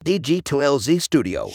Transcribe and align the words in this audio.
DG2LZ 0.00 0.96
Studio. 0.96 1.52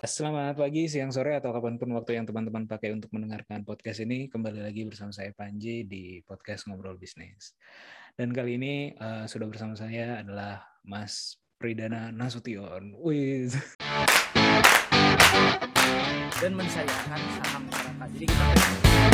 Selamat 0.00 0.56
pagi, 0.56 0.88
siang, 0.88 1.12
sore, 1.12 1.36
atau 1.36 1.52
kapan 1.52 1.76
pun 1.76 1.92
waktu 1.92 2.16
yang 2.16 2.24
teman-teman 2.24 2.64
pakai 2.64 2.96
untuk 2.96 3.12
mendengarkan 3.12 3.60
podcast 3.60 4.00
ini. 4.00 4.32
Kembali 4.32 4.64
lagi 4.64 4.88
bersama 4.88 5.12
saya 5.12 5.36
Panji 5.36 5.84
di 5.84 6.24
podcast 6.24 6.64
Ngobrol 6.72 6.96
Bisnis. 6.96 7.52
Dan 8.16 8.32
kali 8.32 8.56
ini 8.56 8.96
uh, 8.96 9.28
sudah 9.28 9.52
bersama 9.52 9.76
saya 9.76 10.24
adalah 10.24 10.64
Mas 10.80 11.36
Pridana 11.60 12.08
Nasution. 12.08 12.96
Wih. 12.96 13.52
Dan 16.40 16.56
mensayangkan 16.56 17.20
saham 17.36 17.62
masyarakat. 17.68 18.08
Jadi 18.16 18.26
kita 18.32 19.09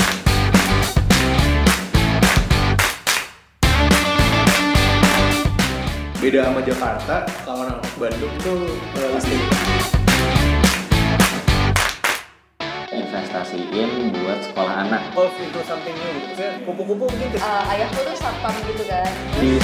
beda 6.27 6.43
sama 6.43 6.59
Jakarta 6.59 7.23
kalau 7.47 7.63
orang 7.63 7.79
Bandung 8.03 8.35
tuh 8.43 8.67
uh, 8.99 9.09
listing 9.15 9.39
investasiin 12.91 14.11
buat 14.11 14.43
sekolah 14.43 14.91
anak 14.91 15.07
golf 15.15 15.31
into 15.39 15.63
something 15.63 15.95
new 15.95 16.11
gitu. 16.19 16.27
Maksudnya 16.35 16.51
kupu-kupu 16.67 17.05
mungkin 17.07 17.29
ke- 17.31 17.39
Eh, 17.39 17.63
ayahku 17.79 17.99
tuh 18.03 18.17
satpam 18.19 18.55
gitu 18.67 18.83
kan 18.91 19.07
di 19.39 19.55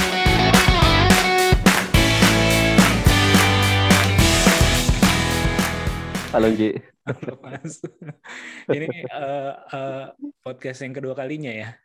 Halo 6.31 6.47
Ji. 6.49 6.79
Halo, 7.03 7.35
Mas. 7.43 7.83
ini 8.73 8.87
uh, 9.11 9.51
uh, 9.69 10.03
podcast 10.41 10.81
yang 10.81 10.95
kedua 10.95 11.13
kalinya 11.13 11.51
ya. 11.51 11.82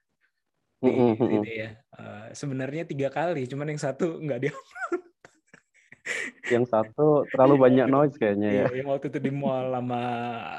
Di 0.79 0.91
sini 1.19 1.53
ya. 1.55 1.71
Uh, 1.95 2.27
sebenarnya 2.31 2.87
tiga 2.87 3.11
kali, 3.11 3.51
cuman 3.51 3.75
yang 3.75 3.83
satu 3.83 4.23
nggak 4.23 4.41
dia. 4.47 4.55
Yang 6.49 6.73
satu 6.73 7.29
terlalu 7.29 7.55
banyak 7.69 7.87
noise 7.93 8.17
kayaknya 8.17 8.49
ya. 8.49 8.65
Iya, 8.73 8.81
yang 8.81 8.89
waktu 8.89 9.13
itu 9.13 9.21
di 9.21 9.29
mall 9.29 9.69
sama 9.69 10.03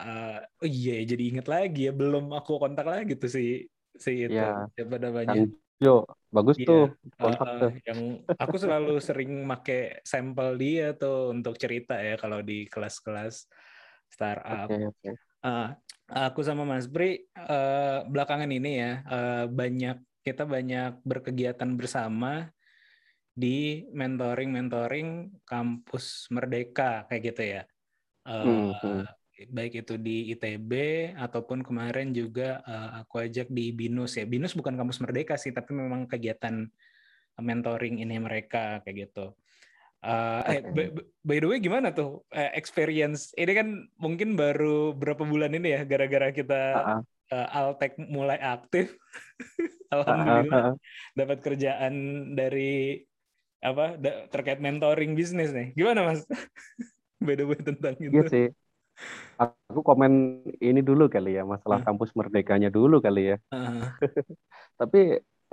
uh, 0.05 0.37
oh 0.61 0.69
iya 0.69 1.01
jadi 1.01 1.23
inget 1.25 1.47
lagi 1.49 1.89
ya 1.89 1.93
belum 1.93 2.29
aku 2.37 2.61
kontak 2.61 2.85
lagi 2.85 3.17
tuh 3.17 3.33
si 3.33 3.65
si 3.97 4.29
itu 4.29 4.37
Iya. 4.37 4.69
siapa 4.77 5.01
namanya 5.01 5.33
Kang 5.33 5.49
Jo, 5.79 6.03
bagus 6.29 6.59
Iya. 6.59 6.67
tuh 6.67 6.83
Uh, 6.91 7.17
kontak 7.17 7.47
uh, 7.47 7.57
tuh. 7.65 7.71
yang 7.87 7.99
aku 8.37 8.55
selalu 8.59 8.93
sering 9.01 9.31
make 9.47 10.03
sampel 10.05 10.59
dia 10.59 10.93
tuh 10.93 11.33
untuk 11.33 11.57
cerita 11.57 11.97
ya 11.97 12.19
kalau 12.19 12.43
di 12.43 12.67
kelas-kelas 12.67 13.47
startup. 14.11 14.67
Oke, 14.69 14.91
oke. 14.91 15.09
Uh, 15.39 15.71
aku 16.11 16.43
sama 16.43 16.67
Mas 16.67 16.85
Bri 16.85 17.23
uh, 17.39 18.03
belakangan 18.05 18.51
ini 18.51 18.71
ya 18.85 18.91
uh, 19.07 19.45
banyak 19.47 19.97
kita 20.29 20.45
banyak 20.45 21.01
berkegiatan 21.01 21.69
bersama 21.73 22.53
di 23.33 23.87
mentoring 23.95 24.49
mentoring 24.53 25.09
kampus 25.47 26.29
Merdeka 26.29 27.09
kayak 27.09 27.23
gitu 27.33 27.43
ya. 27.57 27.63
Uh, 28.27 28.75
Hmm. 28.77 29.05
Baik 29.55 29.87
itu 29.87 29.95
di 29.95 30.35
ITB 30.35 30.71
ataupun 31.15 31.63
kemarin 31.63 32.11
juga 32.11 32.59
uh, 32.67 32.99
aku 32.99 33.23
ajak 33.23 33.47
di 33.47 33.71
BINUS 33.71 34.19
ya. 34.19 34.27
BINUS 34.27 34.51
bukan 34.51 34.75
kampus 34.75 34.99
Merdeka 34.99 35.39
sih, 35.39 35.55
tapi 35.55 35.71
memang 35.71 36.11
kegiatan 36.11 36.67
mentoring 37.39 38.03
ini 38.03 38.19
mereka 38.19 38.83
kayak 38.83 39.07
gitu. 39.07 39.31
Uh, 39.99 40.39
eh, 40.47 40.59
Oke. 40.63 40.71
by, 40.71 40.85
by 41.27 41.37
the 41.43 41.47
way 41.47 41.59
gimana 41.59 41.91
tuh 41.91 42.23
eh, 42.31 42.55
experience 42.55 43.35
ini 43.35 43.51
kan 43.51 43.67
mungkin 43.99 44.39
baru 44.39 44.95
berapa 44.95 45.27
bulan 45.27 45.51
ini 45.51 45.75
ya 45.75 45.83
gara-gara 45.83 46.31
kita 46.31 46.61
ah. 46.79 47.01
Uh, 47.33 47.47
Altek 47.59 47.97
mulai 48.09 48.37
aktif 48.41 48.95
Ah, 50.05 50.13
ah, 50.29 50.45
alhamdulillah 50.49 50.63
ah. 50.71 50.89
dapat 51.19 51.39
kerjaan 51.45 51.93
dari 52.39 53.01
apa 53.59 53.99
da- 53.99 54.27
terkait 54.31 54.59
mentoring 54.63 55.11
bisnis 55.19 55.51
nih 55.51 55.75
gimana 55.77 56.01
mas 56.07 56.21
way 57.25 57.35
tentang 57.63 57.95
itu 57.99 58.11
Iya 58.13 58.21
sih. 58.31 58.45
Aku 59.71 59.81
komen 59.89 60.11
ini 60.67 60.79
dulu 60.89 61.03
kali 61.15 61.29
ya, 61.37 61.43
masalah 61.53 61.79
Hmm. 61.79 61.85
kampus 61.85 62.11
merdekanya 62.19 62.67
dulu 62.77 62.95
kali 63.05 63.19
ya. 63.31 63.35
Ah, 63.51 63.99
Tapi 64.79 64.99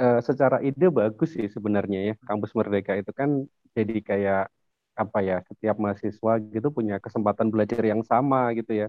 eh, 0.02 0.18
secara 0.28 0.56
ide 0.68 0.86
bagus 1.00 1.30
sih 1.36 1.46
sebenarnya 1.56 1.98
ya. 2.08 2.14
Kampus 2.28 2.52
Merdeka 2.58 2.92
itu 3.00 3.12
kan 3.20 3.30
jadi 3.76 3.94
kayak 4.10 4.40
apa 5.02 5.18
ya, 5.28 5.34
setiap 5.48 5.76
mahasiswa 5.84 6.32
gitu 6.54 6.68
punya 6.76 6.94
kesempatan 7.04 7.48
belajar 7.54 7.82
yang 7.92 8.02
sama 8.10 8.38
gitu 8.58 8.72
ya. 8.82 8.86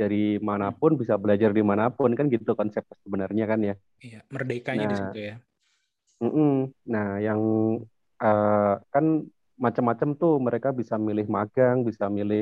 Dari 0.00 0.16
mana 0.48 0.66
pun 0.80 0.92
bisa 1.00 1.14
belajar 1.22 1.50
di 1.58 1.62
mana 1.70 1.84
pun 1.96 2.10
kan 2.18 2.26
gitu 2.34 2.52
konsep 2.60 2.84
sebenarnya 3.04 3.44
kan 3.50 3.60
ya. 3.68 3.74
iya 4.06 4.18
merdekanya 4.34 4.86
di 4.90 4.96
Nah. 4.96 5.00
situ 5.00 5.18
ya 5.28 5.34
Mm-mm. 6.22 6.48
Nah, 6.92 7.06
yang 7.26 7.40
eh, 8.24 8.72
kan 8.92 9.04
macam-macam 9.64 10.08
tuh 10.20 10.32
mereka 10.46 10.68
bisa 10.80 10.94
milih 11.08 11.26
magang, 11.36 11.76
bisa 11.88 12.04
milih. 12.18 12.40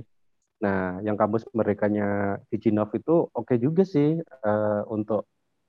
Nah, 0.65 0.79
yang 1.07 1.17
kampus 1.21 1.43
merdekanya 1.59 2.05
di 2.51 2.57
Jinov 2.65 2.91
itu 2.99 3.13
oke 3.39 3.55
juga 3.65 3.83
sih 3.95 4.09
eh, 4.47 4.81
untuk 4.97 5.21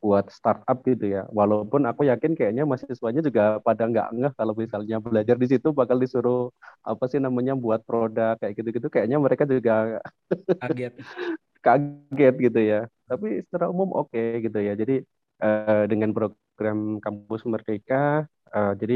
buat 0.03 0.25
startup 0.37 0.77
gitu 0.89 1.05
ya. 1.15 1.21
Walaupun 1.39 1.81
aku 1.89 2.01
yakin 2.11 2.31
kayaknya 2.37 2.63
mahasiswanya 2.69 3.21
juga 3.27 3.41
pada 3.67 3.83
nggak 3.91 4.07
ngeh 4.17 4.33
kalau 4.39 4.53
misalnya 4.63 4.95
belajar 5.05 5.35
di 5.43 5.47
situ 5.51 5.67
bakal 5.79 5.97
disuruh 6.03 6.39
apa 6.89 7.03
sih 7.11 7.19
namanya 7.25 7.53
buat 7.63 7.81
produk 7.87 8.33
kayak 8.41 8.53
gitu-gitu. 8.59 8.87
Kayaknya 8.93 9.17
mereka 9.25 9.43
juga 9.53 9.73
kaget 10.61 10.93
kaget 11.65 12.33
gitu 12.45 12.59
ya. 12.71 12.77
Tapi 13.09 13.27
secara 13.45 13.65
umum 13.73 13.89
oke 13.99 14.19
gitu 14.45 14.57
ya. 14.67 14.73
Jadi 14.81 14.93
eh, 15.43 15.83
dengan 15.91 16.09
program 16.17 16.79
kampus 17.05 17.41
merdeka, 17.51 17.95
eh, 18.55 18.71
jadi 18.81 18.95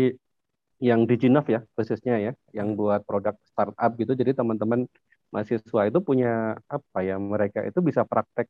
yang 0.80 1.02
di 1.10 1.16
Jinov 1.22 1.46
ya 1.52 1.60
khususnya 1.76 2.16
ya, 2.26 2.32
yang 2.58 2.70
buat 2.80 3.02
produk 3.08 3.36
startup 3.52 3.92
gitu. 4.02 4.12
Jadi 4.22 4.32
teman-teman 4.40 4.88
mahasiswa 5.34 5.82
itu 5.90 6.00
punya 6.10 6.28
apa 6.72 6.98
ya? 7.08 7.16
Mereka 7.20 7.60
itu 7.70 7.80
bisa 7.90 8.02
praktek 8.12 8.48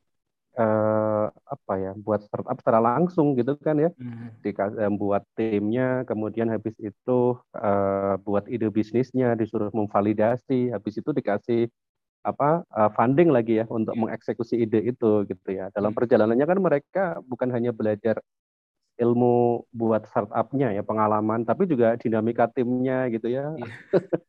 eh, 0.60 1.26
apa 1.54 1.74
ya? 1.84 1.92
Buat 2.06 2.20
startup 2.28 2.58
secara 2.62 2.80
langsung 2.82 3.28
gitu 3.40 3.56
kan 3.62 3.76
ya. 3.84 3.90
Hmm, 4.00 4.30
Dikasih 4.46 4.88
buat 5.02 5.24
timnya, 5.38 6.08
kemudian 6.10 6.48
habis 6.54 6.76
itu 6.80 7.20
eh, 7.58 8.14
buat 8.26 8.46
ide 8.54 8.68
bisnisnya, 8.78 9.36
disuruh 9.40 9.72
memvalidasi, 9.74 10.72
habis 10.76 10.94
itu 11.02 11.10
dikasih 11.18 11.68
apa 12.20 12.68
eh, 12.68 12.92
funding 12.94 13.30
lagi 13.32 13.60
ya 13.60 13.66
untuk 13.68 13.96
Iya. 13.96 14.02
mengeksekusi 14.04 14.56
ide 14.60 14.84
itu 14.84 15.24
gitu 15.24 15.50
ya. 15.50 15.72
Dalam 15.72 15.92
Hmm. 15.92 16.00
perjalanannya 16.00 16.46
kan 16.46 16.60
mereka 16.60 17.04
bukan 17.24 17.50
hanya 17.50 17.72
belajar 17.72 18.20
ilmu 19.00 19.64
buat 19.72 20.04
startupnya 20.04 20.76
ya 20.76 20.84
pengalaman, 20.84 21.48
tapi 21.48 21.64
juga 21.64 21.96
dinamika 21.96 22.52
timnya 22.52 23.08
gitu 23.08 23.32
ya, 23.32 23.56
Iya. 23.56 23.72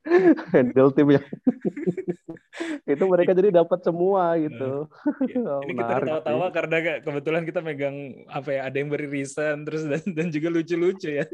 handle 0.55 0.95
timnya. 0.95 1.19
itu 2.87 3.05
mereka 3.05 3.35
jadi 3.35 3.51
dapat 3.51 3.83
semua 3.83 4.39
gitu. 4.39 4.87
Iya. 5.27 5.43
Oh, 5.51 5.67
ini 5.67 5.75
kita 5.75 5.99
ketawa-tawa 5.99 6.47
karena 6.55 6.77
ke- 6.79 7.01
kebetulan 7.03 7.43
kita 7.43 7.61
megang 7.61 7.97
apa 8.31 8.49
ya 8.55 8.61
ada 8.71 8.77
yang 8.79 8.91
beririsan 8.91 9.67
terus 9.67 9.83
dan, 9.91 10.03
dan 10.07 10.27
juga 10.31 10.49
lucu-lucu 10.49 11.11
ya 11.11 11.27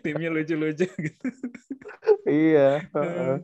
timnya 0.00 0.28
lucu-lucu 0.28 0.84
gitu 0.86 1.26
Iya. 2.24 2.84
heeh. 2.86 3.36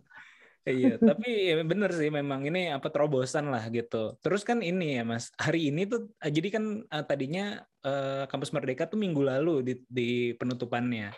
Iya, 0.62 0.94
tapi 1.02 1.50
ya 1.50 1.58
bener 1.66 1.90
sih 1.90 2.06
memang 2.06 2.46
ini 2.46 2.70
apa 2.70 2.86
terobosan 2.86 3.50
lah 3.50 3.66
gitu. 3.74 4.14
Terus 4.22 4.46
kan 4.46 4.62
ini 4.62 4.94
ya 4.94 5.02
Mas, 5.02 5.34
hari 5.34 5.74
ini 5.74 5.90
tuh 5.90 6.14
eh, 6.22 6.30
jadi 6.30 6.48
kan 6.54 6.64
eh, 6.86 7.04
tadinya 7.06 7.58
eh, 7.82 8.24
Kampus 8.30 8.54
Merdeka 8.54 8.86
tuh 8.86 8.94
minggu 8.94 9.26
lalu 9.26 9.54
di, 9.66 9.74
di 9.90 10.10
penutupannya. 10.38 11.10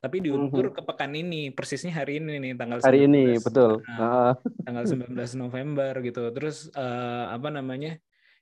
Tapi 0.00 0.16
diundur 0.24 0.72
ke 0.72 0.80
pekan 0.82 1.12
ini, 1.12 1.52
persisnya 1.52 1.92
hari 1.92 2.18
ini 2.18 2.40
nih 2.40 2.52
tanggal 2.58 2.82
Mhm. 2.82 2.86
Hari 2.88 3.00
ini 3.06 3.24
19. 3.38 3.46
betul. 3.46 3.70
Nah, 3.86 4.32
tanggal 4.66 4.84
19 4.88 5.30
November 5.38 5.92
gitu. 6.02 6.22
Terus 6.34 6.56
eh, 6.74 7.24
apa 7.30 7.48
namanya? 7.54 7.94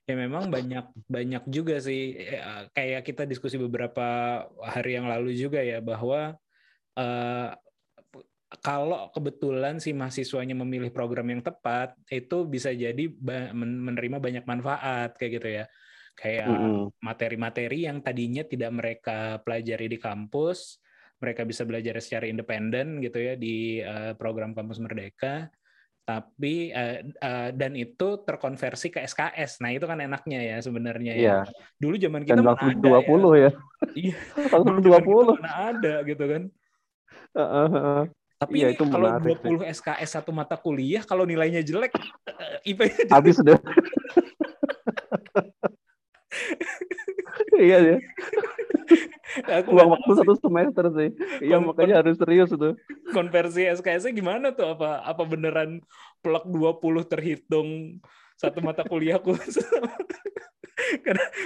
Ya 0.09 0.17
memang 0.17 0.49
banyak 0.49 1.05
banyak 1.05 1.45
juga 1.45 1.77
sih 1.77 2.17
kayak 2.73 3.05
kita 3.05 3.29
diskusi 3.29 3.61
beberapa 3.61 4.41
hari 4.57 4.97
yang 4.97 5.05
lalu 5.05 5.37
juga 5.37 5.61
ya 5.61 5.77
bahwa 5.85 6.33
eh, 6.97 7.49
kalau 8.57 9.13
kebetulan 9.13 9.77
si 9.77 9.93
mahasiswanya 9.93 10.57
memilih 10.57 10.89
program 10.89 11.29
yang 11.29 11.45
tepat 11.45 11.93
itu 12.09 12.49
bisa 12.49 12.73
jadi 12.73 13.05
ba- 13.13 13.53
menerima 13.53 14.17
banyak 14.17 14.43
manfaat 14.49 15.13
kayak 15.21 15.31
gitu 15.37 15.49
ya. 15.61 15.65
Kayak 16.17 16.51
materi-materi 16.99 17.85
yang 17.87 18.01
tadinya 18.01 18.43
tidak 18.43 18.73
mereka 18.75 19.39
pelajari 19.45 19.87
di 19.87 20.01
kampus, 20.01 20.81
mereka 21.21 21.45
bisa 21.45 21.63
belajar 21.63 21.95
secara 22.01 22.27
independen 22.27 22.99
gitu 22.99 23.21
ya 23.21 23.33
di 23.37 23.79
eh, 23.79 24.17
program 24.17 24.57
kampus 24.57 24.81
Merdeka. 24.81 25.47
Tapi 26.03 26.73
eh, 26.73 27.05
eh, 27.05 27.49
dan 27.53 27.77
itu 27.77 28.25
terkonversi 28.25 28.89
ke 28.89 29.05
SKS. 29.05 29.61
Nah, 29.61 29.69
itu 29.77 29.85
kan 29.85 30.01
enaknya 30.01 30.41
ya 30.41 30.57
sebenarnya 30.57 31.13
ya. 31.13 31.21
Iya. 31.21 31.39
Dulu 31.77 31.95
zaman 32.01 32.25
kita 32.25 32.41
Dan 32.41 32.49
langsung 32.49 32.73
ada 32.73 32.89
20 33.05 33.29
ya. 33.37 33.51
Iya. 33.93 34.15
Dulu 34.65 34.79
zaman 34.81 35.05
kita 35.05 35.05
20. 35.05 35.37
mana 35.37 35.53
ada 35.69 35.93
gitu 36.01 36.25
kan. 36.25 36.43
Heeh, 37.37 37.67
heeh. 37.77 38.03
Tapi 38.39 38.63
Iya, 38.63 38.71
ini 38.71 38.75
itu 38.79 38.83
kalau 38.87 39.07
menarik 39.19 39.35
sih. 39.43 39.51
20 39.51 39.67
SKS 39.67 40.09
satu 40.15 40.31
mata 40.31 40.55
kuliah, 40.55 41.03
kalau 41.03 41.27
nilainya 41.27 41.59
jelek, 41.59 41.91
IP-nya. 42.71 43.11
Habis 43.11 43.43
deh. 43.43 43.59
iya 47.59 47.77
ya 47.83 47.97
Aku 49.61 49.75
nggak 49.75 49.89
waktu 49.91 50.11
satu 50.23 50.33
semester 50.39 50.85
sih 50.95 51.09
iya 51.43 51.61
makanya 51.61 52.01
harus 52.01 52.17
serius 52.17 52.49
tuh 52.49 52.73
konversi 53.11 53.65
SKS-nya 53.65 54.13
gimana 54.13 54.47
tuh? 54.53 54.73
Apa 54.77 55.03
apa 55.05 55.23
beneran 55.25 55.81
plek 56.21 56.45
20 56.47 57.05
terhitung 57.09 57.99
satu 58.39 58.63
mata 58.63 58.85
kuliahku? 58.85 59.35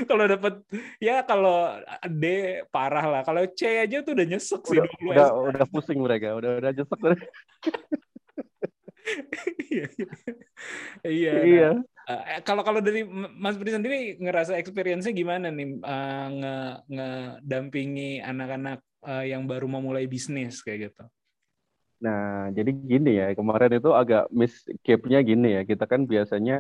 kalau 0.10 0.26
dapat 0.28 0.54
ya 1.02 1.24
kalau 1.26 1.80
D 2.08 2.24
parah 2.70 3.06
lah. 3.10 3.22
Kalau 3.26 3.44
C 3.54 3.84
aja 3.84 4.04
tuh 4.06 4.14
udah 4.16 4.26
nyesek 4.28 4.62
sih 4.68 4.78
udah 4.80 4.88
20 4.88 5.14
udah, 5.14 5.30
udah 5.54 5.66
pusing 5.70 6.00
mereka 6.00 6.36
udah 6.38 6.60
udah 6.60 6.72
jesek 6.72 7.00
Iya. 9.68 9.88
Iya. 11.04 11.34
nah, 11.36 11.44
iya 11.44 11.70
eh, 12.08 12.42
kalau 12.44 12.64
kalau 12.64 12.80
dari 12.80 13.04
Mas 13.40 13.56
Budi 13.56 13.76
sendiri 13.76 14.16
ngerasa 14.20 14.60
experience-nya 14.60 15.12
gimana 15.16 15.48
nih 15.52 15.80
eh, 15.80 16.28
nge 16.40 16.56
ngedampingi 16.88 18.24
anak-anak 18.24 18.80
eh, 19.08 19.26
yang 19.32 19.48
baru 19.48 19.68
mau 19.68 19.84
mulai 19.84 20.08
bisnis 20.08 20.64
kayak 20.64 20.92
gitu? 20.92 21.04
Nah, 22.04 22.52
jadi 22.52 22.72
gini 22.76 23.16
ya, 23.16 23.32
kemarin 23.32 23.80
itu 23.80 23.92
agak 23.96 24.28
miss 24.28 24.68
gap-nya 24.84 25.24
gini 25.24 25.56
ya. 25.56 25.62
Kita 25.64 25.88
kan 25.88 26.04
biasanya 26.04 26.60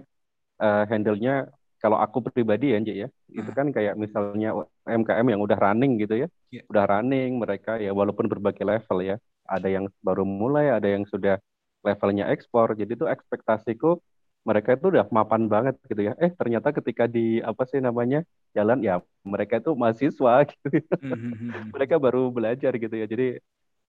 eh, 0.64 0.84
handle-nya 0.88 1.52
kalau 1.84 1.98
aku 2.06 2.18
pribadi 2.28 2.66
ya, 2.74 2.78
Nji, 2.82 2.94
ya, 3.04 3.08
itu 3.40 3.50
Hmm. 3.50 3.58
kan 3.60 3.68
kayak 3.76 3.94
misalnya 4.04 4.48
UMKM 4.88 5.28
yang 5.34 5.42
udah 5.46 5.58
running 5.66 5.92
gitu 6.04 6.16
ya. 6.24 6.28
Iya. 6.52 6.64
Udah 6.72 6.84
running 6.92 7.30
mereka 7.44 7.72
ya 7.86 7.92
walaupun 8.00 8.26
berbagai 8.32 8.64
level 8.72 8.98
ya. 9.10 9.16
Ada 9.54 9.68
yang 9.76 9.86
baru 10.08 10.24
mulai, 10.24 10.66
ada 10.78 10.88
yang 10.88 11.04
sudah 11.14 11.36
levelnya 11.84 12.26
ekspor. 12.34 12.68
Jadi 12.80 12.92
itu 12.98 13.06
ekspektasiku 13.16 14.00
mereka 14.48 14.70
itu 14.76 14.86
udah 14.92 15.06
mapan 15.18 15.42
banget 15.54 15.76
gitu 15.92 16.02
ya. 16.08 16.14
Eh, 16.24 16.32
ternyata 16.40 16.70
ketika 16.78 17.04
di 17.16 17.40
apa 17.44 17.64
sih 17.72 17.80
namanya? 17.84 18.20
jalan 18.54 18.86
ya 18.86 19.02
mereka 19.26 19.58
itu 19.58 19.74
mahasiswa 19.74 20.32
gitu 20.52 20.68
ya 20.78 20.86
Hmm, 21.02 21.74
mereka 21.74 21.96
baru 22.06 22.30
belajar 22.30 22.72
gitu 22.84 22.96
ya 23.02 23.06
jadi 23.14 23.26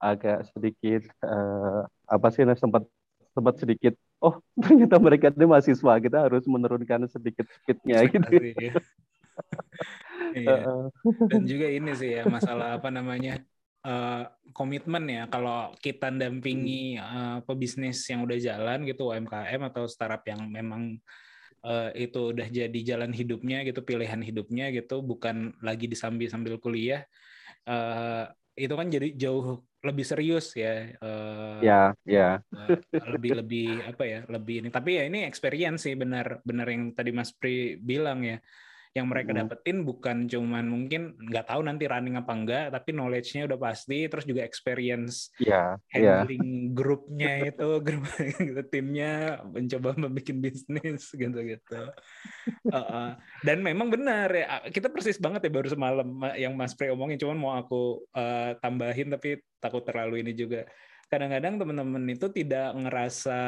agak 0.00 0.36
sedikit 0.52 1.00
eh, 1.24 1.80
apa 2.14 2.26
sih 2.34 2.42
nah, 2.48 2.56
sempat 2.58 2.82
sempat 3.34 3.54
sedikit 3.62 3.94
oh 4.24 4.40
ternyata 4.64 4.96
mereka 4.96 5.28
itu 5.28 5.44
mahasiswa 5.44 5.92
kita 6.00 6.18
harus 6.24 6.44
menurunkan 6.48 7.04
sedikit 7.12 7.44
speednya 7.60 7.98
gitu 8.08 8.32
ya. 8.56 8.72
Iya. 10.34 10.90
Dan 11.30 11.42
juga 11.46 11.66
ini 11.70 11.90
sih 11.94 12.14
ya 12.14 12.22
masalah 12.26 12.78
apa 12.78 12.90
namanya 12.90 13.42
eh, 13.82 14.22
komitmen 14.54 15.06
ya. 15.10 15.26
Kalau 15.26 15.74
kita 15.78 16.10
dampingi 16.14 16.98
eh, 16.98 17.38
pebisnis 17.42 18.02
yang 18.06 18.26
udah 18.26 18.38
jalan 18.38 18.86
gitu 18.86 19.10
UMKM 19.10 19.60
atau 19.70 19.86
startup 19.90 20.22
yang 20.26 20.46
memang 20.50 20.98
eh, 21.66 21.90
itu 22.06 22.30
udah 22.34 22.46
jadi 22.46 22.80
jalan 22.94 23.10
hidupnya 23.10 23.66
gitu, 23.66 23.82
pilihan 23.82 24.22
hidupnya 24.22 24.70
gitu, 24.70 25.02
bukan 25.02 25.54
lagi 25.62 25.86
disambi 25.90 26.30
sambil 26.30 26.58
kuliah. 26.62 27.02
eh, 27.66 28.26
itu 28.62 28.74
kan 28.80 28.86
jadi 28.94 29.06
jauh 29.22 29.44
lebih 29.86 30.04
serius 30.10 30.44
ya. 30.62 30.68
eh, 31.04 31.64
ya 31.66 31.94
ya 32.06 32.26
eh, 32.56 32.74
lebih 33.14 33.32
lebih 33.40 33.62
apa 33.90 34.02
ya 34.12 34.18
lebih 34.34 34.54
ini 34.60 34.68
tapi 34.76 34.90
ya 34.98 35.02
ini 35.08 35.18
experience 35.30 35.80
sih 35.84 35.94
benar 36.02 36.26
benar 36.48 36.66
yang 36.74 36.84
tadi 36.98 37.10
Mas 37.18 37.30
Pri 37.38 37.50
bilang 37.88 38.18
ya 38.30 38.36
yang 38.94 39.10
mereka 39.10 39.34
Mm. 39.34 39.38
dapetin 39.42 39.82
bukan 39.82 40.16
cuman 40.30 40.64
mungkin 40.70 41.18
nggak 41.18 41.50
tahu 41.50 41.66
nanti 41.66 41.90
running 41.90 42.14
apa 42.14 42.30
enggak 42.30 42.64
tapi 42.70 42.94
knowledge-nya 42.94 43.50
udah 43.50 43.58
pasti 43.58 44.06
terus 44.06 44.22
juga 44.22 44.46
experience 44.46 45.34
ya 45.42 45.74
ya 45.90 46.22
handling 46.22 46.70
grupnya 46.70 47.50
itu 47.50 47.68
grup 47.86 48.06
gitu 48.38 48.62
timnya 48.70 49.42
mencoba 49.42 49.98
membuat 49.98 50.30
bisnis 50.38 51.10
gitu 51.10 51.38
gitu 51.42 51.80
dan 53.42 53.58
memang 53.60 53.90
benar 53.90 54.30
ya 54.30 54.62
kita 54.70 54.88
persis 54.88 55.18
banget 55.18 55.48
ya 55.48 55.52
baru 55.52 55.68
semalam 55.68 56.06
Ma- 56.06 56.38
yang 56.38 56.54
Mas 56.54 56.72
Pri 56.72 56.94
omongin 56.94 57.18
cuman 57.18 57.38
mau 57.38 57.52
aku 57.58 58.06
eh, 58.14 58.54
tambahin 58.62 59.10
tapi 59.10 59.42
takut 59.58 59.82
terlalu 59.82 60.22
ini 60.22 60.32
juga. 60.36 60.68
Kadang-kadang 61.08 61.60
teman-teman 61.60 62.04
itu 62.10 62.26
tidak 62.32 62.74
ngerasa 62.74 63.40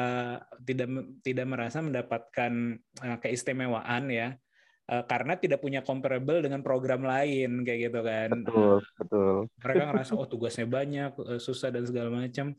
tidak 0.63 0.87
tidak 1.25 1.45
merasa 1.49 1.77
mendapatkan 1.81 2.51
eh, 2.77 3.17
keistimewaan 3.21 4.03
ya 4.11 4.37
eh, 4.87 5.03
karena 5.05 5.33
tidak 5.35 5.59
punya 5.59 5.83
comparable 5.83 6.39
dengan 6.39 6.63
program 6.63 7.03
lain 7.03 7.61
kayak 7.67 7.79
gitu 7.91 7.99
kan. 8.01 8.29
Betul 8.43 8.77
betul. 8.99 9.35
mereka 9.59 9.83
ngerasa 9.91 10.11
oh 10.15 10.27
tugasnya 10.27 10.67
banyak 10.67 11.11
eh, 11.15 11.39
susah 11.43 11.69
dan 11.71 11.83
segala 11.83 12.09
macam. 12.11 12.55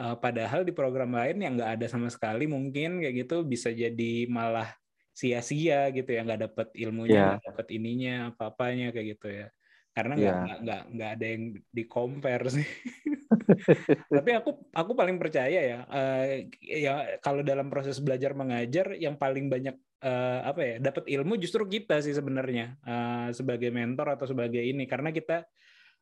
Eh, 0.00 0.16
padahal 0.16 0.64
di 0.64 0.72
program 0.72 1.12
lain 1.12 1.36
yang 1.44 1.52
nggak 1.60 1.72
ada 1.76 1.86
sama 1.90 2.08
sekali 2.08 2.48
mungkin 2.48 3.04
kayak 3.04 3.26
gitu 3.26 3.44
bisa 3.44 3.68
jadi 3.68 4.24
malah 4.32 4.72
sia-sia 5.12 5.92
gitu 5.92 6.08
ya 6.08 6.24
nggak 6.24 6.48
dapet 6.48 6.68
ilmunya 6.80 7.36
nggak 7.36 7.52
dapet 7.52 7.66
ininya 7.76 8.32
apa-apanya 8.32 8.94
kayak 8.96 9.06
gitu 9.18 9.28
ya. 9.28 9.46
Karena 9.92 10.14
nggak 10.16 10.36
Iya. 10.40 10.56
nggak 10.64 10.82
nggak 10.96 11.10
ada 11.18 11.26
yang 11.26 11.42
di 11.68 11.84
compare 11.84 12.46
sih. 12.48 12.64
Tapi 14.16 14.30
aku 14.38 14.50
aku 14.72 14.92
paling 14.96 15.20
percaya 15.20 15.60
ya 15.60 15.78
eh, 15.90 16.48
ya 16.62 17.20
kalau 17.20 17.44
dalam 17.44 17.68
proses 17.68 18.00
belajar 18.00 18.32
mengajar 18.32 18.96
yang 18.96 19.20
paling 19.20 19.52
banyak 19.52 19.76
eh, 20.00 20.40
apa 20.44 20.60
ya 20.64 20.74
dapat 20.80 21.04
ilmu 21.08 21.36
justru 21.36 21.68
kita 21.68 22.00
sih 22.00 22.12
sebenarnya 22.16 22.76
eh, 22.82 23.28
sebagai 23.36 23.68
mentor 23.70 24.16
atau 24.16 24.26
sebagai 24.28 24.60
ini. 24.60 24.84
Karena 24.88 25.12
kita 25.12 25.44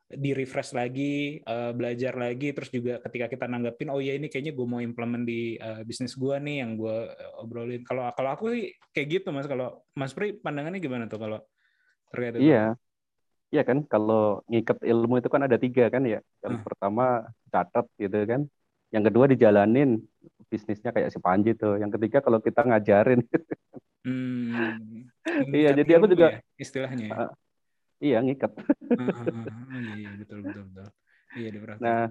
di 0.08 0.32
refresh 0.32 0.72
lagi 0.72 1.36
eh, 1.44 1.72
belajar 1.76 2.16
lagi 2.16 2.56
terus 2.56 2.72
juga 2.72 2.96
ketika 3.04 3.28
kita 3.28 3.44
nanggepin 3.44 3.92
oh 3.92 4.00
ya 4.00 4.16
ini 4.16 4.32
kayaknya 4.32 4.56
gue 4.56 4.64
mau 4.64 4.80
implement 4.80 5.20
di 5.28 5.60
eh, 5.60 5.84
bisnis 5.84 6.16
gue 6.16 6.32
nih 6.40 6.64
yang 6.64 6.80
gue 6.80 6.96
obrolin. 7.42 7.84
Kalau 7.84 8.08
kalau 8.16 8.30
aku 8.32 8.44
sih 8.56 8.72
kayak 8.96 9.20
gitu 9.20 9.28
mas. 9.36 9.44
Kalau 9.44 9.84
mas 9.92 10.16
Pri 10.16 10.38
pandangannya 10.40 10.80
gimana 10.80 11.04
tuh 11.04 11.20
kalau 11.20 11.38
terkait 12.08 12.40
itu? 12.40 12.48
Iya. 12.48 12.74
Iya 13.48 13.64
kan 13.64 13.80
kalau 13.88 14.44
ngikat 14.44 14.84
ilmu 14.84 15.24
itu 15.24 15.28
kan 15.32 15.40
ada 15.48 15.56
tiga 15.56 15.88
kan 15.88 16.04
ya. 16.04 16.20
Yang 16.44 16.54
Hmm. 16.60 16.64
pertama 16.68 17.04
catat 17.48 17.88
gitu 17.96 18.18
kan. 18.28 18.44
Yang 18.92 19.04
kedua 19.12 19.24
dijalanin 19.28 20.00
bisnisnya 20.48 20.92
kayak 20.92 21.12
si 21.12 21.20
Panji 21.20 21.52
tuh. 21.56 21.80
Yang 21.80 21.96
ketiga 22.00 22.24
kalau 22.24 22.40
kita 22.44 22.64
ngajarin 22.64 23.20
Hmm, 24.08 25.04
Iya, 25.58 25.68
jadi 25.78 25.90
aku 26.00 26.06
juga- 26.12 26.30
ya, 26.32 26.40
istilahnya. 26.64 27.04
ya? 27.10 27.14
Ah, 27.14 27.30
iya 28.04 28.16
ngikat 28.24 28.52
ah, 28.56 28.64
iya, 29.98 30.08
betul 30.20 30.38
betul 30.46 30.62
betul. 30.72 30.86
Iya 31.38 31.48
diperhatiin. 31.54 31.84
Nah, 31.84 32.02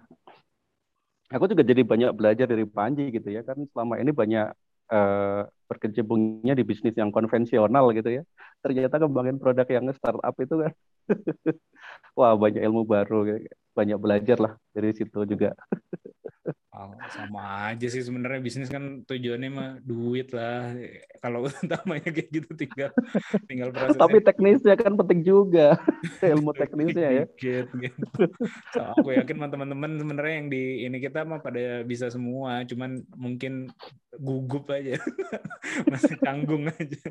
aku 1.34 1.44
juga 1.52 1.64
jadi 1.72 1.82
banyak 1.92 2.12
belajar 2.18 2.46
dari 2.48 2.66
Panji 2.76 3.04
gitu 3.16 3.28
ya 3.36 3.42
kan 3.48 3.58
selama 3.72 3.94
ini 4.02 4.12
banyak 4.22 4.46
eh, 4.94 5.42
berkecimpungnya 5.70 6.54
di 6.60 6.64
bisnis 6.70 6.96
yang 7.02 7.12
konvensional 7.16 7.86
gitu 7.98 8.10
ya. 8.18 8.22
Ternyata 8.64 8.96
kembangin 9.04 9.38
produk 9.42 9.68
yang 9.76 9.86
startup 10.00 10.36
itu 10.44 10.56
kan, 10.64 10.72
wah 12.20 12.34
banyak 12.44 12.62
ilmu 12.68 12.82
baru, 12.94 13.16
banyak 13.78 13.98
belajar 14.04 14.38
lah 14.44 14.54
dari 14.78 14.94
situ 14.94 15.26
juga. 15.26 15.58
Oh, 16.78 16.94
sama 17.10 17.74
aja 17.74 17.90
sih 17.90 18.06
sebenarnya 18.06 18.38
bisnis 18.38 18.70
kan 18.70 19.02
tujuannya 19.10 19.50
mah 19.50 19.72
duit 19.82 20.30
lah. 20.30 20.78
Kalau 21.18 21.42
utamanya 21.50 22.14
kayak 22.14 22.30
gitu 22.30 22.54
tinggal 22.54 22.94
tinggal 23.50 23.74
prosesnya. 23.74 24.06
Tapi 24.06 24.18
teknisnya 24.22 24.76
kan 24.78 24.94
penting 24.94 25.26
juga, 25.26 25.74
ilmu 26.38 26.54
teknisnya 26.54 27.10
ya. 27.10 27.26
Dikit, 27.26 27.74
gitu. 27.82 28.06
So, 28.78 28.94
aku 28.94 29.10
yakin 29.18 29.42
teman-teman 29.50 29.98
sebenarnya 29.98 30.34
yang 30.38 30.48
di 30.54 30.86
ini 30.86 31.02
kita 31.02 31.26
mah 31.26 31.42
pada 31.42 31.82
bisa 31.82 32.14
semua, 32.14 32.62
cuman 32.70 33.02
mungkin 33.18 33.74
gugup 34.14 34.70
aja, 34.70 35.02
masih 35.90 36.14
canggung 36.22 36.70
aja. 36.70 37.02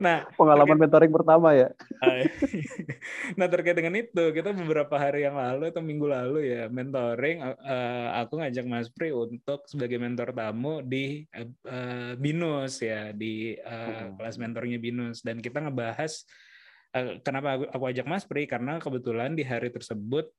Nah, 0.00 0.24
Pengalaman 0.32 0.80
mentoring 0.80 1.12
pertama 1.12 1.52
ya. 1.52 1.68
nah 3.36 3.44
terkait 3.52 3.76
dengan 3.76 4.00
itu 4.00 4.32
kita 4.32 4.56
beberapa 4.56 4.96
hari 4.96 5.28
yang 5.28 5.36
lalu 5.36 5.68
atau 5.68 5.84
minggu 5.84 6.08
lalu 6.08 6.56
ya 6.56 6.72
mentoring 6.78 7.42
eh, 7.42 8.08
aku 8.22 8.38
ngajak 8.38 8.64
Mas 8.70 8.88
Pri 8.94 9.10
untuk 9.10 9.66
sebagai 9.66 9.98
mentor 9.98 10.30
tamu 10.30 10.78
di 10.86 11.26
eh, 11.34 12.12
Binus 12.14 12.78
ya 12.78 13.10
di 13.10 13.58
Hmm. 13.58 14.14
kelas 14.14 14.38
mentornya 14.38 14.78
Binus 14.78 15.26
dan 15.26 15.42
kita 15.42 15.58
ngebahas 15.66 16.22
eh, 16.94 17.18
kenapa 17.26 17.48
aku, 17.58 17.64
aku 17.74 17.84
ajak 17.90 18.06
Mas 18.06 18.24
Pri 18.30 18.46
karena 18.46 18.78
kebetulan 18.78 19.34
di 19.34 19.42
hari 19.42 19.74
tersebut 19.74 20.30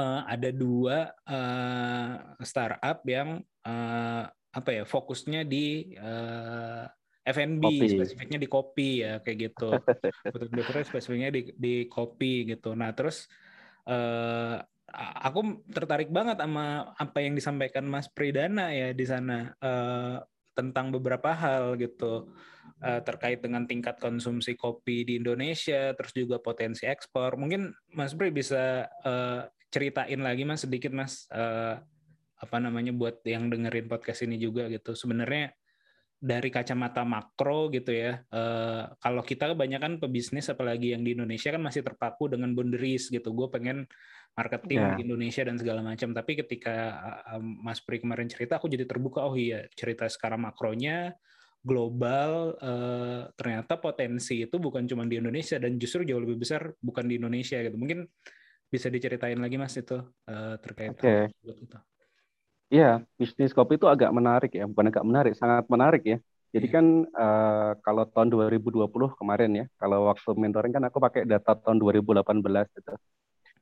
eh, 0.00 0.20
ada 0.24 0.48
dua 0.48 1.12
eh, 1.28 2.12
startup 2.48 2.98
yang 3.04 3.44
eh, 3.68 4.24
apa 4.48 4.70
ya 4.72 4.82
fokusnya 4.88 5.44
di 5.44 5.92
eh, 5.92 6.84
F&B 7.28 7.60
Kopi. 7.60 7.88
spesifiknya 7.92 8.38
di 8.40 8.48
kopi 8.48 9.04
ya 9.04 9.20
kayak 9.20 9.38
gitu 9.52 9.84
betul 10.32 10.80
spesifiknya 10.80 11.28
di 11.28 11.52
di 11.52 11.74
kopi 11.84 12.48
gitu 12.48 12.72
nah 12.72 12.96
terus 12.96 13.28
eh 13.88 14.56
aku 14.96 15.62
tertarik 15.68 16.08
banget 16.08 16.40
sama 16.40 16.92
apa 16.96 17.18
yang 17.20 17.36
disampaikan 17.36 17.84
Mas 17.84 18.08
Pridana 18.08 18.72
ya 18.72 18.92
di 18.96 19.04
sana 19.04 19.52
eh, 19.60 20.16
tentang 20.56 20.90
beberapa 20.90 21.32
hal 21.36 21.76
gitu. 21.76 22.32
Eh, 22.78 23.02
terkait 23.02 23.42
dengan 23.42 23.66
tingkat 23.66 23.98
konsumsi 23.98 24.54
kopi 24.54 25.02
di 25.02 25.18
Indonesia 25.18 25.90
terus 25.98 26.14
juga 26.14 26.38
potensi 26.38 26.86
ekspor. 26.86 27.34
Mungkin 27.34 27.74
Mas 27.98 28.14
Pri 28.14 28.30
bisa 28.30 28.86
eh, 28.86 29.42
ceritain 29.68 30.20
lagi 30.22 30.46
Mas 30.46 30.62
sedikit 30.62 30.94
Mas 30.94 31.26
eh, 31.34 31.76
apa 32.38 32.56
namanya 32.62 32.94
buat 32.94 33.18
yang 33.26 33.50
dengerin 33.50 33.90
podcast 33.90 34.22
ini 34.22 34.38
juga 34.38 34.70
gitu. 34.70 34.94
Sebenarnya 34.94 35.50
dari 36.18 36.50
kacamata 36.50 37.06
makro 37.06 37.70
gitu 37.70 37.94
ya, 37.94 38.22
eh, 38.26 38.82
kalau 38.98 39.22
kita 39.22 39.54
kebanyakan 39.54 40.02
pebisnis 40.02 40.50
apalagi 40.50 40.94
yang 40.94 41.06
di 41.06 41.14
Indonesia 41.14 41.54
kan 41.54 41.62
masih 41.62 41.86
terpaku 41.86 42.30
dengan 42.30 42.54
boundaries 42.54 43.10
gitu. 43.10 43.30
Gue 43.34 43.50
pengen 43.50 43.86
marketing 44.38 44.80
di 44.94 45.02
Indonesia 45.06 45.42
dan 45.48 45.56
segala 45.58 45.80
macam. 45.82 46.14
Tapi 46.14 46.32
ketika 46.46 46.74
eh, 47.34 47.42
Mas 47.42 47.80
Pri 47.82 47.98
kemarin 48.02 48.30
cerita, 48.30 48.56
aku 48.62 48.70
jadi 48.70 48.86
terbuka. 48.86 49.26
Oh 49.26 49.34
iya, 49.34 49.66
cerita 49.74 50.06
sekarang 50.06 50.46
makronya 50.46 51.12
global 51.66 52.54
eh, 52.62 53.22
ternyata 53.34 53.74
potensi 53.82 54.46
itu 54.46 54.56
bukan 54.62 54.86
cuma 54.90 55.04
di 55.10 55.18
Indonesia 55.20 55.58
dan 55.58 55.74
justru 55.82 56.06
jauh 56.06 56.22
lebih 56.22 56.38
besar 56.42 56.70
bukan 56.78 57.04
di 57.10 57.18
Indonesia 57.20 57.58
gitu. 57.60 57.76
Mungkin 57.76 58.06
bisa 58.72 58.88
diceritain 58.92 59.38
lagi 59.40 59.56
Mas 59.60 59.74
itu 59.76 59.98
eh, 60.30 60.54
terkait 60.62 60.94
tersebut 60.94 61.56
gitu. 61.66 61.78
Iya, 62.74 63.00
bisnis 63.18 63.52
kopi 63.56 63.80
itu 63.80 63.86
agak 63.94 64.10
menarik 64.18 64.50
ya, 64.58 64.64
bukan 64.70 64.86
agak 64.92 65.04
menarik, 65.08 65.32
sangat 65.40 65.64
menarik 65.72 66.02
ya. 66.12 66.16
Jadi 66.54 66.66
Iya. 66.68 66.74
kan 66.76 66.86
eh, 67.22 67.70
kalau 67.84 68.02
tahun 68.12 68.28
2020 68.32 69.08
kemarin 69.20 69.50
ya, 69.60 69.64
kalau 69.80 69.98
waktu 70.08 70.28
mentoring 70.42 70.72
kan 70.76 70.84
aku 70.88 70.98
pakai 71.06 71.22
data 71.32 71.50
tahun 71.62 71.76
2018 71.82 72.66
gitu. 72.76 72.92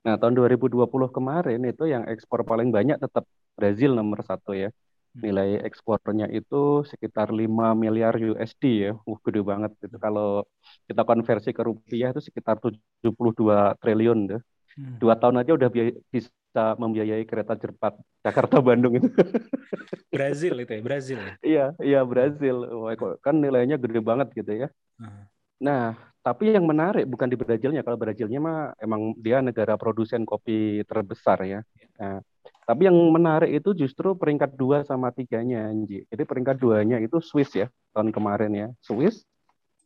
Nah, 0.07 0.15
tahun 0.15 0.39
2020 0.39 1.11
kemarin 1.11 1.59
itu 1.67 1.85
yang 1.91 2.07
ekspor 2.07 2.47
paling 2.47 2.71
banyak 2.71 2.95
tetap 3.03 3.27
Brazil 3.59 3.99
nomor 3.99 4.23
satu 4.23 4.55
ya. 4.55 4.71
Nilai 5.19 5.59
ekspornya 5.67 6.31
itu 6.31 6.87
sekitar 6.87 7.35
5 7.35 7.75
miliar 7.75 8.15
USD 8.15 8.87
ya. 8.87 8.93
Uh, 9.03 9.19
gede 9.27 9.43
banget 9.43 9.75
itu. 9.83 9.99
Kalau 9.99 10.47
kita 10.87 11.03
konversi 11.03 11.51
ke 11.51 11.63
rupiah 11.67 12.15
itu 12.15 12.23
sekitar 12.23 12.63
72 12.63 13.75
triliun 13.83 14.19
tuh. 14.31 14.41
Hmm. 14.79 14.95
Dua 15.03 15.19
tahun 15.19 15.43
aja 15.43 15.59
udah 15.59 15.71
bisa 16.15 16.63
membiayai 16.79 17.27
kereta 17.27 17.59
cepat 17.59 17.99
Jakarta 18.23 18.63
Bandung 18.63 19.03
itu. 19.03 19.09
Brazil 20.15 20.55
itu 20.63 20.71
ya, 20.71 20.83
Brazil 20.87 21.19
ya. 21.19 21.35
Iya, 21.43 21.67
iya 21.83 22.01
Brazil. 22.07 22.63
Wah, 22.79 22.95
kan 23.19 23.43
nilainya 23.43 23.75
gede 23.75 23.99
banget 23.99 24.31
gitu 24.39 24.53
ya. 24.55 24.69
Hmm. 25.03 25.27
Nah, 25.59 25.99
tapi 26.27 26.51
yang 26.51 26.67
menarik 26.67 27.07
bukan 27.07 27.31
di 27.31 27.39
Brazilnya. 27.39 27.87
Kalau 27.87 27.95
Brazilnya 27.95 28.43
mah 28.43 28.75
emang 28.83 29.15
dia 29.15 29.39
negara 29.39 29.79
produsen 29.79 30.27
kopi 30.27 30.83
terbesar 30.83 31.39
ya. 31.47 31.63
Nah, 32.03 32.19
tapi 32.67 32.91
yang 32.91 32.99
menarik 33.15 33.63
itu 33.63 33.79
justru 33.79 34.19
peringkat 34.19 34.59
dua 34.59 34.83
sama 34.83 35.15
tiganya, 35.15 35.71
Anji. 35.71 36.03
Jadi 36.11 36.27
peringkat 36.27 36.59
duanya 36.59 36.99
itu 36.99 37.23
Swiss 37.23 37.55
ya, 37.55 37.71
tahun 37.95 38.11
kemarin 38.11 38.51
ya. 38.51 38.69
Swiss, 38.83 39.23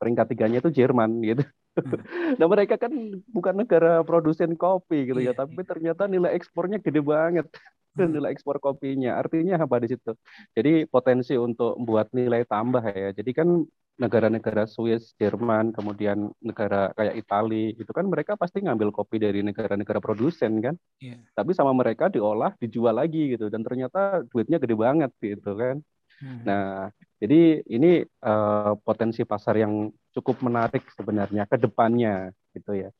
peringkat 0.00 0.32
tiganya 0.32 0.64
itu 0.64 0.72
Jerman 0.72 1.20
gitu. 1.20 1.44
Nah 2.40 2.50
mereka 2.50 2.74
kan 2.76 2.90
bukan 3.30 3.62
negara 3.62 4.02
produsen 4.02 4.58
kopi 4.58 5.06
gitu 5.06 5.22
ya, 5.22 5.30
Iya, 5.30 5.32
tapi 5.38 5.62
ternyata 5.62 6.10
nilai 6.10 6.34
ekspornya 6.34 6.80
gede 6.80 7.04
banget. 7.04 7.46
Hmm. 7.98 8.14
Nilai 8.14 8.30
ekspor 8.30 8.62
kopinya. 8.62 9.18
Artinya 9.18 9.58
apa 9.58 9.82
di 9.82 9.90
situ? 9.90 10.14
Jadi 10.54 10.86
potensi 10.86 11.34
untuk 11.34 11.74
buat 11.82 12.06
nilai 12.14 12.46
tambah 12.46 12.86
ya. 12.86 13.10
Jadi 13.10 13.30
kan 13.34 13.66
negara-negara 14.00 14.64
Swiss, 14.64 15.12
Jerman, 15.20 15.76
kemudian 15.76 16.32
negara 16.40 16.88
kayak 16.96 17.20
Italia, 17.20 17.76
itu 17.76 17.92
kan 17.92 18.08
mereka 18.08 18.32
pasti 18.40 18.64
ngambil 18.64 18.88
kopi 18.96 19.20
dari 19.20 19.44
negara-negara 19.44 20.00
produsen 20.00 20.64
kan. 20.64 20.74
Iya. 21.04 21.20
Tapi 21.36 21.52
sama 21.52 21.76
mereka 21.76 22.08
diolah, 22.08 22.56
dijual 22.56 22.96
lagi 22.96 23.36
gitu. 23.36 23.52
Dan 23.52 23.60
ternyata 23.60 24.24
duitnya 24.32 24.56
gede 24.56 24.72
banget 24.72 25.12
gitu 25.20 25.52
kan. 25.52 25.76
Hmm. 26.20 26.40
Nah, 26.48 26.88
jadi 27.20 27.60
ini 27.68 28.04
eh, 28.08 28.72
potensi 28.80 29.20
pasar 29.28 29.60
yang 29.60 29.92
cukup 30.16 30.40
menarik 30.40 30.88
sebenarnya 30.96 31.44
ke 31.44 31.60
depannya 31.60 32.32
gitu 32.56 32.72
ya. 32.72 32.90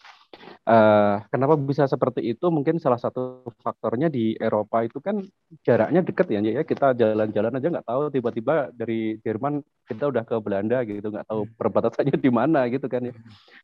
Eh, 0.70 1.16
kenapa 1.32 1.58
bisa 1.58 1.90
seperti 1.90 2.20
itu? 2.30 2.46
Mungkin 2.46 2.78
salah 2.78 3.00
satu 3.00 3.42
faktornya 3.64 4.06
di 4.06 4.38
Eropa 4.38 4.86
itu 4.86 5.02
kan 5.02 5.18
jaraknya 5.66 6.00
dekat 6.06 6.26
ya, 6.30 6.38
ya 6.38 6.62
kita 6.62 6.94
jalan-jalan 6.94 7.58
aja 7.58 7.68
nggak 7.74 7.88
tahu 7.90 8.02
tiba-tiba 8.14 8.70
dari 8.70 9.18
Jerman 9.24 9.64
kita 9.90 10.04
udah 10.12 10.22
ke 10.22 10.36
Belanda 10.38 10.78
gitu, 10.86 11.10
nggak 11.10 11.26
tahu 11.26 11.42
Hmm. 11.48 11.54
perbatasannya 11.58 12.16
di 12.20 12.30
mana 12.30 12.70
gitu 12.70 12.86
kan 12.86 13.02
ya. 13.10 13.14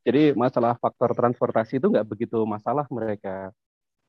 Jadi 0.03 0.35
masalah 0.35 0.75
faktor 0.83 1.15
transportasi 1.15 1.79
itu 1.79 1.87
nggak 1.93 2.07
begitu 2.11 2.43
masalah 2.43 2.89
mereka. 2.91 3.55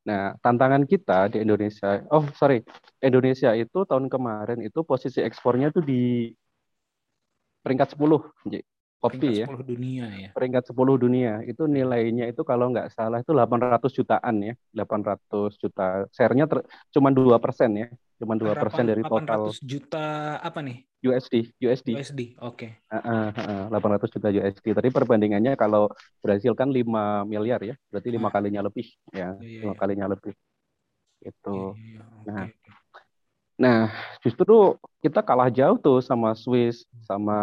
Nah, 0.08 0.34
tantangan 0.40 0.88
kita 0.88 1.28
di 1.36 1.44
Indonesia, 1.44 2.02
oh 2.10 2.24
sorry, 2.40 2.64
Indonesia 3.04 3.52
itu 3.54 3.84
tahun 3.84 4.08
kemarin 4.08 4.64
itu 4.64 4.80
posisi 4.88 5.20
ekspornya 5.20 5.70
tuh 5.76 5.84
di 5.84 6.32
peringkat 7.64 7.94
10, 7.94 8.20
Ji. 8.48 8.64
Kopi 9.04 9.28
Peringkat 9.28 9.40
ya, 9.42 9.48
10 9.48 9.64
dunia 9.72 10.06
ya. 10.24 10.30
peringkat 10.36 10.64
10 10.70 10.96
dunia. 11.04 11.32
Itu 11.50 11.64
nilainya 11.68 12.26
itu 12.32 12.42
kalau 12.46 12.66
nggak 12.74 12.88
salah 12.96 13.18
itu 13.24 13.32
800 13.36 13.92
jutaan 13.98 14.36
ya, 14.48 14.54
800 14.76 15.52
juta. 15.62 16.06
Share-nya 16.16 16.46
ter- 16.52 16.66
cuma 16.96 17.10
2 17.14 17.38
persen 17.44 17.70
ya, 17.82 17.88
cuma 18.22 18.34
2 18.42 18.54
persen 18.58 18.84
dari 18.90 19.04
total 19.06 19.42
800 19.44 19.62
juta 19.62 20.06
apa 20.42 20.60
nih? 20.66 20.78
USD, 21.06 21.36
USD. 21.62 21.90
USD. 21.94 22.22
Oke. 22.42 22.68
Heeh, 22.88 23.26
heeh, 23.38 23.60
800 23.70 24.10
juta 24.16 24.28
USD. 24.32 24.68
Tadi 24.72 24.90
perbandingannya 24.96 25.54
kalau 25.60 25.92
Brazil 26.24 26.54
kan 26.56 26.70
5 26.72 27.24
miliar 27.28 27.60
ya, 27.64 27.76
berarti 27.92 28.10
lima 28.16 28.30
kalinya 28.32 28.62
lebih 28.68 28.88
ya, 29.12 29.36
Iya, 29.40 29.62
lima 29.62 29.74
iya. 29.74 29.80
kalinya 29.82 30.08
lebih. 30.14 30.34
Itu. 31.30 31.50
Iya, 31.52 31.72
iya, 31.82 32.02
Nah, 32.28 32.44
oke. 32.44 32.57
Nah, 33.58 33.90
justru 34.22 34.78
kita 35.02 35.26
kalah 35.26 35.50
jauh 35.50 35.78
tuh 35.82 35.98
sama 36.06 36.38
Swiss, 36.38 36.86
sama 37.10 37.34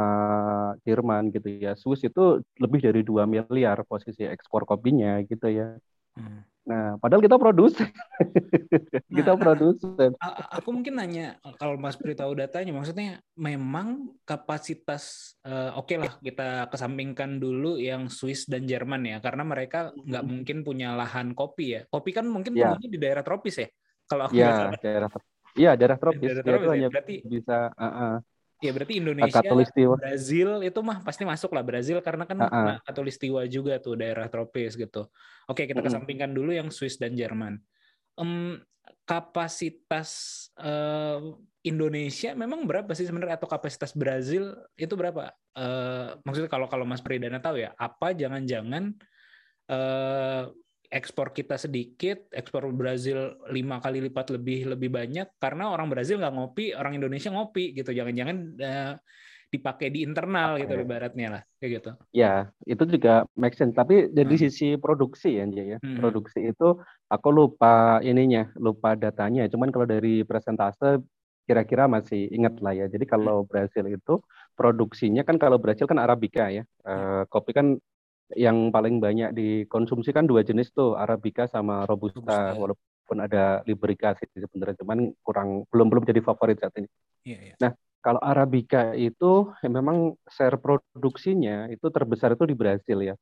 Jerman 0.86 1.34
gitu 1.34 1.48
ya. 1.58 1.74
Swiss 1.74 2.06
itu 2.06 2.38
lebih 2.62 2.80
dari 2.86 3.02
2 3.02 3.26
miliar 3.26 3.82
posisi 3.82 4.22
ekspor 4.22 4.62
kopinya 4.62 5.18
gitu 5.26 5.46
ya. 5.50 5.74
Hmm. 6.14 6.46
Nah, 6.64 6.96
padahal 7.02 7.20
kita 7.20 7.36
produsen. 7.36 7.90
kita 9.18 9.32
Nah, 9.34 9.42
produsen. 9.42 10.10
A- 10.22 10.36
a- 10.40 10.50
Aku 10.62 10.70
mungkin 10.72 10.94
nanya 10.96 11.36
kalau 11.60 11.74
Mas 11.76 11.98
Pri 12.00 12.14
tahu 12.16 12.32
datanya, 12.38 12.72
maksudnya 12.72 13.20
memang 13.36 14.14
kapasitas 14.24 15.34
eh, 15.44 15.70
oke 15.76 15.94
lah 16.00 16.12
kita 16.22 16.70
kesampingkan 16.72 17.42
dulu 17.42 17.76
yang 17.76 18.08
Swiss 18.08 18.46
dan 18.48 18.64
Jerman 18.70 19.02
ya, 19.10 19.16
karena 19.20 19.42
mereka 19.44 19.92
nggak 19.92 20.24
mungkin 20.24 20.56
punya 20.66 20.94
lahan 20.96 21.34
kopi 21.36 21.64
ya. 21.76 21.80
Kopi 21.92 22.10
kan 22.16 22.24
mungkin 22.30 22.54
Ya. 22.54 22.78
tumbuhnya 22.78 22.88
di 22.94 22.98
daerah 23.02 23.22
tropis 23.26 23.54
ya, 23.62 23.68
kalau 24.08 24.24
aku 24.30 24.36
Iya, 24.38 24.46
salah. 24.54 25.33
Iya, 25.54 25.78
daerah 25.78 25.98
tropis. 25.98 26.28
Daerah 26.30 26.42
Dia 26.42 26.50
tropis 26.50 26.66
ya. 26.66 26.72
hanya 26.74 26.88
Berarti 26.90 27.14
bisa 27.22 27.58
uh, 27.74 27.86
uh, 27.86 28.14
ya 28.64 28.70
berarti 28.72 28.94
Indonesia, 28.96 29.40
katulistiwa. 29.44 29.94
Brazil 30.00 30.48
itu 30.64 30.80
mah 30.80 30.98
pasti 31.04 31.22
masuk 31.28 31.50
lah 31.52 31.64
Brazil 31.66 31.98
karena 32.00 32.24
kan 32.24 32.36
Ah, 32.40 32.44
ah. 32.44 32.50
kena 32.50 32.74
katulistiwa 32.86 33.40
juga 33.44 33.76
tuh 33.76 33.94
daerah 34.00 34.26
tropis 34.32 34.74
gitu. 34.74 35.06
Oke, 35.44 35.68
kita 35.68 35.84
kesampingkan 35.84 36.32
dulu 36.32 36.50
yang 36.56 36.72
Swiss 36.72 36.96
dan 36.96 37.12
Jerman. 37.12 37.60
Em, 38.16 38.56
kapasitas 39.04 40.08
eh, 40.56 41.20
Indonesia 41.64 42.32
memang 42.32 42.64
berapa 42.64 42.88
sih 42.96 43.04
sebenarnya 43.04 43.36
atau 43.36 43.48
kapasitas 43.48 43.92
Brazil 43.92 44.56
itu 44.80 44.96
berapa? 44.96 45.28
Eh, 45.52 46.08
maksudnya 46.24 46.48
kalau 46.48 46.64
kalau 46.72 46.88
Mas 46.88 47.04
Pridana 47.04 47.40
tahu 47.44 47.60
ya, 47.60 47.76
apa 47.76 48.16
jangan-jangan 48.16 48.96
eh, 49.68 50.44
ekspor 50.94 51.34
kita 51.34 51.58
sedikit, 51.58 52.30
ekspor 52.30 52.70
Brazil 52.70 53.34
lima 53.50 53.82
kali 53.82 53.98
lipat 53.98 54.30
lebih 54.30 54.70
lebih 54.78 54.94
banyak 54.94 55.26
karena 55.42 55.74
orang 55.74 55.90
Brazil 55.90 56.22
nggak 56.22 56.34
ngopi, 56.38 56.70
orang 56.70 56.94
Indonesia 56.94 57.34
ngopi 57.34 57.74
gitu. 57.74 57.90
Jangan-jangan 57.90 58.36
eh, 58.62 58.94
dipakai 59.50 59.90
di 59.90 60.02
internal 60.02 60.58
gitu 60.58 60.74
Oke. 60.74 60.82
ibaratnya 60.82 61.28
lah 61.38 61.42
kayak 61.62 61.70
gitu. 61.78 61.90
Ya, 62.10 62.50
itu 62.66 62.82
juga 62.90 63.22
make 63.38 63.54
sense. 63.54 63.74
Tapi 63.74 64.10
dari 64.10 64.34
Hmm. 64.34 64.42
sisi 64.46 64.74
produksi 64.78 65.38
ya, 65.38 65.46
ya. 65.46 65.78
Hmm. 65.78 65.98
Produksi 65.98 66.50
itu 66.50 66.78
aku 67.10 67.28
lupa 67.30 68.02
ininya, 68.02 68.50
lupa 68.58 68.98
datanya. 68.98 69.46
Cuman 69.46 69.70
kalau 69.70 69.86
dari 69.86 70.26
presentase 70.26 71.02
kira-kira 71.46 71.86
masih 71.86 72.30
ingat 72.34 72.58
lah 72.58 72.72
ya. 72.74 72.86
Jadi 72.90 73.04
kalau 73.06 73.46
Brasil 73.46 73.84
itu 73.86 74.18
produksinya 74.58 75.22
kan 75.22 75.36
kalau 75.38 75.60
Brasil 75.62 75.86
kan 75.86 76.02
Arabica 76.02 76.50
ya. 76.50 76.66
Eh, 76.66 77.22
kopi 77.30 77.54
kan 77.54 77.78
yang 78.32 78.72
paling 78.72 78.98
banyak 78.98 79.36
dikonsumsi 79.36 80.10
kan 80.16 80.24
dua 80.24 80.40
jenis 80.40 80.72
tuh, 80.72 80.96
Arabica 80.96 81.44
sama 81.44 81.84
Robusta. 81.84 82.56
Robusta. 82.56 82.56
Walaupun 82.56 83.18
ada 83.20 83.60
Liberica 83.68 84.16
sih 84.16 84.24
sebenarnya, 84.32 84.80
cuman 84.80 85.12
kurang 85.20 85.68
belum 85.68 85.92
belum 85.92 86.04
jadi 86.08 86.24
favorit 86.24 86.56
saat 86.56 86.72
ini. 86.80 86.88
Iya, 87.28 87.38
iya. 87.52 87.70
Kalau 88.04 88.20
Arabica 88.20 88.92
itu 88.92 89.48
ya 89.64 89.68
memang 89.72 90.12
share 90.28 90.60
produksinya 90.60 91.72
itu 91.72 91.88
terbesar 91.88 92.36
itu 92.36 92.44
di 92.44 92.56
Brasil 92.56 93.00
ya. 93.00 93.16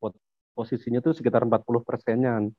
Posisinya 0.54 0.99
itu 0.99 1.14
sekitar 1.14 1.47
40 1.47 1.87
persenan. 1.87 2.50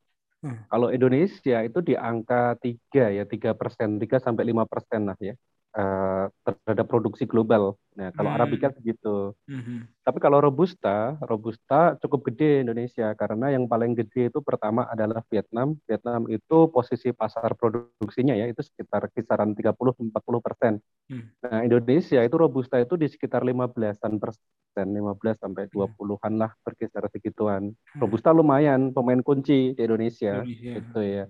Hmm. 0.44 0.68
Kalau 0.68 0.92
Indonesia 0.92 1.64
itu 1.64 1.80
di 1.80 1.96
angka 1.96 2.60
3 2.60 3.12
ya, 3.12 3.24
3 3.24 3.56
persen, 3.56 4.00
3 4.00 4.20
sampai 4.20 4.44
5 4.52 4.68
persen 4.68 5.08
lah 5.08 5.16
ya 5.20 5.36
eh, 5.74 6.26
terhadap 6.46 6.86
produksi 6.86 7.26
global. 7.26 7.74
Nah, 7.94 8.10
kalau 8.10 8.30
Hmm. 8.30 8.38
Arabica 8.38 8.70
segitu. 8.70 9.34
Mhm. 9.46 9.86
Tapi 10.02 10.18
kalau 10.18 10.38
Robusta, 10.38 11.18
Robusta 11.22 11.94
cukup 11.98 12.30
gede 12.30 12.62
Indonesia 12.62 13.14
karena 13.14 13.50
yang 13.50 13.66
paling 13.66 13.94
gede 13.94 14.30
itu 14.30 14.40
pertama 14.42 14.86
adalah 14.86 15.22
Vietnam. 15.30 15.78
Vietnam 15.86 16.26
itu 16.26 16.70
posisi 16.70 17.10
pasar 17.10 17.54
produksinya 17.54 18.34
ya 18.34 18.46
itu 18.46 18.62
sekitar 18.62 19.10
kisaran 19.10 19.54
30-40 19.54 20.10
persen. 20.42 20.82
Hmm. 21.10 21.30
Nah, 21.42 21.62
Indonesia 21.62 22.22
itu 22.22 22.36
Robusta 22.36 22.78
itu 22.78 22.94
di 22.94 23.06
sekitar 23.06 23.42
15-an 23.42 24.18
persen, 24.18 24.88
15 24.90 25.38
sampai 25.38 25.70
20-an 25.70 26.34
lah 26.34 26.52
berkisar 26.62 27.06
segituan. 27.10 27.70
Hmm. 27.70 28.00
Robusta 28.02 28.30
lumayan 28.30 28.90
pemain 28.90 29.22
kunci 29.22 29.74
di 29.74 29.82
Indonesia 29.82 30.42
Indonesia. 30.42 30.78
gitu 30.82 31.00
ya. 31.02 31.26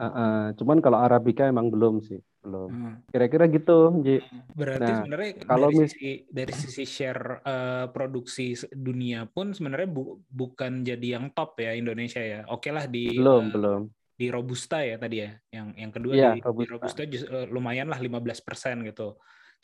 Uh, 0.00 0.04
uh, 0.20 0.38
cuman 0.56 0.78
kalau 0.80 0.98
Arabica 1.04 1.44
emang 1.44 1.68
belum 1.68 2.00
sih, 2.00 2.18
belum. 2.40 2.68
Hmm. 2.72 2.94
Kira-kira 3.12 3.44
gitu, 3.52 3.72
Ji. 4.00 4.16
Berarti 4.58 4.90
Nah, 4.90 4.98
sebenarnya 5.02 5.30
kalau 5.44 5.68
dari 5.68 5.74
mis- 5.76 5.92
sisi 5.92 6.06
dari 6.30 6.52
sisi 6.54 6.82
share 6.86 7.22
eh, 7.50 7.84
produksi 7.94 8.42
dunia 8.70 9.18
pun 9.34 9.46
sebenarnya 9.56 9.88
bu- 9.96 10.22
bukan 10.30 10.72
jadi 10.86 11.06
yang 11.18 11.26
top 11.36 11.50
ya 11.64 11.70
Indonesia 11.74 12.20
ya. 12.22 12.38
Oke 12.52 12.68
lah 12.76 12.84
di 12.86 12.98
Belum, 13.16 13.42
eh, 13.44 13.54
belum. 13.54 13.80
di 14.20 14.26
robusta 14.34 14.76
ya 14.84 14.94
tadi 15.02 15.16
ya. 15.24 15.30
Yang 15.56 15.66
yang 15.82 15.90
kedua 15.94 16.14
Iya, 16.16 16.28
di, 16.34 16.38
di 16.40 16.44
Robusta. 16.46 16.72
robusta 16.74 17.02
jus- 17.12 17.28
eh, 17.28 17.46
lumayan 17.54 17.86
lah 17.92 17.98
15% 18.04 18.76
gitu. 18.88 19.02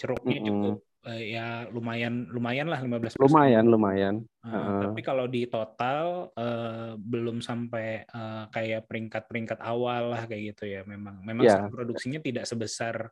Ceruknya 0.01 0.37
Mm-mm. 0.41 0.49
cukup 0.49 0.75
eh, 0.77 0.96
ya 1.15 1.71
lumayan 1.71 2.27
lumayan 2.35 2.67
lah 2.67 2.83
15%. 2.83 3.23
Lumayan, 3.23 3.65
lumayan. 3.71 4.15
Uh, 4.43 4.51
Heeh. 4.51 4.81
tapi 4.91 5.01
kalau 5.07 5.31
di 5.31 5.47
total 5.47 6.31
eh, 6.35 6.93
belum 6.99 7.39
sampai 7.39 8.03
eh, 8.03 8.45
kayak 8.51 8.91
peringkat-peringkat 8.91 9.59
awal 9.63 10.15
lah 10.15 10.27
kayak 10.27 10.57
gitu 10.57 10.67
ya. 10.67 10.83
Memang 10.83 11.23
memang 11.23 11.47
skala 11.47 11.71
produksinya 11.71 12.19
tidak 12.19 12.45
sebesar 12.51 13.11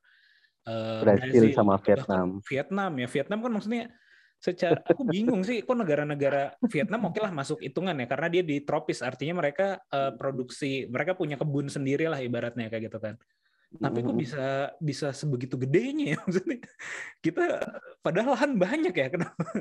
eh, 0.66 1.02
Brazil 1.06 1.54
sama 1.54 1.78
Vietnam. 1.78 2.28
Vietnam 2.42 2.92
ya. 2.98 3.06
Vietnam 3.06 3.38
kan 3.46 3.52
maksudnya 3.54 3.84
secara 4.42 4.76
aku 4.84 5.08
bingung 5.08 5.40
sih 5.40 5.64
kok 5.64 5.72
negara-negara 5.72 6.52
Vietnam 6.68 7.08
oke 7.08 7.16
lah 7.16 7.32
masuk 7.32 7.64
hitungan 7.64 7.96
ya 7.96 8.04
karena 8.04 8.28
dia 8.28 8.42
di 8.44 8.60
tropis 8.60 9.00
artinya 9.00 9.40
mereka 9.40 9.80
eh, 9.88 10.12
produksi 10.18 10.90
mereka 10.90 11.14
punya 11.14 11.38
kebun 11.38 11.70
sendiri 11.70 12.10
lah 12.10 12.18
ibaratnya 12.18 12.66
kayak 12.66 12.90
gitu 12.90 12.98
kan. 12.98 13.14
Tapi 13.74 13.98
kok 14.06 14.16
bisa 14.16 14.46
bisa 14.78 15.10
sebegitu 15.10 15.58
gedenya 15.58 16.14
ya 16.14 16.18
maksudnya 16.24 16.58
kita 17.18 17.44
padahal 18.00 18.38
lahan 18.38 18.52
banyak 18.58 18.94
ya 18.94 19.08
kenapa? 19.10 19.44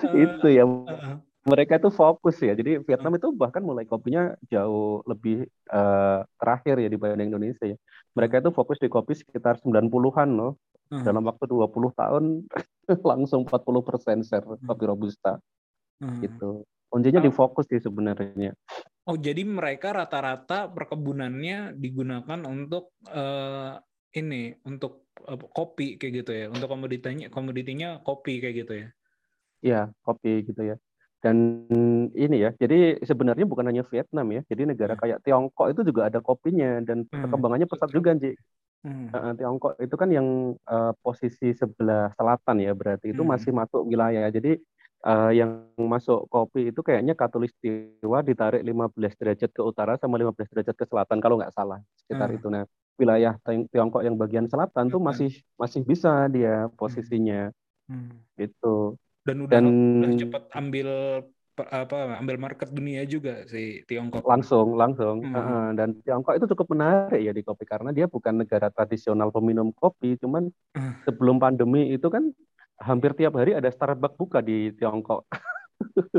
Eh, 0.00 0.26
Itu 0.26 0.48
ya, 0.48 0.64
mereka 1.44 1.76
itu 1.78 1.90
fokus 1.92 2.38
ya. 2.42 2.56
Jadi 2.56 2.82
Vietnam 2.82 3.14
itu 3.14 3.30
bahkan 3.30 3.62
mulai 3.62 3.84
kopinya 3.86 4.34
jauh 4.48 5.04
lebih 5.06 5.46
eh, 5.48 6.20
terakhir 6.40 6.80
ya 6.82 6.88
dibanding 6.88 7.30
Indonesia 7.30 7.64
ya. 7.68 7.76
Mereka 8.16 8.42
itu 8.42 8.50
fokus 8.50 8.80
di 8.80 8.88
kopi 8.90 9.14
sekitar 9.14 9.60
90-an 9.62 10.30
loh. 10.34 10.58
Dalam 10.90 11.22
waktu 11.22 11.46
20 11.46 11.94
tahun 11.94 12.24
langsung 13.10 13.46
40% 13.46 14.26
share 14.26 14.42
kopi 14.42 14.84
robusta 14.86 15.38
Hmm. 16.00 16.16
gitu. 16.24 16.64
Kuncinya 16.90 17.20
di 17.22 17.30
fokus 17.30 17.66
sih 17.70 17.80
sebenarnya. 17.80 18.50
Oh, 19.08 19.16
jadi 19.18 19.42
mereka 19.42 19.90
rata-rata 19.96 20.70
perkebunannya 20.70 21.74
digunakan 21.82 22.40
untuk 22.46 22.94
eh, 23.10 23.72
ini, 24.20 24.54
untuk 24.68 25.10
eh, 25.26 25.38
kopi 25.56 25.96
kayak 25.98 26.12
gitu 26.22 26.30
ya, 26.36 26.46
untuk 26.54 26.68
komoditinya 26.70 27.26
komoditinya 27.32 27.88
kopi 28.06 28.32
kayak 28.42 28.54
gitu 28.64 28.72
ya. 28.86 28.88
Iya, 29.64 29.92
kopi 30.04 30.28
gitu 30.48 30.60
ya. 30.70 30.76
Dan 31.20 31.36
ini 32.16 32.36
ya, 32.40 32.50
jadi 32.56 32.96
sebenarnya 33.04 33.44
bukan 33.44 33.68
hanya 33.68 33.84
Vietnam 33.92 34.26
ya. 34.32 34.40
Jadi 34.48 34.62
negara 34.72 34.96
Hmm. 34.96 35.00
kayak 35.00 35.20
Tiongkok 35.24 35.66
itu 35.72 35.80
juga 35.84 36.08
ada 36.08 36.18
kopinya 36.24 36.80
dan 36.80 37.04
Hmm, 37.12 37.20
perkembangannya 37.20 37.68
pesat 37.68 37.92
juga, 37.92 38.16
Ji. 38.16 38.32
Hmm. 38.84 39.08
Tiongkok 39.38 39.74
itu 39.82 39.94
kan 39.98 40.08
yang 40.14 40.28
eh, 40.56 40.92
posisi 41.04 41.50
sebelah 41.52 42.14
selatan 42.14 42.56
ya, 42.62 42.72
berarti 42.72 43.10
itu 43.12 43.22
Hmm. 43.22 43.26
masih 43.26 43.50
masuk 43.52 43.82
wilayah. 43.90 44.30
Jadi 44.30 44.56
eh, 45.00 45.32
yang 45.34 45.50
masuk 45.76 46.28
kopi 46.28 46.68
itu 46.68 46.80
kayaknya 46.80 47.14
Katulistiwa 47.14 48.20
ditarik 48.20 48.60
15 48.60 49.16
derajat 49.16 49.50
ke 49.50 49.62
utara 49.62 49.96
sama 49.96 50.16
15 50.16 50.48
derajat 50.48 50.74
ke 50.74 50.84
selatan 50.84 51.18
kalau 51.18 51.40
nggak 51.40 51.52
salah 51.52 51.80
sekitar 51.96 52.28
Hmm. 52.28 52.36
itu. 52.36 52.46
Nah, 52.48 52.64
wilayah 52.96 53.32
Tiong- 53.40 53.64
Tiongkok 53.66 54.04
yang 54.04 54.14
bagian 54.14 54.44
selatan 54.44 54.88
tuh 54.88 55.00
Selatan. 55.00 55.08
masih 55.08 55.30
masih 55.56 55.80
bisa 55.82 56.28
dia 56.28 56.68
posisinya 56.74 57.48
Hmm. 57.88 58.20
gitu. 58.36 59.00
Dan 59.20 59.44
udah 59.44 59.56
Dan 59.56 59.64
udah 60.00 60.12
cepat 60.16 60.42
ambil 60.52 60.88
apa 61.60 62.16
ambil 62.16 62.40
market 62.40 62.72
dunia 62.72 63.04
juga 63.04 63.44
si 63.44 63.84
Tiongkok. 63.84 64.24
langsung 64.24 64.76
langsung 64.76 65.20
Hmm. 65.20 65.32
Heeh, 65.32 65.66
dan 65.76 65.88
Tiongkok 66.00 66.32
itu 66.34 66.46
cukup 66.52 66.72
menarik 66.72 67.20
ya 67.20 67.32
di 67.32 67.40
kopi 67.40 67.64
karena 67.64 67.92
dia 67.92 68.04
bukan 68.04 68.40
negara 68.40 68.68
tradisional 68.68 69.28
peminum 69.28 69.68
kopi 69.70 70.16
cuman 70.16 70.48
Hmm. 70.72 70.96
sebelum 71.04 71.36
pandemi 71.36 71.88
itu 71.90 72.08
kan 72.08 72.32
hampir 72.80 73.12
tiap 73.12 73.36
hari 73.36 73.52
ada 73.52 73.68
Starbucks 73.68 74.16
buka 74.16 74.40
di 74.40 74.72
Tiongkok 74.72 75.24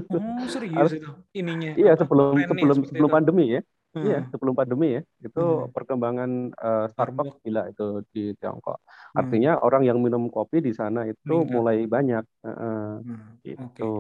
Oh, 0.10 0.46
serius 0.50 0.74
Harus- 0.74 0.98
itu 0.98 1.10
ininya. 1.34 1.78
iya 1.78 1.94
sebelum 1.94 2.34
sebelum 2.34 2.82
sebelum 2.82 3.10
itu. 3.10 3.14
pandemi 3.14 3.46
ya 3.54 3.62
Hmm. 3.92 4.08
iya 4.08 4.20
sebelum 4.32 4.56
pandemi 4.56 4.96
ya 4.96 5.02
itu 5.20 5.44
Hmm. 5.44 5.68
perkembangan 5.76 6.32
eh, 6.56 6.86
Starbucks 6.96 7.44
gila 7.44 7.68
itu 7.68 7.86
di 8.16 8.32
Tiongkok 8.40 8.80
Hmm. 9.12 9.20
artinya 9.20 9.52
orang 9.60 9.84
yang 9.84 10.00
minum 10.00 10.32
kopi 10.32 10.64
di 10.64 10.72
sana 10.72 11.04
itu 11.04 11.20
Meningkat. 11.28 11.52
mulai 11.52 11.78
banyak 11.86 12.24
Heeh, 12.48 12.90
Hmm. 13.04 13.36
Oke. 13.68 13.84
gitu 13.84 13.92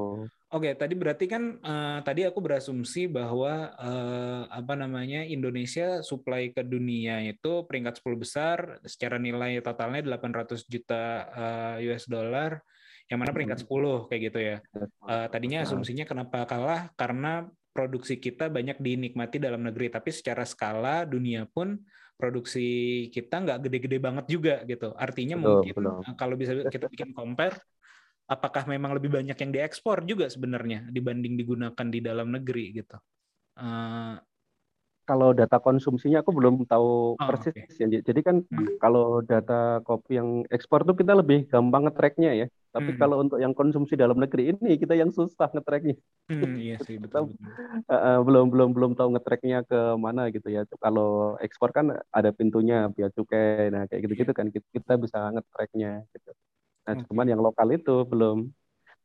Oke, 0.52 0.76
tadi 0.76 0.94
berarti 1.00 1.26
kan 1.32 1.60
eh, 1.64 2.00
tadi 2.04 2.28
aku 2.28 2.40
berasumsi 2.44 3.08
bahwa 3.12 3.72
eh, 3.76 4.44
apa 4.48 4.74
namanya 4.76 5.24
Indonesia 5.24 6.04
supply 6.04 6.52
ke 6.52 6.64
dunia 6.64 7.24
itu 7.24 7.64
peringkat 7.68 8.00
10 8.04 8.20
besar 8.20 8.80
secara 8.84 9.16
nilai 9.16 9.60
totalnya 9.64 10.04
800 10.04 10.68
juta 10.68 11.28
eh, 11.80 11.88
US 11.92 12.08
dollar 12.08 12.60
yang 13.12 13.20
mana 13.20 13.32
peringkat 13.36 13.64
10 13.64 14.08
kayak 14.08 14.22
gitu 14.32 14.40
ya. 14.40 14.58
Eh, 15.08 15.28
tadinya 15.32 15.64
asumsinya 15.68 16.04
kenapa 16.08 16.44
kalah 16.48 16.92
karena 16.96 17.48
produksi 17.72 18.20
kita 18.20 18.52
banyak 18.52 18.78
dinikmati 18.80 19.40
dalam 19.40 19.64
negeri, 19.64 19.88
tapi 19.88 20.12
secara 20.12 20.44
skala 20.44 21.08
dunia 21.08 21.48
pun 21.48 21.80
produksi 22.20 23.08
kita 23.10 23.42
nggak 23.42 23.60
gede-gede 23.66 23.98
banget 23.98 24.26
juga 24.30 24.56
gitu. 24.68 24.94
Artinya 24.94 25.40
Betul, 25.40 25.50
mungkin 25.50 25.74
betul. 25.74 25.96
eh, 26.06 26.16
kalau 26.20 26.36
bisa 26.38 26.52
kita 26.70 26.86
bikin 26.92 27.10
compare, 27.16 27.58
apakah 28.30 28.64
memang 28.70 28.94
lebih 28.94 29.10
banyak 29.10 29.34
yang 29.34 29.52
diekspor 29.52 30.06
juga 30.06 30.30
sebenarnya 30.30 30.92
dibanding 30.94 31.34
digunakan 31.40 31.88
di 31.90 32.00
dalam 32.04 32.30
negeri 32.30 32.66
gitu? 32.78 32.98
Eh, 33.58 34.16
kalau 35.10 35.30
data 35.36 35.58
konsumsinya 35.60 36.22
aku 36.24 36.32
belum 36.38 36.56
tahu 36.72 37.18
Oh, 37.20 37.26
persis 37.28 37.54
oke. 37.54 37.82
ya. 37.82 38.00
Jadi 38.08 38.20
kan 38.28 38.36
Hmm. 38.52 38.68
kalau 38.84 39.22
data 39.22 39.82
kopi 39.88 40.18
yang 40.20 40.30
ekspor 40.56 40.86
tuh 40.88 40.96
kita 40.96 41.14
lebih 41.18 41.46
gampang 41.52 41.88
nge-tracknya 41.88 42.32
ya. 42.42 42.48
Tapi 42.72 42.90
Hmm. 42.96 43.00
kalau 43.02 43.16
untuk 43.24 43.38
yang 43.44 43.52
konsumsi 43.52 43.94
dalam 44.00 44.16
negeri 44.16 44.56
ini 44.56 44.80
kita 44.80 44.94
yang 44.96 45.12
susah 45.12 45.50
nge-tracknya. 45.52 45.96
hmm, 46.30 46.54
iya 46.56 46.76
sih 46.86 46.96
betul. 47.04 47.24
betul. 47.28 47.50
Eh, 47.92 48.20
belum 48.28 48.46
belum 48.54 48.70
belum 48.76 48.92
tahu 48.98 49.08
nge-tracknya 49.18 49.58
ke 49.70 49.80
mana 50.00 50.22
gitu 50.36 50.48
ya. 50.56 50.62
Kalau 50.80 51.36
ekspor 51.44 51.70
kan 51.78 51.86
ada 52.18 52.30
pintunya 52.32 52.88
bea 52.94 53.10
cukai. 53.12 53.68
Nah 53.74 53.84
kayak 53.90 54.02
gitu-gitu 54.08 54.32
kan 54.38 54.48
kita, 54.56 54.94
bisa 55.04 55.18
nge-tracknya 55.36 56.08
gitu. 56.16 56.30
Nah 56.88 56.96
Oke. 56.98 57.06
cuman 57.10 57.26
yang 57.32 57.42
lokal 57.46 57.68
itu 57.76 57.96
belum. 58.12 58.38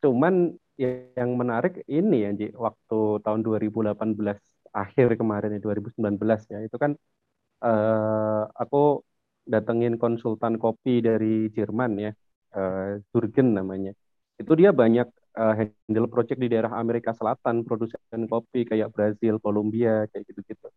Cuman 0.02 0.34
yang 0.78 1.30
menarik 1.40 1.82
ini 1.88 2.16
ya 2.28 2.30
Ji, 2.36 2.46
waktu 2.52 2.96
tahun 3.24 3.40
2018 3.46 4.38
akhir 4.72 5.16
kemarin 5.20 5.54
ya 5.56 5.60
2019 5.62 6.40
ya 6.52 6.58
itu 6.66 6.76
kan 6.82 6.92
eh, 7.64 8.42
aku 8.62 9.02
datengin 9.46 9.94
konsultan 10.02 10.54
kopi 10.58 11.00
dari 11.08 11.48
Jerman 11.56 11.92
ya 12.04 12.10
eh, 12.56 12.88
Jurgen 13.12 13.54
namanya 13.58 13.92
itu 14.40 14.52
dia 14.60 14.70
banyak 14.74 15.06
eh, 15.38 15.54
handle 15.60 16.08
project 16.12 16.38
di 16.42 16.48
daerah 16.52 16.72
Amerika 16.82 17.10
Selatan 17.16 17.64
produsen 17.66 18.28
kopi 18.28 18.66
kayak 18.68 18.92
Brazil, 18.94 19.40
Kolombia 19.40 20.04
kayak 20.12 20.24
gitu-gitu. 20.28 20.68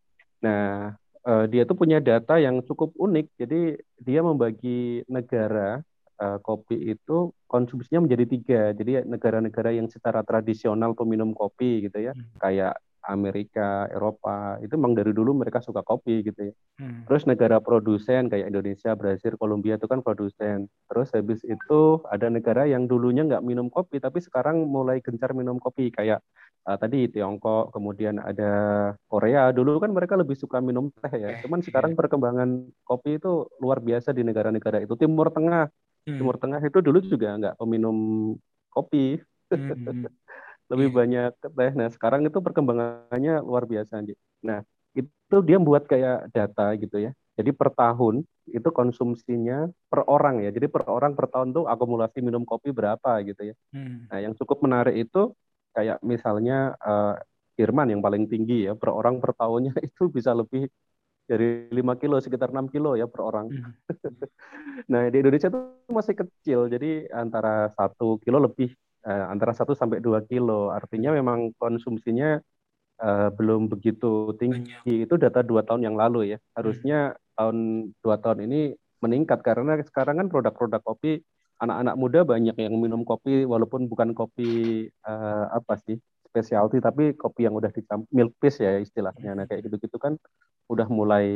Nah 0.45 0.93
eh, 1.27 1.45
dia 1.51 1.63
tuh 1.69 1.75
punya 1.81 1.97
data 1.99 2.39
yang 2.39 2.61
cukup 2.63 2.93
unik 2.95 3.25
jadi 3.41 3.75
dia 3.99 4.19
membagi 4.23 5.03
negara 5.09 5.81
kopi 6.19 6.75
itu 6.91 7.31
konsumsinya 7.47 8.03
menjadi 8.03 8.25
tiga. 8.27 8.61
Jadi 8.75 9.07
negara-negara 9.07 9.71
yang 9.71 9.87
secara 9.87 10.19
tradisional 10.27 10.91
peminum 10.91 11.31
kopi 11.31 11.87
gitu 11.87 11.95
ya, 11.95 12.11
Hmm. 12.11 12.27
kayak 12.43 12.75
Amerika, 13.07 13.87
Eropa, 13.93 14.59
itu 14.59 14.75
memang 14.75 14.97
dari 14.97 15.15
dulu 15.15 15.37
mereka 15.37 15.63
suka 15.63 15.85
kopi 15.85 16.25
gitu 16.25 16.51
ya. 16.51 16.53
Hmm. 16.81 17.07
Terus 17.07 17.23
negara 17.23 17.63
produsen 17.63 18.27
kayak 18.27 18.51
Indonesia, 18.51 18.91
Brasil, 18.97 19.39
Kolombia 19.39 19.79
itu 19.79 19.87
kan 19.87 20.03
produsen. 20.03 20.67
Terus 20.91 21.13
habis 21.15 21.41
itu 21.47 22.03
ada 22.11 22.27
negara 22.27 22.67
yang 22.67 22.85
dulunya 22.89 23.23
nggak 23.23 23.45
minum 23.45 23.71
kopi, 23.71 24.03
tapi 24.03 24.19
sekarang 24.19 24.67
mulai 24.67 24.99
gencar 24.99 25.31
minum 25.31 25.57
kopi 25.61 25.93
kayak 25.93 26.19
eh, 26.67 26.77
tadi 26.77 27.07
Tiongkok, 27.07 27.71
kemudian 27.71 28.19
ada 28.19 28.51
Korea. 29.07 29.53
Dulu 29.55 29.79
kan 29.79 29.95
mereka 29.95 30.19
lebih 30.19 30.35
suka 30.35 30.59
minum 30.59 30.91
teh 30.91 31.13
ya. 31.15 31.39
Teh, 31.39 31.47
Cuman 31.47 31.63
sekarang 31.63 31.95
perkembangan 31.95 32.67
kopi 32.83 33.21
itu 33.21 33.47
luar 33.63 33.79
biasa 33.79 34.11
di 34.11 34.27
negara-negara 34.27 34.83
itu. 34.83 34.97
Timur 34.99 35.31
Tengah 35.31 35.71
Hmm. 36.07 36.15
Timur 36.15 36.39
Tengah 36.39 36.61
itu 36.63 36.79
dulu 36.79 36.99
juga 37.03 37.35
nggak 37.37 37.55
peminum 37.59 37.97
kopi, 38.71 39.19
Hmm, 39.49 39.73
hmm, 39.73 40.05
lebih 40.69 40.87
Iya. 40.89 40.95
banyak 40.95 41.31
teh. 41.41 41.71
Nah, 41.75 41.87
sekarang 41.89 42.21
itu 42.25 42.37
perkembangannya 42.39 43.41
luar 43.41 43.65
biasa, 43.65 43.99
Anji. 44.01 44.13
Nah, 44.45 44.61
itu 44.95 45.35
dia 45.45 45.57
buat 45.61 45.85
kayak 45.89 46.33
data 46.33 46.73
gitu 46.77 46.97
ya. 47.01 47.11
Jadi 47.39 47.51
per 47.55 47.71
tahun 47.71 48.25
itu 48.51 48.69
konsumsinya 48.73 49.69
per 49.89 50.03
orang 50.09 50.43
ya. 50.43 50.49
Jadi 50.51 50.67
per 50.67 50.83
orang 50.89 51.15
per 51.15 51.31
tahun 51.31 51.55
tuh 51.55 51.65
akumulasi 51.71 52.19
minum 52.21 52.43
kopi 52.43 52.69
berapa 52.75 53.21
gitu 53.25 53.53
ya. 53.53 53.55
hmm. 53.73 54.11
Nah, 54.11 54.19
yang 54.21 54.33
cukup 54.37 54.61
menarik 54.65 54.95
itu 54.97 55.31
kayak 55.75 56.01
misalnya 56.05 56.75
eh, 56.81 57.15
Jerman 57.59 57.91
yang 57.91 57.99
paling 57.99 58.23
tinggi 58.31 58.71
ya, 58.71 58.73
per 58.79 58.89
orang 58.95 59.19
per 59.19 59.35
tahunnya 59.35 59.75
itu 59.87 60.07
bisa 60.07 60.31
lebih 60.31 60.71
dari 61.29 61.69
5 61.69 61.93
kilo, 61.99 62.17
sekitar 62.17 62.49
6 62.55 62.67
kilo 62.71 62.95
ya 62.97 63.05
per 63.09 63.21
orang. 63.25 63.47
Hmm. 63.51 63.73
Nah, 64.91 65.05
di 65.11 65.17
Indonesia 65.21 65.51
itu 65.51 65.59
masih 65.91 66.15
kecil, 66.17 66.59
jadi 66.71 67.05
antara 67.11 67.67
satu 67.75 68.17
kilo 68.23 68.39
lebih, 68.39 68.73
eh, 69.05 69.25
antara 69.31 69.51
1 69.55 69.73
sampai 69.77 69.99
2 70.03 70.23
kilo. 70.27 70.73
Artinya 70.73 71.15
memang 71.15 71.53
konsumsinya 71.55 72.39
eh, 72.99 73.29
belum 73.37 73.71
begitu 73.71 74.35
tinggi. 74.39 75.05
Itu 75.05 75.15
data 75.15 75.39
dua 75.45 75.63
tahun 75.63 75.87
yang 75.87 75.95
lalu 75.95 76.35
ya. 76.35 76.37
Harusnya 76.57 77.15
tahun 77.39 77.89
dua 78.03 78.19
tahun 78.19 78.47
ini 78.49 78.75
meningkat 78.99 79.39
karena 79.43 79.79
sekarang 79.87 80.19
kan 80.19 80.27
produk-produk 80.27 80.83
kopi 80.83 81.23
anak-anak 81.59 81.95
muda 81.99 82.19
banyak 82.23 82.55
yang 82.55 82.75
minum 82.79 83.03
kopi 83.03 83.43
walaupun 83.43 83.87
bukan 83.91 84.15
kopi 84.15 84.87
eh, 84.91 85.45
apa 85.51 85.75
sih 85.83 85.99
specialty 86.29 86.77
tapi 86.79 87.17
kopi 87.17 87.49
yang 87.49 87.57
udah 87.57 87.73
dicamp 87.73 88.05
milk 88.13 88.35
paste 88.39 88.63
ya 88.63 88.79
istilahnya. 88.79 89.33
Nah 89.35 89.45
kayak 89.49 89.67
gitu-gitu 89.67 89.97
kan 89.99 90.15
udah 90.69 90.87
mulai 90.87 91.27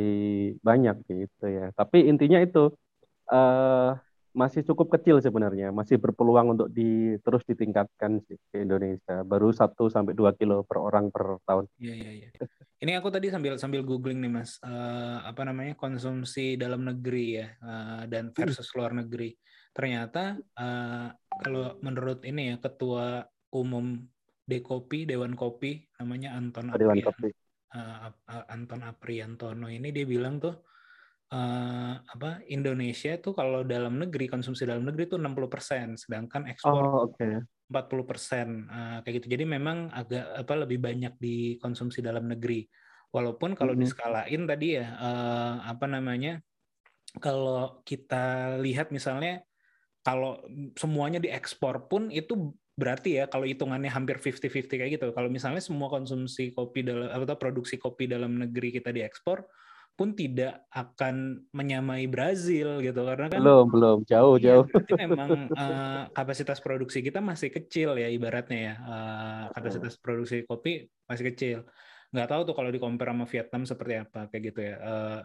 banyak 0.62 0.96
gitu 1.08 1.44
ya. 1.48 1.74
Tapi 1.74 2.06
intinya 2.06 2.38
itu 2.40 2.72
eh 3.32 3.90
masih 4.34 4.66
cukup 4.66 4.98
kecil 4.98 5.22
sebenarnya, 5.22 5.70
masih 5.70 5.94
berpeluang 5.96 6.58
untuk 6.58 6.66
di 6.68 7.14
terus 7.22 7.46
ditingkatkan 7.46 8.18
sih 8.26 8.34
ke 8.50 8.66
Indonesia. 8.66 9.22
Baru 9.22 9.54
1 9.54 9.86
sampai 9.86 10.12
2 10.12 10.34
kilo 10.34 10.66
per 10.66 10.82
orang 10.82 11.08
per 11.14 11.38
tahun. 11.46 11.70
Iya 11.78 11.94
iya 11.94 12.10
iya. 12.10 12.28
Ini 12.82 12.98
aku 12.98 13.14
tadi 13.14 13.30
sambil 13.30 13.54
sambil 13.56 13.86
googling 13.86 14.18
nih 14.20 14.32
Mas, 14.34 14.58
eh, 14.60 15.18
apa 15.22 15.46
namanya 15.46 15.78
konsumsi 15.78 16.58
dalam 16.58 16.82
negeri 16.82 17.40
ya 17.40 17.48
eh, 17.54 18.02
dan 18.10 18.34
versus 18.34 18.66
luar 18.74 18.90
negeri. 18.92 19.32
Ternyata 19.70 20.34
eh, 20.36 21.08
kalau 21.38 21.78
menurut 21.80 22.26
ini 22.26 22.50
ya 22.52 22.56
ketua 22.58 23.22
umum 23.54 24.02
Dekopi 24.44 25.06
Dewan 25.08 25.32
Kopi 25.32 25.78
namanya 25.96 26.34
Anton 26.36 26.74
Dewan 26.74 26.98
Aprian- 27.00 27.06
Kopi. 27.06 27.28
eh, 27.72 28.10
Anton 28.50 28.82
Apriantono 28.82 29.70
ini 29.70 29.94
dia 29.94 30.04
bilang 30.04 30.42
tuh 30.42 30.58
eh, 31.32 31.94
apa 32.00 32.44
Indonesia 32.50 33.16
tuh 33.20 33.32
kalau 33.36 33.64
dalam 33.64 33.96
negeri 34.00 34.26
konsumsi 34.28 34.66
dalam 34.68 34.84
negeri 34.84 35.08
tuh 35.08 35.18
60%, 35.20 35.96
sedangkan 35.96 36.48
ekspor 36.50 36.84
Oh, 36.84 37.08
oke. 37.08 37.44
40 37.70 38.04
persen 38.04 38.48
kayak 39.02 39.14
gitu. 39.24 39.26
Jadi 39.34 39.44
memang 39.48 39.88
agak 39.90 40.44
apa 40.44 40.54
lebih 40.68 40.78
banyak 40.84 41.16
dikonsumsi 41.18 42.04
dalam 42.04 42.28
negeri. 42.28 42.68
Walaupun 43.14 43.56
kalau 43.56 43.72
Mhm. 43.74 43.80
diskalain 43.82 44.42
tadi 44.46 44.76
ya 44.78 44.86
eh, 45.00 45.54
apa 45.64 45.86
namanya 45.88 46.42
kalau 47.22 47.80
kita 47.86 48.56
lihat 48.60 48.90
misalnya 48.90 49.42
kalau 50.04 50.42
semuanya 50.76 51.18
diekspor 51.22 51.88
pun 51.88 52.10
itu 52.12 52.54
berarti 52.74 53.22
ya 53.22 53.24
kalau 53.30 53.46
hitungannya 53.46 53.88
hampir 53.88 54.18
50-50 54.18 54.76
kayak 54.76 54.98
gitu. 55.00 55.08
Kalau 55.14 55.30
misalnya 55.30 55.62
semua 55.62 55.88
konsumsi 55.88 56.50
kopi 56.52 56.82
dalam 56.84 57.08
atau 57.10 57.38
produksi 57.38 57.78
kopi 57.80 58.10
dalam 58.10 58.36
negeri 58.38 58.74
kita 58.76 58.90
diekspor 58.90 59.46
pun 59.94 60.10
tidak 60.18 60.66
akan 60.74 61.46
menyamai 61.54 62.10
Brazil 62.10 62.82
gitu 62.82 63.06
karena 63.06 63.30
kan 63.30 63.38
Belum, 63.38 63.66
belum. 63.70 63.98
Jauh, 64.10 64.34
Iya, 64.42 64.58
jauh. 64.58 64.64
berarti 64.66 64.92
memang 64.98 65.28
eh, 65.62 66.02
kapasitas 66.10 66.58
produksi 66.58 66.98
kita 66.98 67.22
masih 67.22 67.54
kecil 67.54 67.94
ya 67.94 68.10
ibaratnya 68.10 68.58
ya. 68.58 68.74
Eh, 68.74 69.44
kapasitas 69.54 69.94
produksi 70.02 70.42
kopi 70.42 70.90
masih 71.06 71.24
kecil. 71.30 71.58
Nggak 72.10 72.26
tahu 72.26 72.40
tuh 72.50 72.54
kalau 72.58 72.70
di 72.74 72.82
compare 72.82 73.14
sama 73.14 73.26
Vietnam 73.30 73.62
seperti 73.62 73.94
apa 74.02 74.20
kayak 74.26 74.42
gitu 74.50 74.60
ya. 74.66 74.76
Eh, 74.82 75.20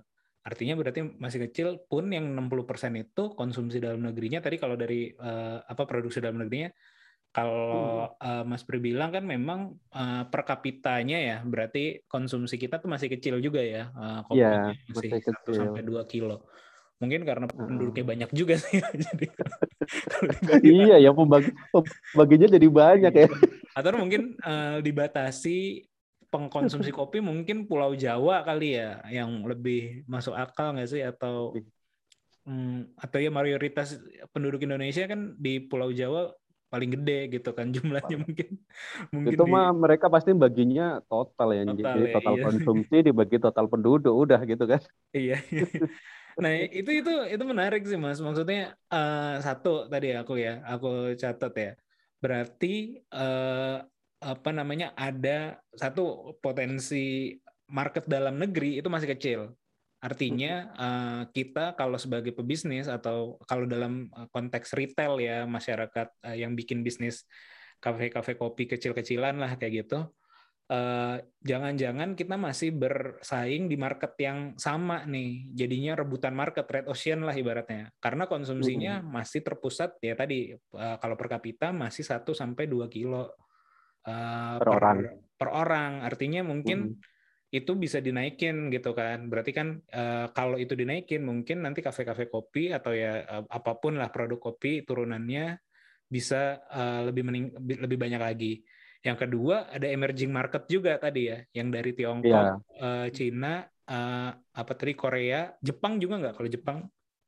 artinya 0.45 0.73
berarti 0.77 1.01
masih 1.17 1.39
kecil 1.49 1.67
pun 1.89 2.05
yang 2.13 2.29
60% 2.29 2.93
itu 2.95 3.23
konsumsi 3.34 3.82
dalam 3.82 4.05
negerinya 4.05 4.39
tadi 4.39 4.62
kalau 4.62 4.77
dari 4.77 5.10
eh, 5.10 5.58
apa 5.65 5.84
produksi 5.89 6.21
dalam 6.21 6.45
negerinya 6.45 6.69
kalau 7.30 8.10
eh, 8.18 8.44
Mas 8.44 8.65
Pri 8.65 8.82
bilang 8.82 9.13
kan 9.13 9.22
memang 9.22 9.78
eh, 9.94 10.24
per 10.26 10.42
kapitanya 10.46 11.18
ya 11.18 11.38
berarti 11.46 12.02
konsumsi 12.10 12.58
kita 12.58 12.82
tuh 12.82 12.89
masih 12.89 13.08
kecil 13.13 13.38
juga 13.38 13.62
ya. 13.62 13.94
Eh, 13.94 14.20
kopinya 14.26 14.74
Iya, 14.74 14.89
masih 14.89 15.10
masih 15.13 15.22
1 15.22 15.46
kecil. 15.46 15.54
sampai 15.54 15.84
2 15.86 16.04
kilo. 16.10 16.38
Mungkin 17.00 17.24
karena 17.24 17.48
penduduknya 17.48 18.06
banyak 18.06 18.30
juga 18.36 18.60
sih. 18.60 18.82
Jadi 19.08 19.28
Iya, 20.65 20.98
ya 21.00 21.12
pembagi 21.15 21.54
pembaginya 21.72 22.48
jadi 22.60 22.68
banyak 22.68 23.13
ya. 23.13 23.28
Atau 23.78 23.96
mungkin 23.96 24.36
eh, 24.42 24.78
dibatasi 24.84 25.88
pengkonsumsi 26.30 26.94
kopi 26.94 27.26
mungkin 27.26 27.65
Pulau 27.65 27.98
Jawa 27.98 28.46
kali 28.46 28.78
ya 28.78 29.02
yang 29.10 29.42
lebih 29.50 30.06
masuk 30.06 30.38
akal 30.38 30.78
nggak 30.78 30.86
sih 30.86 31.02
atau 31.02 31.58
hmm, 32.46 32.94
atau 33.02 33.18
ya 33.18 33.34
mayoritas 33.34 33.98
penduduk 34.30 34.62
Indonesia 34.62 35.10
kan 35.10 35.34
di 35.42 35.58
Pulau 35.58 35.89
Jawa 35.89 36.30
paling 36.71 36.89
gede 36.95 37.13
gitu 37.34 37.49
kan 37.58 37.67
jumlahnya 37.75 38.15
mungkin 38.25 38.47
mungkin 39.15 39.39
Itu 39.39 39.43
di- 39.47 39.53
mah 39.53 39.65
mereka 39.84 40.05
pasti 40.13 40.32
baginya 40.43 40.84
total 41.10 41.47
ya. 41.58 41.62
Total 41.65 41.79
Jadi 41.79 42.01
ya, 42.10 42.13
total 42.13 42.36
iya. 42.36 42.43
konsumsi 42.43 42.95
dibagi 43.08 43.36
total 43.43 43.65
penduduk 43.71 44.13
udah 44.23 44.39
gitu 44.51 44.63
kan. 44.71 44.82
Iya. 45.17 45.34
Nah, 46.43 46.53
itu 46.79 46.89
itu 46.99 47.12
itu 47.34 47.43
menarik 47.51 47.82
sih, 47.89 47.97
Mas. 48.05 48.19
Maksudnya 48.25 48.58
eh, 48.93 49.19
satu 49.45 49.69
tadi 49.91 50.08
aku 50.19 50.34
ya, 50.45 50.51
aku 50.71 50.88
catat 51.21 51.51
ya. 51.63 51.69
Berarti 52.23 52.67
eh, 53.15 53.75
apa 54.32 54.49
namanya? 54.60 54.88
ada 55.05 55.29
satu 55.82 56.01
potensi 56.43 56.95
market 57.77 58.03
dalam 58.13 58.36
negeri 58.41 58.67
itu 58.79 58.88
masih 58.95 59.10
kecil. 59.13 59.39
Artinya 60.00 60.54
eh, 60.80 61.22
kita 61.36 61.76
kalau 61.76 62.00
sebagai 62.00 62.32
pebisnis 62.32 62.88
atau 62.88 63.36
kalau 63.44 63.68
dalam 63.68 64.08
eh, 64.08 64.28
konteks 64.32 64.72
retail 64.72 65.20
ya 65.20 65.44
masyarakat 65.44 66.08
eh, 66.24 66.38
yang 66.40 66.56
bikin 66.56 66.88
bisnis 66.88 67.28
kafe-kafe 67.84 68.40
kopi 68.40 68.68
kecil-kecilan 68.68 69.40
lah 69.40 69.60
kayak 69.60 69.84
gitu 69.84 70.08
eh, 70.72 71.18
jangan-jangan 71.44 72.16
kita 72.16 72.40
masih 72.40 72.72
bersaing 72.72 73.68
di 73.68 73.76
market 73.76 74.16
yang 74.24 74.56
sama 74.56 75.04
nih. 75.04 75.52
Jadinya 75.52 76.00
rebutan 76.00 76.32
market 76.32 76.64
red 76.72 76.88
ocean 76.88 77.28
lah 77.28 77.36
ibaratnya. 77.36 77.92
Karena 78.00 78.24
konsumsinya 78.24 79.04
masih 79.04 79.44
terpusat 79.44 80.00
ya 80.00 80.16
tadi 80.16 80.56
eh, 80.56 80.96
kalau 81.04 81.20
per 81.20 81.28
kapita 81.28 81.76
masih 81.76 82.08
1 82.08 82.24
sampai 82.32 82.72
2 82.72 82.88
kilo 82.88 83.36
eh, 84.08 84.56
Per 84.64 84.70
orang. 84.72 84.98
Per 85.36 85.50
orang. 85.52 85.92
Artinya 86.08 86.48
mungkin. 86.48 86.96
Itu 87.50 87.72
bisa 87.84 87.98
dinaikin 87.98 88.70
gitu 88.70 88.94
kan. 88.94 89.26
Berarti 89.30 89.52
kan 89.58 89.68
eh, 89.90 90.26
kalau 90.38 90.56
itu 90.62 90.74
dinaikin 90.78 91.22
mungkin 91.26 91.66
nanti 91.66 91.80
kafe-kafe 91.82 92.30
kopi 92.30 92.70
atau 92.78 92.92
ya 92.94 93.26
eh, 93.26 93.44
apa 93.50 93.72
pun 93.82 93.98
lah 93.98 94.10
produk 94.14 94.38
kopi 94.38 94.86
turunannya 94.88 95.58
bisa 96.10 96.62
eh, 96.70 97.02
lebih 97.10 97.24
mening- 97.28 97.54
lebih 97.84 97.98
banyak 97.98 98.22
lagi. 98.22 98.54
Yang 99.02 99.18
kedua 99.26 99.56
ada 99.72 99.88
emerging 99.88 100.32
market 100.34 100.64
juga 100.68 101.00
tadi 101.00 101.32
ya, 101.32 101.38
yang 101.58 101.72
dari 101.72 101.92
Tiongkok, 101.98 102.28
Iya. 102.28 102.44
eh, 102.86 103.08
Cina, 103.16 103.66
eh, 103.66 104.30
apa 104.36 104.72
tadi 104.78 104.94
Korea, 104.94 105.50
Jepang 105.64 105.98
juga 105.98 106.14
nggak? 106.22 106.34
Kalau 106.38 106.50
Jepang 106.52 106.78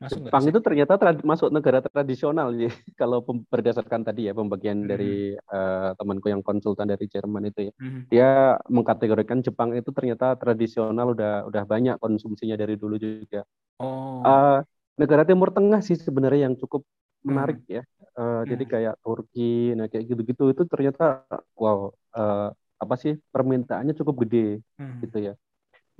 masuk? 0.01 0.19
Jepang 0.27 0.43
itu 0.49 0.59
ternyata 0.65 0.93
trad- 1.01 1.23
masuk 1.31 1.49
negara 1.55 1.79
tradisional 1.85 2.47
sih. 2.59 2.67
Kalau 2.99 3.21
pem- 3.25 3.45
berdasarkan 3.53 4.01
tadi 4.07 4.27
ya 4.27 4.33
pembagian 4.33 4.83
Hmm. 4.83 4.89
dari 4.91 5.37
eh, 5.37 5.89
temanku 5.97 6.27
yang 6.33 6.41
konsultan 6.43 6.87
dari 6.93 7.05
Jerman 7.07 7.43
itu 7.49 7.59
ya. 7.69 7.73
Mhm. 7.79 8.01
Dia 8.11 8.29
mengkategorikan 8.67 9.39
Jepang 9.45 9.69
itu 9.77 9.89
ternyata 9.93 10.35
tradisional 10.41 11.07
udah 11.15 11.31
udah 11.49 11.63
banyak 11.69 11.95
konsumsinya 12.03 12.55
dari 12.59 12.75
dulu 12.81 12.95
juga. 12.97 13.45
Oh, 13.79 14.23
Eh, 14.25 14.59
negara 15.01 15.23
Timur 15.25 15.49
Tengah 15.55 15.81
sih 15.87 15.97
sebenarnya 15.97 16.49
yang 16.51 16.55
cukup 16.61 16.81
Hmm. 17.23 17.29
menarik 17.33 17.59
ya. 17.69 17.81
Eh, 18.19 18.41
Jadi 18.51 18.63
kayak 18.67 18.93
Turki, 19.05 19.73
nah 19.77 19.85
kayak 19.91 20.05
gitu-gitu 20.09 20.43
itu 20.53 20.63
ternyata 20.67 21.23
wow 21.57 21.89
eh, 22.17 22.49
apa 22.83 22.95
sih 22.97 23.13
permintaannya 23.33 23.93
cukup 23.99 24.15
gede 24.27 24.59
Mhm. 24.81 24.99
gitu 25.05 25.17
ya. 25.27 25.33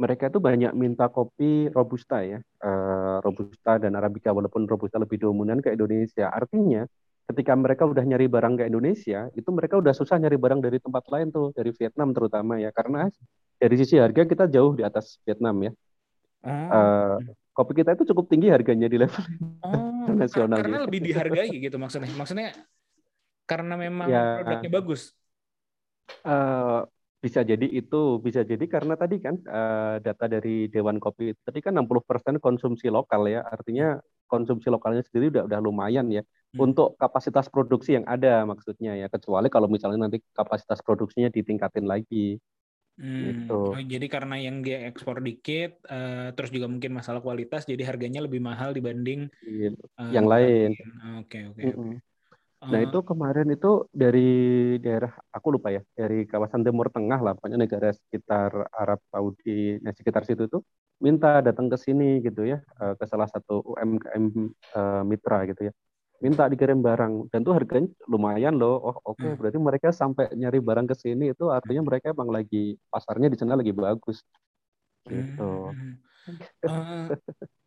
Mereka 0.02 0.34
itu 0.34 0.42
banyak 0.42 0.74
minta 0.74 1.06
kopi 1.14 1.70
robusta 1.70 2.26
ya, 2.26 2.42
Eh, 2.62 3.18
robusta 3.22 3.78
dan 3.82 3.94
arabica 3.98 4.34
walaupun 4.34 4.66
robusta 4.66 4.98
lebih 4.98 5.22
dominan 5.22 5.62
ke 5.62 5.74
Indonesia. 5.74 6.30
Artinya 6.30 6.86
ketika 7.30 7.54
mereka 7.54 7.86
udah 7.86 8.02
nyari 8.02 8.26
barang 8.26 8.58
ke 8.58 8.64
Indonesia, 8.70 9.30
itu 9.38 9.50
mereka 9.54 9.78
udah 9.78 9.94
susah 9.94 10.18
nyari 10.18 10.38
barang 10.38 10.62
dari 10.62 10.78
tempat 10.82 11.06
lain 11.10 11.30
tuh, 11.30 11.54
dari 11.54 11.74
Vietnam 11.74 12.14
terutama 12.14 12.58
ya, 12.58 12.74
karena 12.74 13.10
dari 13.62 13.76
sisi 13.78 14.02
harga 14.02 14.26
kita 14.26 14.46
jauh 14.50 14.74
di 14.74 14.82
atas 14.82 15.22
Vietnam 15.26 15.70
ya. 15.70 15.72
Eh, 16.46 17.16
kopi 17.54 17.72
kita 17.82 17.94
itu 17.94 18.04
cukup 18.10 18.26
tinggi 18.30 18.50
harganya 18.50 18.90
di 18.90 18.98
level 18.98 19.22
oh, 19.62 20.06
internasional 20.10 20.58
karena 20.58 20.78
gitu. 20.82 20.86
lebih 20.90 21.00
dihargai 21.06 21.50
gitu 21.62 21.78
maksudnya. 21.78 22.10
Maksudnya 22.18 22.50
karena 23.46 23.74
memang 23.78 24.08
Ya. 24.10 24.22
produknya 24.42 24.70
bagus. 24.70 25.14
Eh, 26.26 26.80
bisa 27.24 27.42
jadi 27.52 27.66
itu, 27.80 27.98
bisa 28.26 28.42
jadi 28.52 28.66
karena 28.74 28.94
tadi 29.02 29.16
kan 29.26 29.36
eh, 29.56 29.96
data 30.06 30.26
dari 30.34 30.50
Dewan 30.74 30.98
Kopi 31.04 31.24
tadi 31.46 31.60
kan 31.66 31.72
60% 31.78 32.36
konsumsi 32.46 32.88
lokal 32.98 33.22
ya, 33.34 33.40
artinya 33.56 33.86
konsumsi 34.32 34.68
lokalnya 34.74 35.02
sendiri 35.08 35.26
udah 35.34 35.44
udah 35.50 35.60
lumayan 35.68 36.08
ya 36.18 36.22
Hmm. 36.54 36.66
untuk 36.66 36.98
kapasitas 37.02 37.48
produksi 37.54 37.90
yang 37.98 38.06
ada 38.14 38.44
maksudnya 38.52 38.92
ya, 39.02 39.08
kecuali 39.14 39.48
kalau 39.54 39.68
misalnya 39.72 40.00
nanti 40.10 40.18
kapasitas 40.38 40.80
produksinya 40.86 41.30
ditingkatin 41.34 41.86
lagi. 41.94 42.38
Hmm, 43.00 43.22
Gitu. 43.22 43.54
oh, 43.74 43.82
jadi 43.94 44.06
karena 44.16 44.34
yang 44.46 44.56
dia 44.66 44.78
ekspor 44.90 45.18
dikit, 45.28 45.70
eh, 45.92 46.14
terus 46.36 46.50
juga 46.56 46.68
mungkin 46.74 46.92
masalah 47.00 47.22
kualitas, 47.26 47.62
jadi 47.72 47.84
harganya 47.90 48.20
lebih 48.26 48.42
mahal 48.50 48.70
dibanding 48.78 49.20
Gitu. 49.42 49.82
eh, 50.00 50.16
Yang 50.16 50.26
lain. 50.34 50.70
Oke 51.20 51.38
oke. 51.50 51.66
oke. 51.76 51.90
Mm-mm. 51.90 52.02
Nah 52.72 52.80
itu 52.86 52.98
kemarin 53.10 53.48
itu 53.56 53.68
dari 54.02 54.20
daerah 54.84 55.12
aku 55.36 55.48
lupa 55.56 55.70
ya 55.76 55.82
dari 56.00 56.16
kawasan 56.32 56.62
Timur 56.66 56.88
Tengah 56.94 57.20
lah 57.26 57.32
pokoknya 57.36 57.60
negara 57.66 57.90
sekitar 57.92 58.52
Arab 58.82 59.00
Saudi 59.12 59.80
nah 59.84 59.92
sekitar 59.98 60.24
situ 60.30 60.44
tuh 60.54 60.62
minta 61.06 61.42
datang 61.42 61.68
ke 61.74 61.78
sini 61.86 62.22
gitu 62.26 62.42
ya 62.52 62.58
eh, 62.82 62.94
ke 63.00 63.06
salah 63.12 63.28
satu 63.34 63.54
UMKM 63.66 64.26
eh, 64.78 65.02
mitra 65.12 65.38
gitu 65.50 65.62
ya 65.70 65.74
minta 66.26 66.44
dikirim 66.52 66.80
barang 66.86 67.14
dan 67.34 67.42
tuh 67.42 67.54
harganya 67.58 67.90
lumayan 68.06 68.54
loh. 68.62 68.78
Oh 68.88 68.96
oke 69.10 69.26
Hmm. 69.26 69.36
berarti 69.42 69.58
mereka 69.58 69.90
sampai 70.02 70.30
nyari 70.38 70.60
barang 70.62 70.86
ke 70.92 70.96
sini 71.04 71.24
itu 71.34 71.44
artinya 71.50 71.82
mereka 71.90 72.14
emang 72.14 72.30
lagi 72.30 72.78
pasarnya 72.94 73.28
di 73.34 73.38
sana 73.42 73.58
lagi 73.60 73.74
bagus 73.74 74.18
gitu. 75.10 75.76
Eh, 76.68 77.12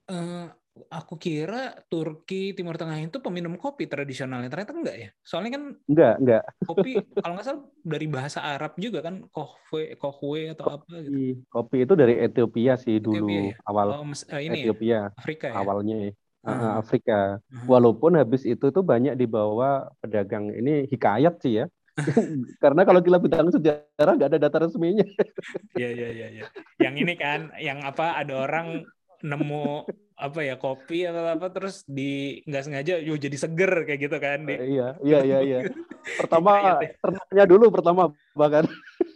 eh, 0.09 0.49
aku 0.91 1.15
kira 1.19 1.87
Turki 1.87 2.51
Timur 2.51 2.75
Tengah 2.75 2.99
itu 2.99 3.23
peminum 3.23 3.55
kopi 3.55 3.87
tradisionalnya 3.87 4.51
ternyata 4.51 4.75
enggak 4.75 4.97
ya 4.99 5.09
soalnya 5.23 5.51
kan 5.55 5.63
Enggak 5.87 6.15
enggak 6.19 6.43
kopi 6.67 6.91
kalau 7.23 7.33
nggak 7.39 7.47
salah 7.47 7.63
dari 7.87 8.07
bahasa 8.11 8.39
Arab 8.43 8.75
juga 8.75 8.99
kan 9.07 9.23
kohwe 9.31 9.95
kohwe 9.95 10.41
atau 10.51 10.83
apa 10.83 10.95
gitu 11.07 11.15
kopi, 11.15 11.27
kopi 11.47 11.77
itu 11.87 11.95
dari 11.95 12.15
Ethiopia 12.19 12.75
sih 12.75 12.99
dulu 12.99 13.31
Ethiopia 13.31 13.41
ya? 13.55 13.55
awal 13.71 13.87
oh 13.95 14.05
mes- 14.07 14.27
eh, 14.27 14.41
ini 14.43 14.57
ya, 14.59 14.63
Ethiopia 14.67 14.99
Afrika 15.15 15.47
ya 15.51 15.57
awalnya 15.59 15.97
ya. 16.11 16.13
Uh, 16.45 16.77
Afrika. 16.77 17.41
Ah. 17.41 17.65
Walaupun 17.65 18.21
habis 18.21 18.45
itu 18.45 18.69
tuh 18.69 18.85
banyak 18.85 19.17
dibawa 19.17 19.89
pedagang 20.05 20.53
ini 20.53 20.85
hikayat 20.93 21.41
sih 21.41 21.65
ya. 21.65 21.67
Karena 22.63 22.85
kalau 22.85 23.01
kita 23.01 23.17
bilang 23.17 23.49
sejarah 23.49 24.13
nggak 24.13 24.29
ada 24.29 24.37
data 24.37 24.69
resminya. 24.69 25.09
Iya 25.81 25.89
iya 25.91 26.09
iya 26.13 26.29
iya. 26.37 26.45
Yang 26.77 26.95
ini 27.01 27.15
kan 27.17 27.49
yang 27.57 27.81
apa 27.81 28.21
ada 28.21 28.45
orang 28.45 28.85
nemu 29.25 29.89
apa 30.15 30.41
ya 30.45 30.55
kopi 30.55 31.09
atau 31.09 31.25
apa 31.27 31.49
terus 31.49 31.81
di 31.89 32.39
nggak 32.45 32.63
sengaja 32.63 32.95
yo 33.01 33.17
jadi 33.17 33.35
seger 33.35 33.89
kayak 33.89 34.01
gitu 34.05 34.17
kan 34.21 34.45
di 34.45 34.55
iya, 34.77 34.95
iya, 35.01 35.19
iya, 35.25 35.39
iya. 35.41 35.59
Pertama 36.21 36.53
Hikayat 36.55 36.77
ya? 36.79 36.91
ternaknya 37.01 37.45
dulu 37.49 37.65
pertama 37.73 38.03
bahkan. 38.33 38.69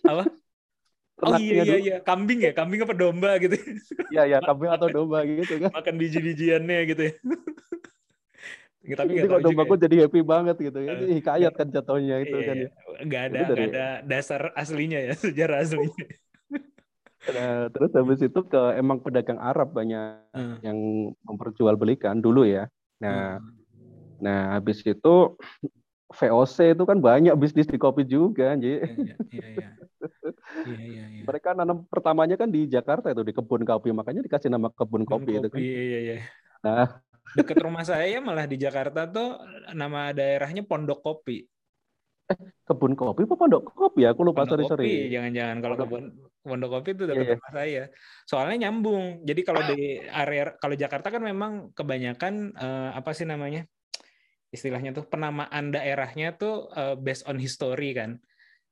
Apa? 0.02 0.24
Oh 1.18 1.34
iya 1.34 1.50
iya 1.50 1.64
dulu. 1.66 1.82
iya 1.82 1.96
kambing 1.98 2.38
ya 2.46 2.54
kambing 2.54 2.78
apa 2.86 2.94
domba 2.94 3.42
gitu 3.42 3.58
Iya, 4.08 4.22
iya, 4.24 4.38
kambing 4.48 4.70
atau 4.70 4.86
domba 4.86 5.26
gitu 5.26 5.58
kan. 5.58 5.74
makan 5.74 5.94
biji-bijiannya 5.98 6.78
gitu 6.94 7.02
ya. 7.10 7.14
Ya, 8.86 8.94
Tapi 8.94 9.18
juga 9.18 9.42
dombaku 9.42 9.74
ya. 9.74 9.80
jadi 9.84 9.96
happy 10.06 10.20
banget 10.22 10.56
gitu. 10.62 10.78
Ini 10.78 10.94
Eh, 11.10 11.18
hikayat 11.18 11.52
kan 11.52 11.68
jatuhnya 11.68 12.22
itu 12.22 12.38
Iya, 12.38 12.46
kan. 12.46 12.56
iya. 12.56 12.68
nggak 13.02 13.22
ada 13.28 13.40
dari- 13.50 13.66
ada 13.68 13.86
dasar 14.06 14.54
aslinya 14.54 14.98
ya 15.02 15.14
sejarah 15.18 15.58
aslinya. 15.58 16.06
Nah, 17.28 17.68
terus 17.72 17.90
habis 17.92 18.20
itu 18.24 18.40
ke 18.48 18.60
emang 18.80 18.98
pedagang 19.04 19.40
Arab 19.40 19.72
banyak 19.76 20.24
Hmm. 20.32 20.58
yang 20.64 20.78
memperjualbelikan 21.26 22.18
dulu 22.22 22.44
ya. 22.46 22.68
Nah, 23.02 23.38
Hmm. 23.38 23.54
nah 24.22 24.40
habis 24.58 24.80
itu 24.82 25.14
VOC 26.08 26.72
itu 26.72 26.84
kan 26.88 26.98
banyak 26.98 27.36
bisnis 27.36 27.68
di 27.68 27.76
kopi 27.76 28.08
juga, 28.08 28.56
Ji. 28.56 28.80
Iya 28.80 28.88
iya 28.88 29.14
iya 29.28 29.46
iya. 29.52 29.68
Iya 30.64 30.80
iya 30.88 31.04
iya. 31.12 31.22
Mereka 31.28 31.52
nanam 31.52 31.84
pertamanya 31.84 32.40
kan 32.40 32.48
di 32.48 32.64
Jakarta 32.64 33.12
itu 33.12 33.20
di 33.20 33.36
kebun 33.36 33.62
kopi, 33.68 33.92
makanya 33.92 34.24
dikasih 34.24 34.48
nama 34.48 34.72
kebun 34.72 35.04
kopi 35.04 35.36
itu 35.36 35.48
kan. 35.52 35.60
Iya 35.60 35.80
iya 35.84 35.98
iya. 36.00 36.16
Nah, 36.64 36.86
Dekat 37.36 37.60
rumah 37.60 37.84
saya 37.84 38.18
malah 38.24 38.48
di 38.48 38.56
Jakarta 38.56 39.04
tuh 39.04 39.36
nama 39.76 40.10
daerahnya 40.16 40.64
Pondok 40.64 41.04
Kopi. 41.04 41.44
Kebun 42.68 42.92
kopi 42.92 43.24
apa 43.24 43.34
pondok 43.40 43.62
kopi 43.72 44.04
ya? 44.04 44.12
Aku 44.12 44.20
lupa 44.20 44.44
Pondok 44.44 44.52
sorry 44.52 44.64
Kopi, 44.68 44.72
sorry. 44.76 44.92
jangan-jangan 45.08 45.56
kalau 45.64 45.76
kebun 45.80 46.04
Pondok 46.44 46.70
Kopi 46.80 46.90
itu 46.92 47.04
dekat 47.08 47.24
iya. 47.24 47.34
rumah 47.36 47.52
saya. 47.52 47.82
Soalnya 48.28 48.56
nyambung. 48.68 49.24
Jadi 49.24 49.40
kalau 49.44 49.60
di 49.64 50.00
area 50.04 50.52
kalau 50.60 50.74
Jakarta 50.76 51.08
kan 51.08 51.22
memang 51.24 51.72
kebanyakan 51.72 52.52
eh, 52.52 52.90
apa 52.92 53.10
sih 53.16 53.24
namanya? 53.24 53.64
Istilahnya 54.48 54.96
tuh 54.96 55.04
penamaan 55.08 55.72
daerahnya 55.72 56.36
tuh 56.36 56.68
eh, 56.72 56.96
based 57.00 57.24
on 57.28 57.40
history 57.40 57.96
kan. 57.96 58.20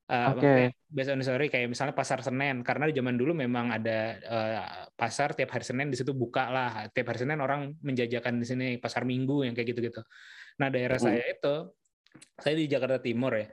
Eh, 0.07 0.27
Oke. 0.31 0.39
maksudnya 0.39 0.71
based 0.87 1.11
on 1.11 1.19
history 1.19 1.47
kayak 1.51 1.67
misalnya 1.67 1.95
pasar 1.97 2.23
Senen 2.23 2.63
karena 2.63 2.87
di 2.87 2.95
zaman 2.95 3.19
dulu 3.19 3.35
memang 3.35 3.75
ada 3.75 3.99
eh, 4.21 4.61
pasar 4.95 5.35
tiap 5.35 5.51
hari 5.57 5.65
Senin 5.65 5.89
di 5.89 5.97
situ 5.97 6.13
buka 6.13 6.53
lah. 6.53 6.93
Tiap 6.93 7.07
hari 7.11 7.25
Senin 7.25 7.41
orang 7.41 7.75
menjajakan 7.81 8.39
di 8.39 8.47
sini 8.47 8.67
pasar 8.77 9.03
Minggu 9.09 9.49
yang 9.49 9.57
kayak 9.57 9.73
gitu-gitu. 9.73 10.01
Nah, 10.61 10.69
daerah 10.73 10.97
Mm. 10.97 11.05
saya 11.05 11.25
itu 11.27 11.55
saya 12.37 12.55
di 12.57 12.67
Jakarta 12.69 12.99
Timur 13.01 13.33
ya. 13.35 13.47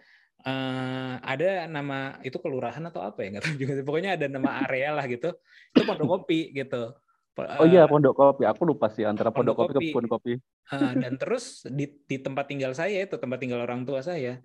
Eh, 0.44 1.14
ada 1.24 1.72
nama 1.72 2.20
itu 2.20 2.36
kelurahan 2.36 2.84
atau 2.92 3.00
apa 3.00 3.24
ya 3.24 3.32
nggak 3.32 3.44
tahu 3.48 3.56
juga 3.56 3.74
pokoknya 3.88 4.20
ada 4.20 4.28
nama 4.28 4.60
area 4.68 4.92
lah 4.92 5.08
gitu 5.08 5.32
itu 5.72 5.82
pondok 5.88 6.20
kopi 6.20 6.52
gitu 6.52 6.92
Po- 7.34 7.48
Oh 7.48 7.66
iya 7.66 7.88
pondok 7.90 8.14
kopi. 8.14 8.44
Aku 8.46 8.62
lupa 8.68 8.92
sih 8.92 9.08
antara 9.08 9.32
pondok, 9.34 9.56
Pondok 9.56 9.74
kopi 9.80 9.90
ke 9.90 9.96
kebun 9.96 10.06
kopi. 10.12 10.34
eh, 10.76 10.94
dan 11.00 11.16
terus 11.16 11.64
di, 11.66 11.88
di 12.06 12.20
tempat 12.20 12.46
tinggal 12.52 12.76
saya 12.76 13.08
itu 13.08 13.16
tempat 13.16 13.40
tinggal 13.40 13.64
orang 13.64 13.88
tua 13.88 14.04
saya 14.04 14.44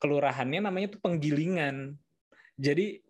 kelurahannya 0.00 0.64
namanya 0.64 0.96
tuh 0.96 1.00
penggilingan 1.04 1.92
jadi 2.56 3.03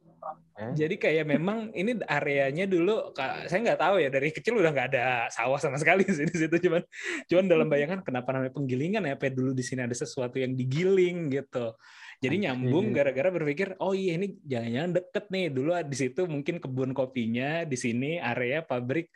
Eh. 0.55 0.87
jadi 0.87 0.95
kayak 0.95 1.25
memang 1.27 1.75
ini 1.75 1.99
areanya 2.07 2.71
dulu 2.71 3.11
saya 3.51 3.59
nggak 3.59 3.81
tahu 3.83 3.99
ya 3.99 4.07
dari 4.07 4.31
kecil 4.31 4.63
udah 4.63 4.71
nggak 4.71 4.89
ada 4.95 5.27
sawah 5.27 5.59
sama 5.59 5.83
sekali 5.83 6.07
sih 6.17 6.31
di 6.31 6.37
situ. 6.47 6.57
Cuman 6.71 6.83
cuman 7.27 7.45
dalam 7.51 7.67
bayangan 7.67 8.07
kenapa 8.07 8.31
namanya 8.31 8.55
penggilingan 8.55 9.03
ya 9.03 9.19
apa 9.19 9.35
dulu 9.35 9.51
di 9.51 9.67
sini 9.67 9.83
ada 9.83 9.97
sesuatu 9.99 10.39
yang 10.39 10.55
digiling 10.55 11.27
gitu. 11.35 11.75
Jadi 12.23 12.47
nyambung 12.47 12.95
gara-gara 12.95 13.35
berpikir 13.35 13.75
oh 13.83 13.93
iya 13.93 14.15
ini 14.15 14.39
jangan-jangan 14.47 14.91
deket 14.95 15.25
nih. 15.35 15.47
Dulu 15.51 15.71
di 15.91 15.97
situ 15.99 16.23
mungkin 16.31 16.63
kebun 16.63 16.95
kopinya 16.95 17.67
di 17.67 17.75
sini 17.75 18.23
area 18.23 18.63
pabrik 18.63 19.11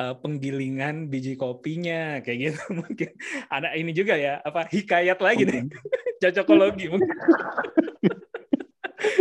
eh, 0.00 0.14
penggilingan 0.24 1.12
biji 1.12 1.36
kopinya 1.36 2.24
kayak 2.24 2.38
gitu. 2.48 2.60
Mungkin 2.80 3.10
ada 3.52 3.76
ini 3.76 3.92
juga 3.92 4.16
ya 4.16 4.40
apa 4.40 4.64
hikayat 4.72 5.20
lagi 5.20 5.44
nih 5.44 5.68
cocokologi 6.22 6.90
mungkin 6.90 7.14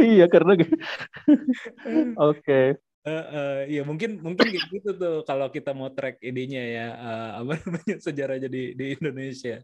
iya 0.02 0.26
karena 0.28 0.54
Oke. 2.18 2.78
Eh, 3.08 3.24
eh, 3.32 3.80
ya 3.80 3.82
mungkin 3.88 4.20
mungkin 4.20 4.52
gitu 4.52 4.92
tuh 5.00 5.24
kalau 5.24 5.48
kita 5.48 5.72
mau 5.72 5.88
track 5.96 6.20
idenya 6.20 6.60
ya 6.60 6.86
eh, 6.92 7.30
apa 7.40 7.52
namanya 7.64 7.96
sejarahnya 8.04 8.50
di 8.52 8.76
di 8.76 8.86
Indonesia. 9.00 9.64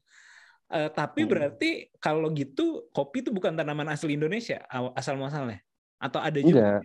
Eh, 0.72 0.90
tapi 0.96 1.28
Hmm. 1.28 1.32
berarti 1.32 1.70
kalau 2.00 2.32
gitu 2.32 2.88
kopi 2.96 3.20
itu 3.20 3.36
bukan 3.36 3.52
tanaman 3.54 3.92
asli 3.92 4.16
Indonesia 4.16 4.64
asal 4.96 5.20
muasalnya 5.20 5.60
atau 6.00 6.24
ada 6.24 6.40
juga? 6.40 6.80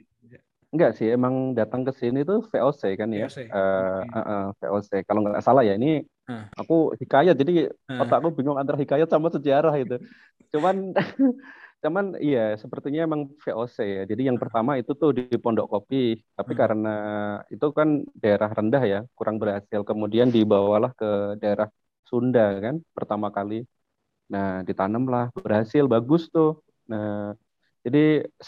Enggak 0.68 1.00
sih, 1.00 1.08
emang 1.08 1.56
datang 1.56 1.80
ke 1.80 1.92
sini 1.96 2.28
tuh 2.28 2.44
VOC 2.52 2.82
kan 3.00 3.08
ya. 3.08 3.24
VOC, 3.24 3.38
Eh, 3.48 3.48
oke. 3.48 4.04
eh, 4.18 4.20
eh, 4.20 4.44
VOC. 4.60 4.90
Kalau 5.08 5.20
nggak 5.24 5.40
salah 5.40 5.62
ya 5.64 5.78
ini 5.80 6.04
Hah. 6.28 6.52
aku 6.58 6.92
hikayat 7.00 7.38
jadi 7.38 7.72
Eh, 7.72 8.00
otakku 8.02 8.28
bingung 8.36 8.60
antara 8.60 8.76
hikayat 8.76 9.08
sama 9.08 9.32
sejarah 9.32 9.72
itu. 9.80 9.96
Cuman 10.52 10.92
cuman 11.84 12.06
iya 12.26 12.40
sepertinya 12.62 13.00
emang 13.08 13.22
VOC 13.44 13.78
ya. 13.96 14.02
Jadi 14.10 14.22
yang 14.28 14.38
pertama 14.42 14.70
itu 14.80 14.92
tuh 15.00 15.10
di 15.18 15.22
Pondok 15.42 15.66
Kopi, 15.72 15.96
tapi 16.38 16.52
Hmm. 16.52 16.60
karena 16.60 16.88
itu 17.54 17.66
kan 17.78 17.88
daerah 18.22 18.50
rendah 18.58 18.82
ya, 18.92 18.98
kurang 19.16 19.36
berhasil. 19.42 19.80
Kemudian 19.90 20.28
dibawalah 20.36 20.90
ke 21.00 21.06
daerah 21.42 21.68
Sunda 22.10 22.40
kan 22.64 22.74
pertama 22.96 23.28
kali. 23.36 23.54
Nah, 24.32 24.46
ditanamlah 24.68 25.24
berhasil 25.46 25.84
bagus 25.94 26.22
tuh. 26.34 26.48
Nah, 26.90 27.32
jadi 27.86 27.98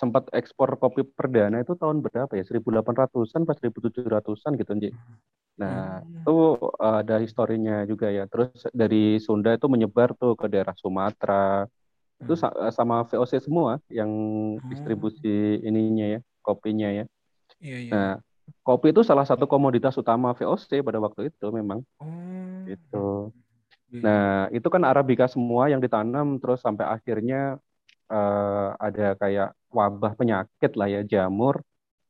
sempat 0.01 0.25
ekspor 0.39 0.69
kopi 0.83 1.01
perdana 1.19 1.57
itu 1.65 1.73
tahun 1.81 1.99
berapa 2.05 2.33
ya? 2.39 2.43
1800-an 2.49 3.43
pas 3.49 3.57
1700-an 3.63 4.53
gitu, 4.61 4.73
Nji. 4.79 4.89
Nah, 5.61 6.01
Hmm. 6.01 6.25
itu 6.25 6.31
uh, 6.85 6.97
ada 7.03 7.15
historinya 7.25 7.73
juga 7.91 8.07
ya. 8.19 8.25
Terus 8.33 8.51
dari 8.81 8.97
Sunda 9.27 9.51
itu 9.57 9.67
menyebar 9.75 10.09
tuh 10.21 10.33
ke 10.41 10.47
daerah 10.53 10.75
Sumatera. 10.83 11.69
Itu 12.21 12.37
sa- 12.37 12.53
sama 12.71 13.03
VOC 13.09 13.41
semua 13.41 13.81
yang 13.89 14.11
distribusi 14.69 15.61
ininya 15.65 16.07
ya, 16.17 16.21
kopinya 16.45 16.89
ya. 16.93 17.05
Iya, 17.61 17.77
iya. 17.81 17.91
Nah, 17.93 18.11
kopi 18.61 18.93
itu 18.93 19.01
salah 19.01 19.25
satu 19.25 19.49
komoditas 19.49 19.97
utama 19.97 20.37
VOC 20.37 20.85
pada 20.85 21.01
waktu 21.01 21.33
itu 21.33 21.47
memang 21.49 21.81
Oh, 22.01 22.09
gitu. 22.69 23.33
iya. 23.89 24.01
Nah, 24.05 24.29
itu 24.53 24.69
kan 24.69 24.85
Arabica 24.85 25.25
semua 25.29 25.73
yang 25.73 25.81
ditanam 25.81 26.37
terus 26.41 26.61
sampai 26.61 26.85
akhirnya 26.89 27.57
eh, 28.11 28.69
ada 28.77 29.17
kayak 29.17 29.57
wabah 29.73 30.13
penyakit 30.19 30.73
lah 30.77 30.89
ya, 30.93 31.01
jamur. 31.05 31.65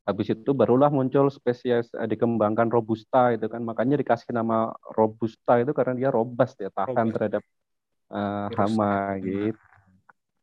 Habis 0.08 0.32
itu 0.34 0.50
barulah 0.50 0.90
muncul 0.90 1.30
spesies 1.30 1.86
eh, 1.94 2.08
dikembangkan 2.10 2.66
robusta 2.66 3.30
itu 3.30 3.46
kan. 3.46 3.62
Makanya 3.62 3.94
dikasih 4.00 4.34
nama 4.34 4.74
robusta 4.98 5.62
itu 5.62 5.70
karena 5.70 5.94
dia 5.94 6.10
robust 6.10 6.58
ya, 6.58 6.70
tahan 6.74 6.90
Robust. 6.94 7.14
terhadap 7.14 7.42
eh, 8.10 8.46
Virus. 8.50 8.58
hama 8.58 8.92
gitu. 9.22 9.69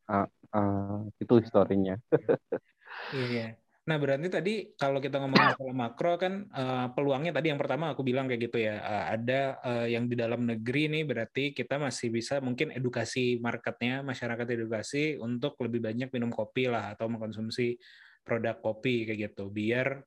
Ah, 0.08 1.04
itu 1.20 1.34
historinya. 1.44 1.96
Iya, 3.14 3.24
iya. 3.32 3.46
Nah, 3.88 3.96
berarti 4.04 4.28
tadi 4.28 4.52
kalau 4.76 5.00
kita 5.00 5.16
ngomong 5.24 5.48
masalah 5.56 5.76
makro 5.84 6.20
kan 6.20 6.34
eh, 6.52 6.86
peluangnya 6.92 7.32
tadi 7.32 7.48
yang 7.52 7.60
pertama 7.62 7.96
aku 7.96 8.04
bilang 8.04 8.28
kayak 8.28 8.42
gitu 8.52 8.58
ya. 8.68 8.76
Eh, 8.84 9.04
ada 9.16 9.40
eh, 9.64 9.86
yang 9.96 10.12
di 10.12 10.16
dalam 10.20 10.44
negeri 10.44 10.92
nih 10.92 11.04
berarti 11.08 11.56
kita 11.56 11.80
masih 11.80 12.12
bisa 12.12 12.44
mungkin 12.44 12.76
edukasi 12.76 13.40
marketnya, 13.40 14.04
masyarakat 14.04 14.48
edukasi 14.60 15.16
untuk 15.24 15.56
lebih 15.64 15.80
banyak 15.88 16.10
minum 16.12 16.32
kopi 16.36 16.68
lah 16.68 16.92
atau 17.00 17.08
mengkonsumsi 17.08 17.80
produk 18.28 18.60
kopi 18.60 19.08
kayak 19.08 19.20
gitu. 19.32 19.48
Biar 19.56 20.04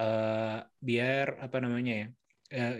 eh, 0.00 0.58
biar 0.80 1.26
apa 1.44 1.56
namanya 1.60 1.94
ya? 2.04 2.08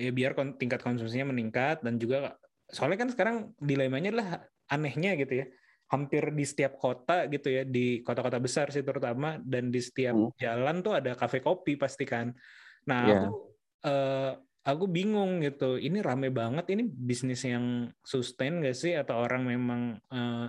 ya 0.03 0.11
biar 0.11 0.35
tingkat 0.59 0.83
konsumsinya 0.83 1.31
meningkat 1.31 1.79
dan 1.87 1.94
juga 1.94 2.35
soalnya 2.75 3.07
kan 3.07 3.09
sekarang 3.14 3.37
dilemanya 3.62 4.11
adalah 4.11 4.29
anehnya 4.66 5.14
gitu 5.14 5.42
ya 5.42 5.46
hampir 5.90 6.31
di 6.31 6.44
setiap 6.46 6.79
kota 6.79 7.26
gitu 7.26 7.50
ya 7.50 7.62
di 7.66 7.98
kota-kota 8.07 8.38
besar 8.38 8.70
sih 8.70 8.87
terutama 8.87 9.42
dan 9.42 9.74
di 9.74 9.83
setiap 9.83 10.14
Hmm. 10.14 10.31
jalan 10.38 10.76
tuh 10.87 10.94
ada 10.94 11.18
kafe 11.18 11.42
kopi 11.42 11.74
pasti 11.74 12.07
kan. 12.07 12.31
Nah 12.87 13.03
Iya. 13.05 13.18
aku 13.26 13.37
eh, 13.81 14.33
aku 14.70 14.85
bingung 14.87 15.42
gitu. 15.42 15.81
Ini 15.81 15.98
rame 15.98 16.31
banget. 16.31 16.70
Ini 16.70 16.87
bisnis 16.87 17.42
yang 17.42 17.90
sustain 18.07 18.62
gak 18.62 18.76
sih? 18.79 18.94
Atau 18.94 19.18
orang 19.18 19.42
memang 19.42 19.98
eh, 20.12 20.46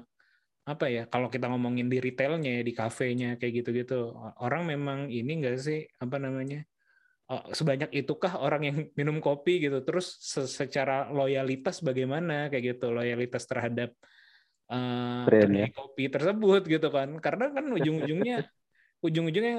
apa 0.67 0.85
ya? 0.93 1.09
Kalau 1.09 1.25
kita 1.31 1.49
ngomongin 1.49 1.89
di 1.89 1.97
retailnya, 1.97 2.59
ya, 2.59 2.63
di 2.63 2.73
kafenya 2.75 3.39
kayak 3.41 3.65
gitu-gitu, 3.65 4.13
orang 4.37 4.69
memang 4.69 5.09
ini 5.09 5.41
gak 5.41 5.57
sih? 5.57 5.89
Apa 5.97 6.21
namanya? 6.21 6.61
oh, 7.31 7.47
sebanyak 7.55 7.95
itukah 7.95 8.43
orang 8.43 8.61
yang 8.67 8.77
minum 8.99 9.23
kopi 9.23 9.63
gitu? 9.63 9.79
Terus 9.87 10.19
se- 10.19 10.51
secara 10.51 11.07
loyalitas 11.07 11.79
bagaimana 11.79 12.51
kayak 12.51 12.75
gitu? 12.75 12.91
Loyalitas 12.91 13.47
terhadap 13.47 13.95
eh, 14.71 15.23
Brand, 15.27 15.53
ya. 15.61 15.67
kopi 15.77 16.03
tersebut 16.13 16.61
gitu 16.73 16.87
kan? 16.95 17.09
Karena 17.25 17.43
kan 17.55 17.65
ujung-ujungnya 17.77 18.33
ujung-ujungnya 19.05 19.55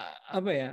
a- 0.00 0.16
apa 0.38 0.50
ya 0.60 0.68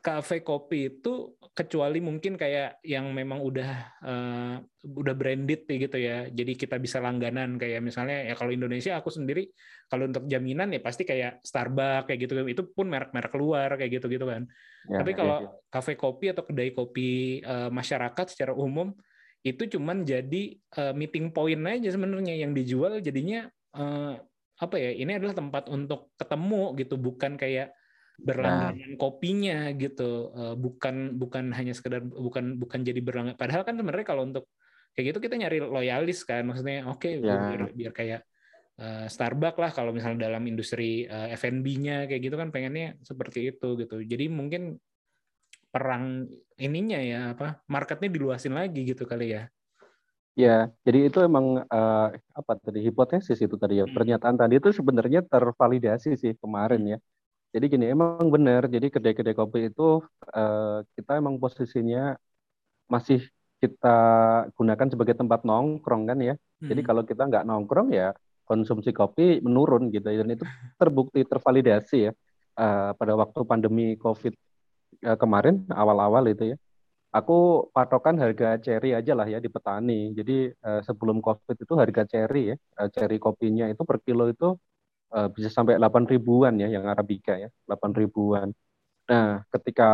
kafe 0.00 0.40
kopi 0.40 0.76
itu 0.96 1.36
kecuali 1.52 2.00
mungkin 2.00 2.32
kayak 2.40 2.80
yang 2.88 3.12
memang 3.12 3.44
udah 3.44 3.70
eh, 4.08 4.54
udah 4.80 5.14
branded 5.20 5.68
gitu 5.68 5.96
ya 6.00 6.24
jadi 6.32 6.52
kita 6.56 6.76
bisa 6.80 7.04
langganan 7.04 7.60
kayak 7.60 7.84
misalnya 7.84 8.16
ya 8.28 8.34
kalau 8.38 8.48
Indonesia 8.48 8.96
aku 8.96 9.12
sendiri 9.12 9.52
kalau 9.92 10.08
untuk 10.08 10.24
jaminan 10.24 10.72
ya 10.72 10.80
pasti 10.80 11.04
kayak 11.04 11.44
Starbucks 11.44 12.08
kayak 12.08 12.18
gitu 12.24 12.32
itu 12.48 12.62
pun 12.72 12.86
merek-merek 12.88 13.32
luar 13.36 13.68
kayak 13.76 13.90
gitu 14.00 14.06
gitu 14.08 14.24
kan 14.24 14.48
Ya, 14.88 15.04
tapi 15.04 15.10
ya, 15.12 15.16
kalau 15.20 15.36
ya. 15.44 15.48
kafe 15.68 15.92
kopi 16.00 16.24
atau 16.32 16.44
kedai 16.48 16.70
kopi 16.72 17.00
eh, 17.44 17.68
masyarakat 17.68 18.26
secara 18.32 18.52
umum 18.56 18.96
itu 19.40 19.62
cuman 19.78 20.04
jadi 20.04 20.42
eh, 20.56 20.94
meeting 20.96 21.32
point 21.32 21.60
aja 21.64 21.88
sebenarnya. 21.94 22.34
Yang 22.36 22.52
dijual 22.64 22.92
jadinya 23.00 23.48
eh, 23.76 24.14
apa 24.60 24.76
ya 24.76 24.92
ini 24.92 25.16
adalah 25.16 25.32
tempat 25.32 25.72
untuk 25.72 26.12
ketemu 26.20 26.76
gitu. 26.76 26.94
Bukan 27.00 27.40
kayak 27.40 27.72
berlangganan 28.20 29.00
kopinya 29.00 29.72
gitu. 29.72 30.32
Eh, 30.36 30.54
bukan 30.60 31.16
bukan 31.16 31.44
hanya 31.56 31.72
sekedar 31.72 32.04
bukan 32.04 32.60
bukan 32.60 32.80
jadi 32.84 33.00
berlangganan. 33.00 33.38
Padahal 33.40 33.64
kan 33.64 33.80
sebenarnya 33.80 34.06
kalau 34.08 34.28
untuk 34.28 34.44
kayak 34.92 35.14
gitu 35.14 35.18
kita 35.24 35.34
nyari 35.40 35.58
loyalis 35.64 36.20
kan. 36.28 36.44
Maksudnya 36.44 36.84
oke 36.88 37.08
Ya. 37.08 37.36
biar 37.40 37.62
biar 37.72 37.92
kayak 37.96 38.20
eh, 38.76 39.06
Starbucks 39.08 39.56
lah 39.56 39.70
kalau 39.72 39.96
misalnya 39.96 40.28
dalam 40.28 40.44
industri 40.44 41.08
eh, 41.08 41.32
F&B-nya 41.32 42.04
kayak 42.12 42.20
gitu 42.28 42.36
kan 42.36 42.52
pengennya 42.52 43.00
seperti 43.00 43.56
itu 43.56 43.68
gitu. 43.80 44.04
Jadi 44.04 44.28
mungkin 44.28 44.76
perang 45.74 46.04
ininya 46.66 46.98
ya 47.10 47.18
apa 47.34 47.46
marketnya 47.74 48.08
diluasin 48.14 48.54
lagi 48.60 48.80
gitu 48.90 49.04
kali 49.10 49.26
ya 49.36 49.42
Ya, 50.42 50.50
jadi 50.86 50.98
itu 51.10 51.18
emang 51.28 51.46
eh, 51.74 52.04
apa 52.38 52.52
tadi 52.64 52.78
hipotesis 52.86 53.38
itu 53.44 53.56
tadi 53.62 53.74
ya 53.82 53.86
Hmm. 53.86 53.92
pernyataan 53.94 54.36
tadi 54.40 54.54
itu 54.60 54.68
sebenarnya 54.78 55.20
tervalidasi 55.32 56.08
sih 56.22 56.32
kemarin 56.42 56.80
ya. 56.92 56.96
Jadi 57.54 57.64
gini 57.72 57.86
emang 57.94 58.26
benar. 58.34 58.62
Jadi 58.74 58.86
kedai-kedai 58.94 59.34
kopi 59.40 59.58
itu 59.70 59.82
eh, 60.36 60.78
kita 60.96 61.12
emang 61.20 61.34
posisinya 61.42 62.00
masih 62.94 63.18
kita 63.62 63.88
gunakan 64.58 64.88
sebagai 64.92 65.16
tempat 65.20 65.40
nongkrong 65.48 66.02
kan 66.10 66.18
ya. 66.28 66.34
Jadi 66.70 66.80
Hmm. 66.80 66.88
kalau 66.88 67.02
kita 67.10 67.22
nggak 67.30 67.44
nongkrong 67.48 67.88
ya 68.00 68.04
konsumsi 68.48 68.90
kopi 68.96 69.22
menurun 69.46 69.82
gitu 69.94 70.06
dan 70.20 70.28
itu 70.34 70.44
terbukti 70.80 71.20
tervalidasi 71.30 71.96
ya 72.08 72.12
eh, 72.60 72.90
pada 72.98 73.12
waktu 73.20 73.40
pandemi 73.50 73.82
COVID 74.04 74.34
eh, 75.06 75.16
kemarin 75.22 75.54
awal-awal 75.80 76.24
itu 76.32 76.44
ya. 76.54 76.56
Aku 77.18 77.34
patokan 77.74 78.16
harga 78.22 78.46
cherry 78.64 78.88
aja 78.98 79.12
lah 79.18 79.26
ya 79.34 79.38
di 79.44 79.50
petani. 79.54 79.92
Jadi 80.18 80.32
eh, 80.66 80.80
sebelum 80.88 81.18
COVID 81.26 81.56
itu 81.64 81.74
harga 81.82 82.02
cherry 82.12 82.38
ya, 82.52 82.56
eh, 82.80 82.88
cherry 82.94 83.16
kopinya 83.24 83.64
itu 83.72 83.82
per 83.88 83.98
kilo 84.06 84.24
itu 84.32 84.46
eh, 85.16 85.28
bisa 85.34 85.48
sampai 85.56 85.74
8 85.80 86.04
ribuan 86.12 86.54
ya 86.62 86.68
yang 86.76 86.84
Arabica 86.92 87.32
ya, 87.44 87.48
8 87.68 87.92
ribuan. 88.00 88.48
Nah, 89.10 89.42
ketika 89.54 89.84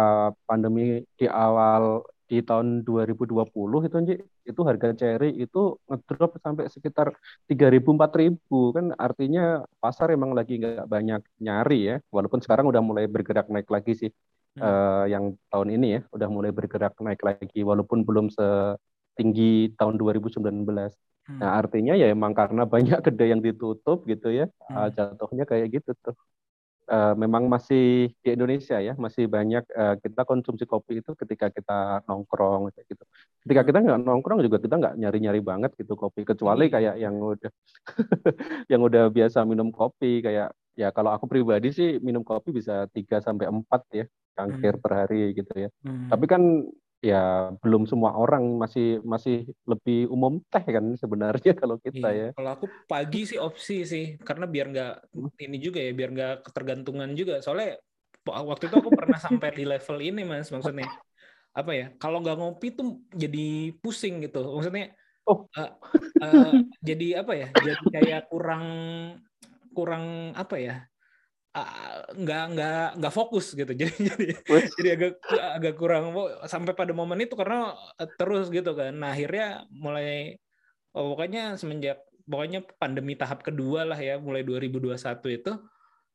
pandemi 0.48 0.82
di 1.18 1.26
awal 1.30 2.04
di 2.30 2.36
tahun 2.48 2.66
2020 2.86 3.78
itu 3.86 3.96
Nji, 4.02 4.14
itu 4.50 4.60
harga 4.68 4.88
cherry 4.98 5.30
itu 5.44 5.58
ngedrop 5.88 6.30
sampai 6.44 6.64
sekitar 6.74 7.06
3.000 7.48 7.88
4.000 7.96 8.74
kan 8.76 8.86
artinya 9.06 9.62
pasar 9.82 10.06
emang 10.16 10.30
lagi 10.38 10.52
nggak 10.60 10.86
banyak 10.94 11.20
nyari 11.44 11.76
ya 11.90 11.96
walaupun 12.14 12.40
sekarang 12.44 12.66
udah 12.70 12.82
mulai 12.88 13.04
bergerak 13.14 13.46
naik 13.54 13.68
lagi 13.70 13.92
sih 14.00 14.10
eh, 14.64 15.04
yang 15.12 15.24
tahun 15.52 15.68
ini 15.76 15.86
ya 15.96 16.00
udah 16.14 16.28
mulai 16.36 16.50
bergerak 16.56 16.92
naik 17.04 17.20
lagi 17.28 17.60
walaupun 17.70 17.98
belum 18.08 18.26
setinggi 18.32 19.76
tahun 19.78 19.94
2019 20.00 20.92
Hmm. 21.26 21.42
nah 21.42 21.58
artinya 21.60 21.92
ya 22.00 22.06
emang 22.14 22.32
karena 22.38 22.62
banyak 22.74 22.98
kedai 23.06 23.28
yang 23.34 23.42
ditutup 23.46 23.98
gitu 24.10 24.28
ya 24.38 24.44
Hmm. 24.68 24.76
eh, 24.78 24.88
jatuhnya 24.96 25.44
kayak 25.50 25.66
gitu 25.80 25.90
tuh 26.04 26.14
Eh, 26.86 27.14
memang 27.18 27.50
masih 27.50 28.14
di 28.22 28.28
Indonesia 28.30 28.78
ya 28.78 28.94
masih 28.94 29.26
banyak 29.26 29.62
eh, 29.74 29.94
kita 30.06 30.22
konsumsi 30.22 30.64
kopi 30.70 31.02
itu 31.02 31.10
ketika 31.18 31.50
kita 31.50 31.72
nongkrong 32.06 32.70
kayak 32.70 32.86
gitu. 32.94 33.02
Ketika 33.42 33.62
kita 33.66 33.78
nggak 33.82 33.98
nongkrong 34.06 34.38
juga 34.46 34.62
kita 34.62 34.74
nggak 34.78 34.94
nyari-nyari 35.02 35.40
banget 35.42 35.70
gitu 35.80 35.98
kopi 35.98 36.22
kecuali 36.22 36.70
Iya. 36.70 36.74
kayak 36.74 36.94
yang 37.02 37.14
udah 37.18 37.50
yang 38.72 38.82
udah 38.86 39.02
biasa 39.16 39.38
minum 39.50 39.68
kopi 39.74 40.22
kayak 40.26 40.48
ya 40.78 40.88
kalau 40.96 41.10
aku 41.16 41.26
pribadi 41.26 41.68
sih 41.74 41.88
minum 42.06 42.22
kopi 42.22 42.48
bisa 42.54 42.86
3 42.94 43.18
sampai 43.18 43.46
4 43.50 43.82
ya 43.90 44.04
cangkir 44.37 44.75
Hmm. 44.77 44.83
per 44.85 44.92
hari 44.92 45.33
gitu 45.33 45.53
ya. 45.57 45.68
Hmm. 45.83 46.12
Tapi 46.12 46.25
kan 46.29 46.42
ya 47.05 47.53
belum 47.61 47.85
semua 47.88 48.16
orang 48.16 48.57
masih 48.57 48.99
masih 49.05 49.49
lebih 49.68 50.09
umum 50.12 50.40
teh 50.49 50.64
kan 50.64 50.85
sebenarnya 50.96 51.53
kalau 51.61 51.77
kita 51.81 52.09
Iya. 52.12 52.29
ya. 52.29 52.29
Kalau 52.37 52.51
aku 52.57 52.66
pagi 52.88 53.25
sih 53.25 53.38
opsi 53.40 53.88
sih, 53.88 54.05
karena 54.20 54.44
biar 54.44 54.66
nggak 54.72 54.92
ini 55.40 55.57
juga 55.61 55.79
ya, 55.81 55.92
biar 55.96 56.11
nggak 56.12 56.35
ketergantungan 56.46 57.11
juga. 57.16 57.40
Soalnya 57.44 57.81
wa- 58.29 58.46
waktu 58.53 58.68
itu 58.68 58.77
aku 58.77 58.90
pernah 58.92 59.16
sampai 59.20 59.49
di 59.57 59.64
level 59.64 59.99
ini 60.05 60.22
mas, 60.25 60.49
maksudnya 60.53 60.88
apa 61.57 61.72
ya? 61.72 61.87
Kalau 61.96 62.20
nggak 62.20 62.37
ngopi 62.37 62.68
tuh 62.77 63.01
jadi 63.16 63.72
pusing 63.81 64.20
gitu. 64.29 64.44
Maksudnya 64.57 64.92
Oh. 65.27 65.42
eh, 65.59 65.70
eh, 66.22 66.53
jadi 66.85 67.27
apa 67.27 67.33
ya? 67.35 67.49
Jadi 67.59 67.85
kayak 67.90 68.31
kurang 68.31 68.64
kurang 69.77 70.33
apa 70.33 70.57
ya? 70.57 70.75
Ah, 71.56 72.04
nggak 72.12 72.42
nggak 72.52 72.84
nggak 73.00 73.14
fokus 73.14 73.46
gitu. 73.56 73.72
Jadi 73.80 73.96
jadi 74.12 74.26
jadi 74.76 74.88
agak 74.96 75.12
agak 75.58 75.74
kurang 75.80 76.04
sampai 76.44 76.72
pada 76.76 76.92
momen 76.92 77.24
itu 77.24 77.34
karena 77.40 77.72
eh, 78.00 78.08
terus 78.18 78.52
gitu 78.52 78.76
kan. 78.76 78.92
Nah 79.00 79.16
akhirnya 79.16 79.64
mulai 79.72 80.36
oh, 80.92 81.16
pokoknya 81.16 81.56
semenjak 81.60 82.04
pokoknya 82.28 82.60
pandemi 82.80 83.14
tahap 83.16 83.40
kedua 83.46 83.88
lah 83.88 83.98
ya 83.98 84.18
mulai 84.20 84.42
2021 84.44 84.96
itu 85.32 85.52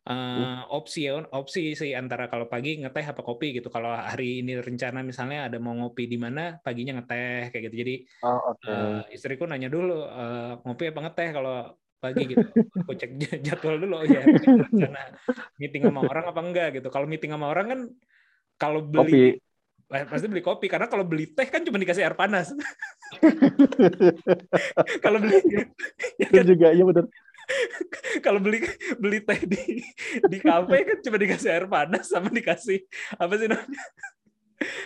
eh, 0.10 0.60
opsi 0.70 1.00
ya 1.08 1.22
opsi 1.34 1.78
sih 1.78 1.92
antara 1.94 2.26
kalau 2.32 2.46
pagi 2.46 2.78
ngeteh 2.82 3.06
apa 3.12 3.22
kopi 3.26 3.58
gitu. 3.58 3.68
Kalau 3.74 3.92
hari 3.94 4.46
ini 4.46 4.62
rencana 4.62 5.02
misalnya 5.02 5.50
ada 5.50 5.58
mau 5.58 5.74
ngopi 5.74 6.06
di 6.06 6.18
mana 6.22 6.62
paginya 6.62 7.02
ngeteh 7.02 7.50
kayak 7.50 7.64
gitu. 7.70 7.76
Jadi 7.82 7.96
Oh, 8.22 8.40
oke. 8.54 8.70
eh, 8.70 9.02
istriku 9.16 9.44
nanya 9.50 9.70
dulu 9.74 10.06
eh, 10.06 10.52
ngopi 10.64 10.84
apa 10.94 11.00
ngeteh 11.10 11.30
kalau 11.34 11.81
pagi 12.02 12.24
gitu. 12.34 12.46
Aku 12.82 12.98
cek 12.98 13.12
jadwal 13.46 13.78
dulu 13.78 14.02
oh 14.02 14.06
ya 14.10 14.26
rencana 14.26 15.14
meeting 15.62 15.86
sama 15.86 16.02
orang 16.10 16.26
apa 16.34 16.40
enggak 16.42 16.68
gitu. 16.82 16.90
Kalau 16.90 17.06
meeting 17.06 17.32
sama 17.32 17.54
orang 17.54 17.66
kan 17.70 17.80
kalau 18.58 18.82
beli 18.82 19.38
Kopi. 19.38 19.52
Eh, 19.92 20.08
pasti 20.08 20.32
beli 20.32 20.40
kopi 20.40 20.72
karena 20.72 20.88
kalau 20.88 21.04
beli 21.04 21.36
teh 21.36 21.44
kan 21.52 21.68
cuma 21.68 21.76
dikasih 21.76 22.08
air 22.08 22.16
panas. 22.16 22.56
kalau 25.04 25.20
beli 25.20 25.36
ya 26.16 26.32
kan, 26.32 26.48
juga 26.48 26.72
iya 26.72 26.88
benar. 26.88 27.12
kalau 28.24 28.40
beli 28.40 28.64
beli 28.96 29.20
teh 29.20 29.40
di 29.44 29.84
di 30.32 30.38
kafe 30.40 30.88
kan 30.88 30.98
cuma 31.04 31.20
dikasih 31.20 31.50
air 31.52 31.68
panas 31.68 32.08
sama 32.08 32.32
dikasih 32.32 32.88
apa 33.20 33.36
sih 33.36 33.52
namanya? 33.52 33.84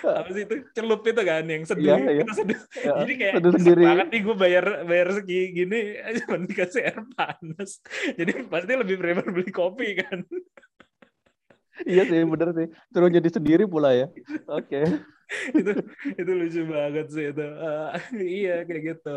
Apa 0.04 0.30
sih 0.32 0.44
itu 0.48 0.56
celup 0.72 1.02
itu 1.04 1.22
kan 1.22 1.44
yang 1.44 1.64
seduh 1.64 1.84
Iya, 1.84 1.96
iya. 2.08 2.24
kita 2.24 2.34
seduh. 2.34 2.60
Ya, 2.80 2.94
Jadi 3.04 3.14
kayak 3.20 3.34
nyesek 3.36 3.54
sendiri. 3.60 3.84
banget 3.84 4.08
nih 4.10 4.22
gue 4.24 4.36
bayar 4.36 4.66
bayar 4.84 5.08
segi 5.14 5.40
gini 5.52 5.80
cuma 6.24 6.36
dikasih 6.44 6.82
air 6.88 7.00
panas. 7.14 7.72
Jadi 8.16 8.32
pasti 8.48 8.72
lebih 8.74 8.96
prefer 8.98 9.26
beli 9.30 9.52
kopi 9.52 9.88
kan. 10.00 10.20
Iya 11.84 12.08
sih, 12.08 12.24
bener 12.24 12.50
sih. 12.56 12.68
Suruh 12.88 13.12
jadi 13.12 13.30
sendiri 13.30 13.64
pula 13.68 13.92
ya. 13.92 14.08
Oke. 14.48 14.80
itu 15.60 15.72
itu 16.16 16.32
lucu 16.32 16.62
banget 16.70 17.08
sih 17.10 17.34
itu 17.34 17.42
Eh, 17.42 17.90
iya 18.22 18.56
kayak 18.64 18.84
gitu 18.94 19.16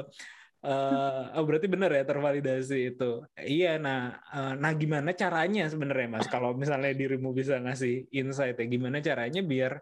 Eh, 0.59 1.23
oh 1.39 1.47
berarti 1.47 1.71
benar 1.71 1.87
ya 1.95 2.03
tervalidasi 2.03 2.91
itu 2.91 3.23
iya 3.39 3.79
nah 3.79 4.19
eh, 4.27 4.59
nah 4.59 4.75
gimana 4.75 5.15
caranya 5.15 5.71
sebenarnya 5.71 6.19
mas 6.19 6.27
kalau 6.27 6.51
misalnya 6.51 6.91
dirimu 6.91 7.31
bisa 7.31 7.63
ngasih 7.63 8.11
insight 8.11 8.59
ya 8.59 8.67
gimana 8.67 8.99
caranya 8.99 9.39
biar 9.39 9.79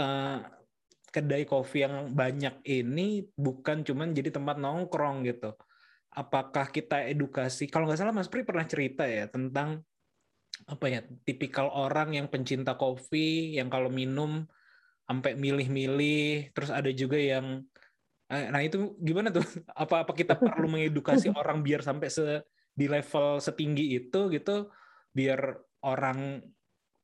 eh, 0.00 0.38
kedai 1.10 1.44
kopi 1.44 1.84
yang 1.84 2.14
banyak 2.14 2.62
ini 2.64 3.26
bukan 3.34 3.82
cuman 3.82 4.14
jadi 4.14 4.30
tempat 4.30 4.56
nongkrong 4.56 5.26
gitu. 5.26 5.52
Apakah 6.10 6.70
kita 6.70 7.06
edukasi? 7.06 7.66
Kalau 7.70 7.86
nggak 7.86 7.98
salah 8.00 8.14
mas 8.14 8.30
Pri 8.30 8.46
pernah 8.46 8.66
cerita 8.66 9.04
ya 9.06 9.26
tentang 9.30 9.82
apa 10.66 10.86
ya 10.92 11.00
tipikal 11.24 11.72
orang 11.72 12.14
yang 12.14 12.26
pencinta 12.28 12.76
kopi 12.76 13.56
yang 13.56 13.72
kalau 13.72 13.88
minum 13.88 14.44
sampai 15.08 15.34
milih-milih 15.34 16.52
terus 16.54 16.70
ada 16.70 16.90
juga 16.94 17.18
yang 17.18 17.64
eh, 18.30 18.46
nah 18.50 18.62
itu 18.62 18.94
gimana 19.02 19.34
tuh? 19.34 19.42
Apa 19.82 20.06
apa 20.06 20.12
kita 20.14 20.38
perlu 20.38 20.70
mengedukasi 20.70 21.34
orang 21.40 21.66
biar 21.66 21.82
sampai 21.82 22.06
se 22.06 22.46
di 22.70 22.86
level 22.86 23.42
setinggi 23.42 23.98
itu 23.98 24.30
gitu 24.30 24.70
biar 25.10 25.58
orang 25.82 26.38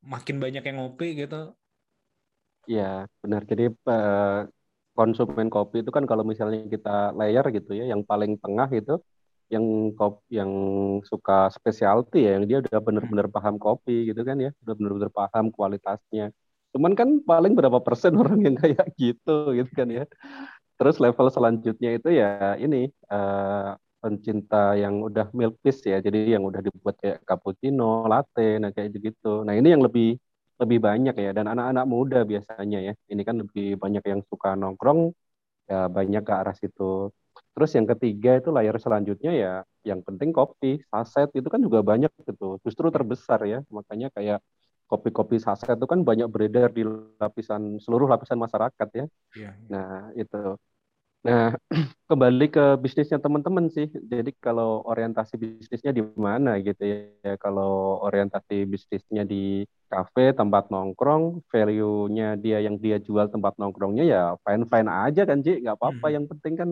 makin 0.07 0.39
banyak 0.39 0.63
yang 0.63 0.79
ngopi 0.79 1.27
gitu 1.27 1.51
Ya, 2.75 2.83
benar. 3.23 3.41
Jadi 3.51 3.63
eh, 3.71 4.37
konsumen 4.97 5.47
kopi 5.53 5.75
itu 5.83 5.91
kan 5.95 6.03
kalau 6.09 6.23
misalnya 6.31 6.59
kita 6.73 6.89
layer 7.19 7.45
gitu 7.55 7.71
ya, 7.79 7.83
yang 7.91 8.01
paling 8.09 8.31
tengah 8.43 8.67
itu 8.79 8.91
yang 9.53 9.65
kop 9.97 10.13
yang 10.37 10.51
suka 11.11 11.33
specialty 11.55 12.17
ya, 12.27 12.29
yang 12.35 12.45
dia 12.49 12.57
udah 12.63 12.79
bener-bener 12.87 13.27
paham 13.35 13.55
kopi 13.63 13.93
gitu 14.11 14.21
kan 14.27 14.37
ya, 14.45 14.49
udah 14.63 14.73
bener-bener 14.79 15.11
paham 15.19 15.45
kualitasnya. 15.55 16.23
Cuman 16.75 16.93
kan 16.99 17.09
paling 17.29 17.53
berapa 17.57 17.79
persen 17.85 18.11
orang 18.21 18.39
yang 18.47 18.55
kayak 18.61 18.83
gitu 18.99 19.31
gitu 19.57 19.71
kan 19.79 19.87
ya. 19.97 20.03
Terus 20.77 20.95
level 21.01 21.27
selanjutnya 21.33 21.89
itu 21.97 22.09
ya 22.19 22.53
ini 22.61 22.77
eh, 23.13 23.69
pencinta 24.01 24.77
yang 24.77 25.01
udah 25.07 25.25
milk 25.33 25.57
ya, 25.65 25.97
jadi 26.05 26.37
yang 26.37 26.43
udah 26.49 26.61
dibuat 26.61 26.95
kayak 27.01 27.17
cappuccino, 27.25 28.05
latte, 28.11 28.61
nah 28.61 28.69
kayak 28.75 28.93
gitu. 29.01 29.41
Nah 29.45 29.53
ini 29.57 29.73
yang 29.73 29.81
lebih 29.87 30.19
lebih 30.61 30.79
banyak 30.81 31.15
ya 31.15 31.31
dan 31.37 31.45
anak-anak 31.53 31.85
muda 31.85 32.19
biasanya 32.25 32.79
ya. 32.87 32.93
Ini 33.13 33.21
kan 33.27 33.35
lebih 33.45 33.77
banyak 33.77 34.03
yang 34.11 34.21
suka 34.29 34.57
nongkrong 34.57 35.13
ya 35.69 35.85
banyak 35.91 36.23
ke 36.25 36.33
arah 36.33 36.55
situ. 36.57 37.13
Terus 37.53 37.71
yang 37.77 37.85
ketiga 37.89 38.37
itu 38.41 38.49
layar 38.49 38.77
selanjutnya 38.81 39.31
ya 39.33 39.53
yang 39.85 40.01
penting 40.03 40.29
kopi, 40.33 40.81
saset 40.89 41.29
itu 41.37 41.47
kan 41.47 41.61
juga 41.61 41.79
banyak 41.85 42.11
gitu. 42.25 42.57
Justru 42.65 42.89
terbesar 42.89 43.39
ya. 43.45 43.59
Makanya 43.69 44.09
kayak 44.13 44.39
kopi-kopi 44.87 45.37
saset 45.37 45.75
itu 45.77 45.87
kan 45.87 46.01
banyak 46.01 46.27
beredar 46.31 46.71
di 46.71 46.83
lapisan 47.21 47.77
seluruh 47.83 48.07
lapisan 48.09 48.39
masyarakat 48.39 48.89
ya. 48.95 49.05
Iya. 49.35 49.51
Nah, 49.69 50.09
itu. 50.15 50.55
Nah, 51.27 51.51
kembali 52.09 52.45
ke 52.49 52.65
bisnisnya 52.79 53.19
teman-teman 53.19 53.67
sih. 53.67 53.91
Jadi 53.91 54.31
kalau 54.39 54.81
orientasi 54.87 55.35
bisnisnya 55.37 55.91
di 55.91 56.03
mana 56.15 56.57
gitu 56.63 56.83
ya. 56.87 57.35
Kalau 57.37 57.99
orientasi 58.07 58.63
bisnisnya 58.63 59.27
di 59.27 59.67
kafe, 59.87 60.35
tempat 60.35 60.67
nongkrong, 60.67 61.41
value-nya 61.47 62.35
dia 62.35 62.59
yang 62.59 62.75
dia 62.77 62.99
jual 62.99 63.31
tempat 63.31 63.55
nongkrongnya 63.55 64.03
ya 64.03 64.21
fine-fine 64.43 64.89
aja 64.91 65.23
kan, 65.23 65.39
Ji. 65.39 65.63
Nggak 65.63 65.75
apa-apa. 65.79 66.07
Hmm. 66.11 66.15
Yang 66.15 66.25
penting 66.35 66.53
kan 66.59 66.69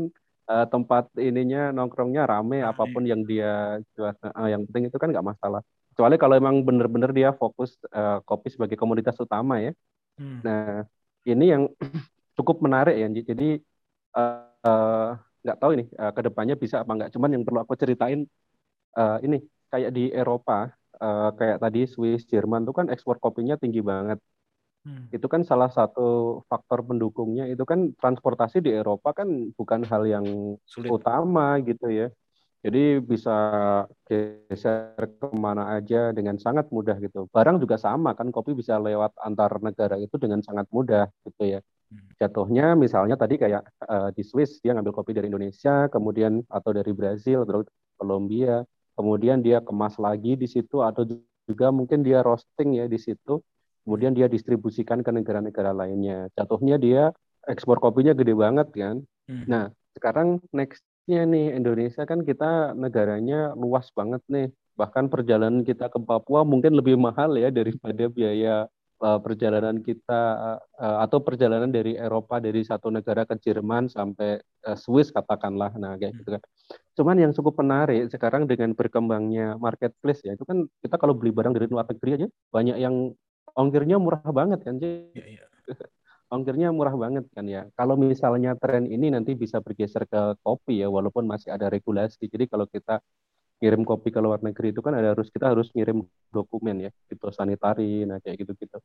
eh, 0.52 0.66
tempat 0.70 1.06
ininya 1.18 1.72
nongkrongnya 1.72 2.28
rame, 2.28 2.62
Rame. 2.62 2.70
apa 2.70 2.84
pun 2.92 3.04
yang 3.08 3.24
dia 3.24 3.80
jual. 3.96 4.12
Eh, 4.12 4.50
yang 4.54 4.68
penting 4.70 4.92
itu 4.92 4.98
kan 5.00 5.10
nggak 5.10 5.26
masalah. 5.26 5.64
Kecuali 5.96 6.16
kalau 6.20 6.36
emang 6.36 6.60
bener-bener 6.68 7.12
dia 7.16 7.30
fokus 7.32 7.80
eh, 7.90 8.20
kopi 8.28 8.52
sebagai 8.52 8.76
komoditas 8.76 9.16
utama 9.18 9.64
ya. 9.64 9.72
Hmm. 10.20 10.40
Nah, 10.44 10.84
ini 11.26 11.46
yang 11.50 11.64
cukup 12.38 12.60
menarik 12.60 13.00
ya, 13.00 13.08
Ji. 13.10 13.22
Jadi 13.24 13.50
eh, 14.20 15.10
nggak 15.46 15.58
tahu 15.62 15.72
ini 15.80 15.86
eh, 15.88 16.12
ke 16.12 16.22
depannya 16.22 16.56
bisa 16.60 16.84
apa 16.84 16.92
nggak. 16.92 17.10
Cuman 17.16 17.30
yang 17.32 17.44
perlu 17.48 17.64
aku 17.64 17.74
ceritain 17.80 18.28
eh, 19.00 19.18
ini 19.26 19.38
kayak 19.70 19.92
di 19.92 20.08
Eropa, 20.14 20.72
eh, 21.00 21.30
kayak 21.38 21.58
tadi 21.64 21.82
Swiss, 21.88 22.28
Jerman 22.28 22.64
tuh 22.68 22.76
kan 22.76 22.88
ekspor 22.92 23.20
kopinya 23.20 23.56
tinggi 23.60 23.82
banget. 23.84 24.20
Hmm. 24.86 25.10
Itu 25.10 25.26
kan 25.26 25.42
salah 25.42 25.74
satu 25.74 26.42
faktor 26.46 26.86
pendukungnya 26.86 27.50
itu 27.50 27.66
kan 27.66 27.92
transportasi 27.98 28.62
di 28.62 28.70
Eropa 28.70 29.18
kan 29.18 29.28
bukan 29.58 29.82
hal 29.90 30.06
yang 30.06 30.26
Sulit. 30.70 30.94
utama 30.94 31.58
gitu 31.66 31.90
ya. 31.90 32.08
Jadi 32.66 32.98
bisa 32.98 33.38
geser 34.10 34.98
ke 34.98 35.30
mana 35.38 35.78
aja 35.78 36.10
dengan 36.18 36.38
sangat 36.42 36.66
mudah 36.74 36.98
gitu. 36.98 37.30
Barang 37.30 37.62
juga 37.62 37.78
sama 37.78 38.18
kan, 38.18 38.34
kopi 38.34 38.58
bisa 38.58 38.82
lewat 38.82 39.14
antar 39.22 39.62
negara 39.62 40.02
itu 40.02 40.18
dengan 40.18 40.42
sangat 40.42 40.66
mudah 40.74 41.06
gitu 41.22 41.46
ya. 41.46 41.60
Hmm. 41.94 42.10
Jatuhnya 42.18 42.74
misalnya 42.74 43.14
tadi 43.22 43.38
kayak 43.38 43.62
eh, 43.86 44.10
di 44.18 44.26
Swiss 44.26 44.58
dia 44.66 44.74
ngambil 44.74 44.98
kopi 44.98 45.14
dari 45.14 45.30
Indonesia, 45.30 45.86
kemudian 45.94 46.42
atau 46.50 46.72
dari 46.74 46.90
Brazil 46.94 47.46
atau 47.46 47.62
Kolombia, 48.02 48.66
kemudian 48.96 49.44
dia 49.44 49.62
kemas 49.62 50.00
lagi 50.02 50.40
di 50.40 50.48
situ 50.48 50.82
atau 50.82 51.06
juga 51.46 51.70
mungkin 51.70 52.02
dia 52.02 52.26
roasting 52.26 52.80
ya 52.80 52.90
di 52.90 52.98
situ, 52.98 53.44
kemudian 53.86 54.18
dia 54.18 54.26
distribusikan 54.26 55.06
ke 55.06 55.12
negara-negara 55.14 55.72
lainnya. 55.76 56.32
Jatuhnya 56.34 56.82
dia 56.82 57.14
ekspor 57.46 57.78
kopinya 57.78 58.18
gede 58.18 58.34
banget 58.34 58.68
kan. 58.74 59.06
Hmm. 59.30 59.46
Nah, 59.46 59.66
sekarang 59.94 60.42
nextnya 60.50 61.22
nih 61.30 61.54
Indonesia 61.54 62.04
kan 62.10 62.26
kita 62.26 62.74
negaranya 62.74 63.54
luas 63.54 63.94
banget 63.94 64.26
nih. 64.26 64.50
Bahkan 64.76 65.08
perjalanan 65.08 65.64
kita 65.64 65.88
ke 65.88 66.02
Papua 66.02 66.44
mungkin 66.44 66.76
lebih 66.76 67.00
mahal 67.00 67.38
ya 67.38 67.48
daripada 67.54 68.12
biaya 68.12 68.68
uh, 69.02 69.20
perjalanan 69.20 69.82
kita 69.84 70.22
uh, 70.80 70.98
atau 71.04 71.20
perjalanan 71.20 71.68
dari 71.72 72.00
Eropa 72.00 72.40
dari 72.40 72.64
satu 72.64 72.88
negara 72.94 73.28
ke 73.28 73.36
Jerman 73.40 73.92
sampai 73.92 74.40
uh, 74.68 74.78
Swiss 74.78 75.12
katakanlah. 75.12 75.76
Nah, 75.76 76.00
kayak 76.00 76.14
gitu 76.22 76.30
kan. 76.40 76.42
Cuman 76.96 77.16
yang 77.20 77.32
cukup 77.36 77.60
menarik 77.60 78.08
sekarang 78.08 78.48
dengan 78.48 78.72
berkembangnya 78.72 79.60
marketplace 79.60 80.24
ya, 80.24 80.38
itu 80.38 80.48
kan 80.48 80.64
kita 80.80 80.96
kalau 80.96 81.18
beli 81.18 81.36
barang 81.36 81.52
dari 81.52 81.68
luar 81.68 81.86
negeri 81.90 82.12
aja 82.24 82.28
banyak 82.54 82.78
yang 82.80 83.12
ongkirnya 83.56 84.00
murah 84.00 84.24
banget 84.32 84.64
kan. 84.64 84.80
Ji 84.80 85.12
Iya, 85.12 85.26
iya. 85.40 85.44
ongkirnya 86.36 86.72
murah 86.72 86.96
banget 86.96 87.26
kan 87.36 87.46
ya. 87.46 87.68
Kalau 87.76 88.00
misalnya 88.00 88.56
tren 88.58 88.88
ini 88.88 89.12
nanti 89.12 89.36
bisa 89.36 89.60
bergeser 89.60 90.08
ke 90.08 90.40
kopi 90.42 90.82
ya, 90.82 90.88
walaupun 90.88 91.28
masih 91.28 91.52
ada 91.52 91.68
regulasi. 91.68 92.28
Jadi 92.32 92.48
kalau 92.48 92.66
kita 92.66 93.04
kirim 93.56 93.88
kopi 93.88 94.12
ke 94.12 94.20
luar 94.20 94.44
negeri 94.44 94.76
itu 94.76 94.84
kan 94.84 94.94
ada 95.00 95.16
harus 95.16 95.32
kita 95.32 95.52
harus 95.56 95.72
ngirim 95.72 96.04
dokumen 96.30 96.86
ya, 96.88 96.92
fitosanitari, 97.08 98.04
nah 98.04 98.20
kayak 98.20 98.44
gitu-gitu. 98.44 98.78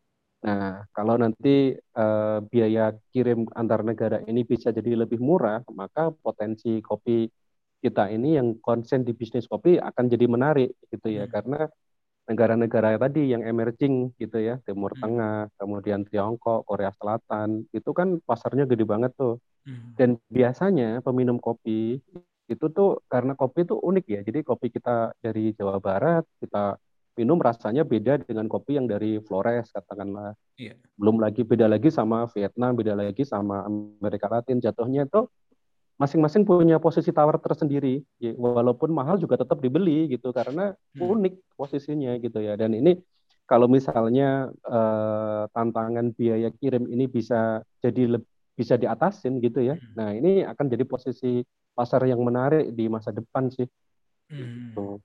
Nah 0.47 0.87
kalau 0.95 1.19
nanti 1.21 1.75
eh, 1.77 2.39
biaya 2.49 2.95
kirim 3.11 3.51
antar 3.53 3.83
negara 3.83 4.23
ini 4.25 4.47
bisa 4.47 4.71
jadi 4.71 4.95
lebih 5.05 5.19
murah, 5.19 5.61
maka 5.75 6.15
potensi 6.15 6.79
kopi 6.81 7.27
kita 7.81 8.13
ini 8.13 8.37
yang 8.37 8.61
konsen 8.61 9.03
di 9.03 9.17
bisnis 9.17 9.49
kopi 9.49 9.81
akan 9.81 10.05
jadi 10.07 10.27
menarik 10.29 10.71
gitu 10.93 11.09
ya, 11.11 11.25
Hmm. 11.27 11.33
karena 11.33 11.61
negara-negara 12.31 12.95
tadi 13.01 13.35
yang 13.35 13.43
emerging 13.43 14.15
gitu 14.15 14.39
ya, 14.39 14.63
Timur 14.63 14.95
Hmm. 14.95 15.03
Tengah, 15.03 15.39
kemudian 15.59 16.07
Tiongkok, 16.07 16.63
Korea 16.63 16.95
Selatan, 16.95 17.67
itu 17.75 17.91
kan 17.91 18.23
pasarnya 18.23 18.71
gede 18.71 18.87
banget 18.87 19.11
tuh. 19.19 19.43
Hmm. 19.67 19.99
Dan 19.99 20.11
biasanya 20.31 21.03
peminum 21.03 21.43
kopi 21.43 21.99
itu 22.51 22.67
tuh 22.69 22.99
karena 23.07 23.39
kopi 23.39 23.63
itu 23.63 23.79
unik 23.79 24.05
ya. 24.11 24.21
Jadi 24.27 24.43
kopi 24.43 24.75
kita 24.75 25.15
dari 25.23 25.55
Jawa 25.55 25.79
Barat, 25.79 26.27
kita 26.43 26.75
minum 27.15 27.39
rasanya 27.39 27.87
beda 27.87 28.19
dengan 28.23 28.51
kopi 28.51 28.75
yang 28.79 28.91
dari 28.91 29.23
Flores 29.23 29.71
katakanlah. 29.71 30.35
Iya. 30.59 30.75
Belum 30.99 31.17
lagi 31.23 31.47
beda 31.47 31.71
lagi 31.71 31.89
sama 31.89 32.27
Vietnam, 32.35 32.75
beda 32.75 32.99
lagi 32.99 33.23
sama 33.25 33.65
Amerika 33.65 34.27
Latin. 34.29 34.59
Jatuhnya 34.59 35.07
itu 35.07 35.31
masing-masing 36.01 36.49
punya 36.49 36.81
posisi 36.81 37.13
tawar 37.13 37.37
tersendiri. 37.41 38.01
Ya, 38.21 38.33
Walaupun 38.37 38.89
mahal 38.93 39.21
juga 39.21 39.37
tetap 39.41 39.61
dibeli 39.61 40.09
gitu 40.11 40.33
karena 40.33 40.73
Hmm. 40.97 41.21
unik 41.21 41.35
posisinya 41.61 42.17
gitu 42.19 42.41
ya. 42.41 42.57
Dan 42.57 42.73
ini 42.77 42.97
kalau 43.45 43.69
misalnya 43.69 44.49
eh, 44.65 45.43
tantangan 45.53 46.15
biaya 46.17 46.49
kirim 46.57 46.89
ini 46.89 47.05
bisa 47.11 47.61
jadi 47.85 48.17
leb- 48.17 48.29
bisa 48.57 48.77
diatasin 48.77 49.41
gitu 49.41 49.61
ya. 49.65 49.77
Hmm. 49.77 49.93
Nah, 49.97 50.09
ini 50.17 50.45
akan 50.45 50.67
jadi 50.69 50.85
posisi 50.85 51.41
pasar 51.75 52.05
yang 52.07 52.21
menarik 52.21 52.71
di 52.75 52.91
masa 52.91 53.11
depan 53.15 53.49
sih. 53.51 53.67
Hmm. 54.31 54.75
Tuh. 54.75 54.99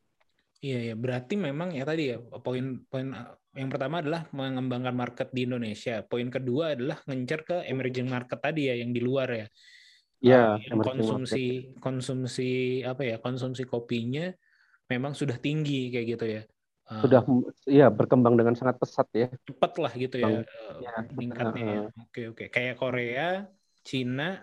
Iya 0.65 0.93
ya, 0.93 0.95
berarti 0.97 1.37
memang 1.37 1.77
ya 1.77 1.85
tadi 1.85 2.09
ya 2.09 2.17
poin-poin 2.17 3.13
yang 3.53 3.69
pertama 3.69 4.01
adalah 4.01 4.25
mengembangkan 4.33 4.95
market 4.97 5.29
di 5.29 5.45
Indonesia. 5.45 6.01
Poin 6.01 6.25
kedua 6.31 6.73
adalah 6.73 6.97
ngencer 7.05 7.45
ke 7.45 7.57
emerging 7.69 8.09
market 8.09 8.39
tadi 8.41 8.71
ya 8.71 8.75
yang 8.81 8.89
di 8.89 9.01
luar 9.03 9.29
ya. 9.29 9.47
Iya, 10.25 10.41
Uh, 10.41 10.57
yang 10.65 10.79
emerging 10.79 10.89
konsumsi 11.05 11.43
konsumsi 11.77 12.51
apa 12.81 13.03
ya 13.05 13.21
konsumsi 13.21 13.67
kopinya 13.67 14.31
memang 14.89 15.13
sudah 15.13 15.37
tinggi 15.37 15.93
kayak 15.93 16.07
gitu 16.17 16.25
ya. 16.39 16.41
Uh, 16.85 17.01
Sudah 17.01 17.21
ya 17.69 17.87
berkembang 17.89 18.33
dengan 18.37 18.53
sangat 18.57 18.77
pesat 18.77 19.05
ya. 19.13 19.29
cepat 19.45 19.73
lah 19.77 19.93
gitu 19.93 20.17
ya 20.17 20.25
Bang. 20.25 20.35
uh, 20.45 20.77
Ya, 20.81 20.93
meningkatnya. 21.13 21.65
ya. 21.65 21.81
Oke 22.09 22.21
oke 22.31 22.45
kayak 22.49 22.77
Korea, 22.77 23.45
Cina, 23.85 24.41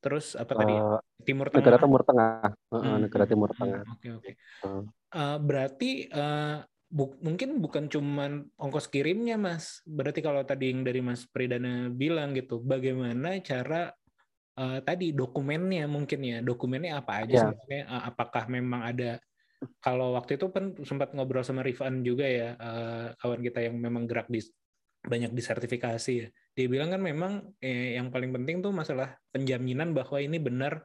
terus 0.00 0.34
apa 0.36 0.52
tadi 0.56 0.74
eh, 0.76 0.98
Timur 1.26 1.48
negara 1.52 1.76
Tengah. 1.76 1.84
Timur 1.84 2.02
Tengah, 2.08 2.30
eh, 2.56 2.76
Hmm, 2.80 2.96
negara 3.04 3.24
hmm, 3.24 3.30
Timur 3.30 3.50
hmm, 3.50 3.58
Tengah. 3.60 3.82
Oke 3.94 4.08
oke. 4.16 4.32
Hmm. 4.64 4.82
Eh, 5.10 5.36
berarti 5.42 5.90
eh, 6.08 6.56
bu- 6.90 7.18
mungkin 7.26 7.48
bukan 7.64 7.84
cuman 7.92 8.32
ongkos 8.56 8.86
kirimnya 8.92 9.36
mas. 9.36 9.82
Berarti 9.86 10.20
kalau 10.24 10.42
tadi 10.46 10.72
yang 10.72 10.82
dari 10.86 11.00
Mas 11.04 11.26
Pridana 11.28 11.90
bilang 11.92 12.32
gitu, 12.38 12.62
bagaimana 12.62 13.38
cara 13.44 13.92
eh, 14.60 14.78
tadi 14.86 15.12
dokumennya 15.16 15.84
mungkin 15.90 16.20
ya, 16.24 16.38
dokumennya 16.44 17.00
apa 17.02 17.24
aja 17.26 17.34
Ya. 17.34 17.42
sebenarnya? 17.48 17.82
Eh, 17.88 18.02
apakah 18.10 18.44
memang 18.50 18.82
ada? 18.90 19.12
Kalau 19.80 20.12
waktu 20.16 20.36
itu 20.40 20.46
kan 20.52 20.76
sempat 20.84 21.12
ngobrol 21.16 21.44
sama 21.46 21.64
Rifan 21.64 22.04
juga 22.04 22.24
ya, 22.28 22.48
eh, 22.56 23.06
kawan 23.20 23.40
kita 23.46 23.60
yang 23.66 23.76
memang 23.80 24.04
gerak 24.10 24.28
di 24.28 24.40
banyak 25.04 25.32
disertifikasi 25.32 26.12
ya. 26.26 26.28
Dia 26.60 26.68
bilang 26.68 26.92
kan 26.92 27.00
memang 27.00 27.32
eh, 27.64 27.96
yang 27.96 28.12
paling 28.12 28.36
penting 28.36 28.60
tuh 28.60 28.68
masalah 28.76 29.16
penjaminan 29.32 29.96
bahwa 29.96 30.20
ini 30.20 30.36
benar 30.36 30.84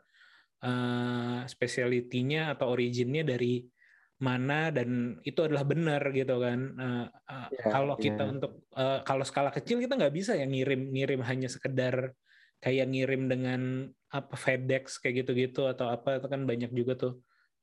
eh, 0.64 1.40
speciality-nya 1.52 2.56
atau 2.56 2.72
originnya 2.72 3.28
dari 3.28 3.68
mana 4.16 4.72
dan 4.72 5.20
itu 5.28 5.44
adalah 5.44 5.68
benar 5.68 6.16
gitu 6.16 6.40
kan. 6.40 6.60
Eh, 6.80 7.08
eh, 7.12 7.48
Ya, 7.52 7.68
kalau 7.68 8.00
kita 8.00 8.24
ya. 8.24 8.32
untuk 8.32 8.64
eh, 8.72 9.00
kalau 9.04 9.28
skala 9.28 9.52
kecil 9.52 9.84
kita 9.84 10.00
nggak 10.00 10.16
bisa 10.16 10.40
ya 10.40 10.48
ngirim 10.48 10.96
ngirim 10.96 11.22
hanya 11.28 11.52
sekedar 11.52 12.16
kayak 12.64 12.88
ngirim 12.88 13.28
dengan 13.28 13.62
apa 14.08 14.36
FedEx 14.40 15.04
kayak 15.04 15.28
gitu-gitu 15.28 15.68
atau 15.68 15.92
apa 15.92 16.24
itu 16.24 16.28
kan 16.32 16.48
banyak 16.48 16.72
juga 16.72 16.96
tuh 16.96 17.14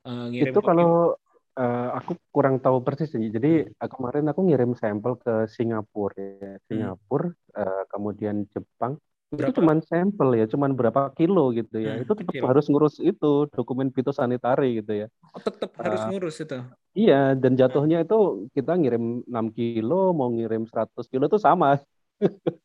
eh, 0.04 0.26
ngirim 0.28 0.52
Itu 0.52 0.60
kalau 0.60 1.16
eh, 1.60 1.88
aku 1.98 2.12
kurang 2.34 2.56
tahu 2.64 2.78
persis 2.86 3.08
sih. 3.14 3.24
Jadi 3.36 3.48
eh, 3.82 3.88
kemarin 3.92 4.24
aku 4.30 4.40
ngirim 4.46 4.72
sampel 4.78 5.12
ke 5.22 5.32
Singapura 5.56 6.16
ya. 6.18 6.52
Singapura, 6.68 7.26
eh, 7.58 7.82
kemudian 7.92 8.36
Jepang, 8.52 8.92
itu 9.32 9.40
Berapa? 9.48 9.56
cuman 9.60 9.78
sampel 9.84 10.28
ya, 10.40 10.44
cuman 10.52 10.70
berapa 10.78 11.00
kilo 11.18 11.52
gitu 11.56 11.76
ya. 11.80 11.96
Hmm, 11.96 12.02
itu 12.04 12.12
tetap 12.12 12.34
kecil. 12.36 12.42
harus 12.50 12.64
ngurus 12.68 12.94
itu 13.00 13.30
dokumen 13.56 13.88
fitosanitari 13.96 14.68
gitu 14.84 14.92
ya. 15.02 15.06
Oh, 15.32 15.40
tetap 15.40 15.70
harus 15.80 16.00
Ah. 16.04 16.08
ngurus 16.12 16.36
itu. 16.44 16.58
Iya, 16.92 17.32
dan 17.40 17.52
jatuhnya 17.56 17.96
itu 18.04 18.14
kita 18.52 18.76
ngirim 18.76 19.24
6 19.24 19.46
kilo, 19.56 20.12
mau 20.12 20.28
ngirim 20.28 20.68
100 20.68 21.08
kilo 21.08 21.24
itu 21.24 21.40
sama. 21.40 21.80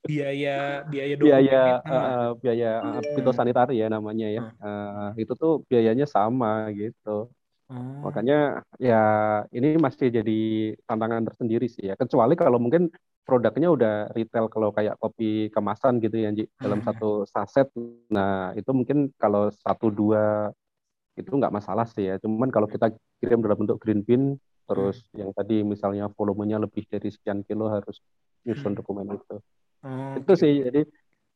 Biaya 0.07 0.83
biaya 0.91 1.15
Biaya 1.23 1.59
eh, 1.83 2.29
biaya 2.43 2.69
eh, 2.99 3.01
fitosanitari 3.15 3.73
ya 3.81 3.87
namanya 3.87 4.27
ya. 4.27 4.41
Eh, 4.63 5.23
itu 5.23 5.33
tuh 5.41 5.51
biayanya 5.71 6.05
sama 6.15 6.67
gitu. 6.75 7.31
Oh. 7.67 8.07
Makanya 8.07 8.63
ya 8.79 9.01
ini 9.51 9.75
masih 9.75 10.07
jadi 10.07 10.39
tantangan 10.87 11.27
tersendiri 11.27 11.67
sih 11.67 11.91
ya. 11.91 11.99
Kecuali 11.99 12.39
kalau 12.39 12.63
mungkin 12.63 12.87
produknya 13.27 13.67
udah 13.67 13.93
retail 14.15 14.47
kalau 14.47 14.71
kayak 14.71 14.95
kopi 15.03 15.51
kemasan 15.51 15.99
gitu 15.99 16.15
ya 16.15 16.31
Ji, 16.31 16.47
dalam 16.63 16.79
Hmm. 16.79 16.87
satu 16.87 17.09
saset. 17.27 17.67
Nah, 18.07 18.55
itu 18.55 18.71
mungkin 18.71 19.11
kalau 19.19 19.51
satu 19.51 19.91
dua 19.91 20.55
itu 21.19 21.27
nggak 21.27 21.51
masalah 21.51 21.83
sih 21.91 22.07
ya. 22.07 22.15
Cuman 22.23 22.47
kalau 22.47 22.71
kita 22.71 22.87
kirim 23.19 23.43
dalam 23.43 23.59
bentuk 23.59 23.83
green 23.83 23.99
bean 24.07 24.39
terus 24.67 25.03
yang 25.15 25.31
tadi 25.35 25.63
misalnya 25.63 26.07
volumenya 26.15 26.59
lebih 26.59 26.87
dari 26.87 27.07
sekian 27.11 27.43
kilo 27.43 27.67
harus 27.67 27.99
nyusun 28.47 28.71
Hmm. 28.71 28.79
dokumen 28.79 29.11
itu. 29.11 29.35
Oh, 29.83 30.15
Itu 30.15 30.33
sih 30.39 30.63
jadi 30.63 30.87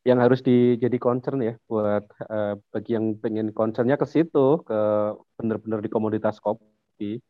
yang 0.02 0.18
harus 0.18 0.42
di, 0.42 0.82
jadi 0.82 0.98
concern 0.98 1.40
ya 1.46 1.54
buat 1.70 2.06
eh, 2.26 2.56
bagi 2.74 2.92
yang 2.98 3.22
pengen 3.22 3.54
concernnya 3.54 4.02
ke 4.02 4.10
situ 4.10 4.66
ke 4.66 4.80
bener-bener 5.38 5.80
di 5.86 5.90
komoditas 5.94 6.42
kopi. 6.42 7.22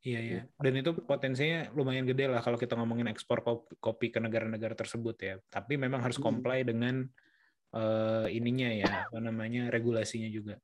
Iya 0.00 0.20
ya. 0.24 0.40
Dan 0.56 0.80
itu 0.80 0.96
potensinya 1.04 1.68
lumayan 1.76 2.08
gede 2.08 2.24
lah 2.26 2.40
kalau 2.40 2.56
kita 2.56 2.72
ngomongin 2.74 3.12
ekspor 3.12 3.44
kopi, 3.44 3.76
kopi 3.76 4.06
ke 4.08 4.18
negara-negara 4.18 4.72
tersebut 4.72 5.16
ya. 5.20 5.34
Tapi 5.52 5.76
memang 5.76 6.00
harus 6.00 6.16
comply 6.16 6.64
dengan 6.64 7.04
eh, 7.76 8.26
ininya 8.32 8.68
ya, 8.74 9.06
apa 9.06 9.18
namanya 9.22 9.68
regulasinya 9.70 10.26
juga. 10.32 10.58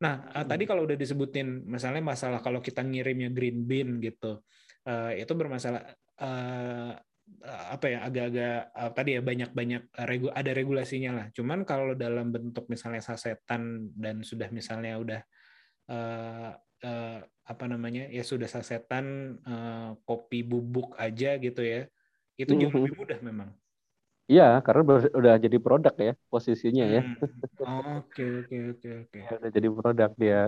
Nah, 0.00 0.32
eh, 0.32 0.46
tadi 0.48 0.64
kalau 0.64 0.88
udah 0.88 0.96
disebutin 0.96 1.68
misalnya 1.68 2.02
masalah 2.02 2.40
kalau 2.40 2.64
kita 2.64 2.80
ngirimnya 2.80 3.30
green 3.30 3.68
bean 3.68 4.00
gitu, 4.00 4.40
eh, 4.88 5.22
itu 5.22 5.32
bermasalah 5.36 5.84
eh, 6.18 6.92
apa 7.74 7.86
ya 7.92 7.98
agak-agak 8.06 8.52
eh, 8.80 8.90
tadi 8.96 9.10
ya 9.16 9.20
banyak-banyak 9.30 9.82
eh, 10.00 10.06
regu- 10.10 10.34
ada 10.40 10.50
regulasinya 10.58 11.10
lah. 11.18 11.26
Cuman 11.36 11.58
kalau 11.70 11.92
dalam 12.04 12.26
bentuk 12.34 12.64
misalnya 12.72 13.02
sasetan 13.08 13.62
dan 14.02 14.16
sudah 14.30 14.48
misalnya 14.58 14.92
udah 15.02 15.20
eh, 15.92 16.50
eh, 16.86 17.18
apa 17.52 17.64
namanya 17.72 18.02
ya 18.16 18.22
sudah 18.32 18.48
sasetan 18.54 19.06
eh, 19.48 19.90
kopi 20.08 20.38
bubuk 20.50 20.86
aja 21.04 21.28
gitu 21.44 21.60
ya, 21.72 21.78
itu 22.40 22.52
jauh 22.60 22.74
Mhm. 22.74 22.78
lebih 22.78 22.94
mudah 23.00 23.18
memang. 23.28 23.50
Iya, 24.30 24.42
karena 24.66 24.82
ber- 24.88 25.12
udah 25.18 25.32
jadi 25.44 25.56
produk 25.64 25.94
ya 26.06 26.10
posisinya 26.32 26.84
ya. 26.94 27.00
Hmm. 27.00 27.42
Oke 27.96 28.22
oke 28.40 28.56
oke 28.70 28.88
oke. 29.02 29.20
Udah 29.34 29.50
jadi 29.56 29.68
produk 29.76 30.10
dia. 30.22 30.40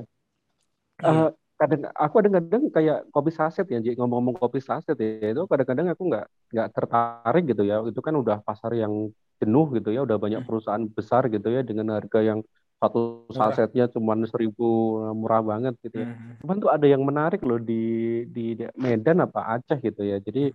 Iya. 1.00 1.08
Eh, 1.08 1.26
kadang 1.58 1.80
aku 2.02 2.12
kadang-kadang 2.18 2.62
kayak 2.76 2.96
kopi 3.14 3.30
saset 3.38 3.66
ya, 3.72 3.78
ngomong-ngomong 3.98 4.36
kopi 4.42 4.58
saset 4.68 4.96
ya, 5.02 5.06
itu 5.32 5.42
kadang-kadang 5.50 5.86
aku 5.92 6.02
nggak 6.10 6.24
nggak 6.52 6.68
tertarik 6.76 7.44
gitu 7.50 7.62
ya. 7.66 7.80
Itu 7.88 8.00
kan 8.06 8.14
udah 8.22 8.36
pasar 8.46 8.72
yang 8.76 9.10
jenuh 9.42 9.66
gitu 9.76 9.90
ya, 9.96 10.00
udah 10.06 10.16
banyak 10.20 10.40
Hmm. 10.42 10.48
perusahaan 10.48 10.84
besar 10.98 11.22
gitu 11.34 11.48
ya 11.50 11.60
dengan 11.66 11.98
harga 11.98 12.20
yang 12.22 12.40
satu 12.82 13.30
sasetnya 13.30 13.86
cuma 13.94 14.18
seribu 14.26 14.98
murah 15.14 15.42
banget 15.42 15.74
gitu 15.86 16.02
ya. 16.02 16.06
Hmm. 16.10 16.38
Cuman 16.42 16.56
tuh 16.62 16.70
ada 16.74 16.86
yang 16.86 17.02
menarik 17.06 17.40
loh 17.46 17.58
di 17.58 17.82
di 18.30 18.58
Medan 18.78 19.22
apa 19.26 19.58
Aceh 19.58 19.78
gitu 19.82 20.02
ya. 20.02 20.18
Jadi 20.22 20.50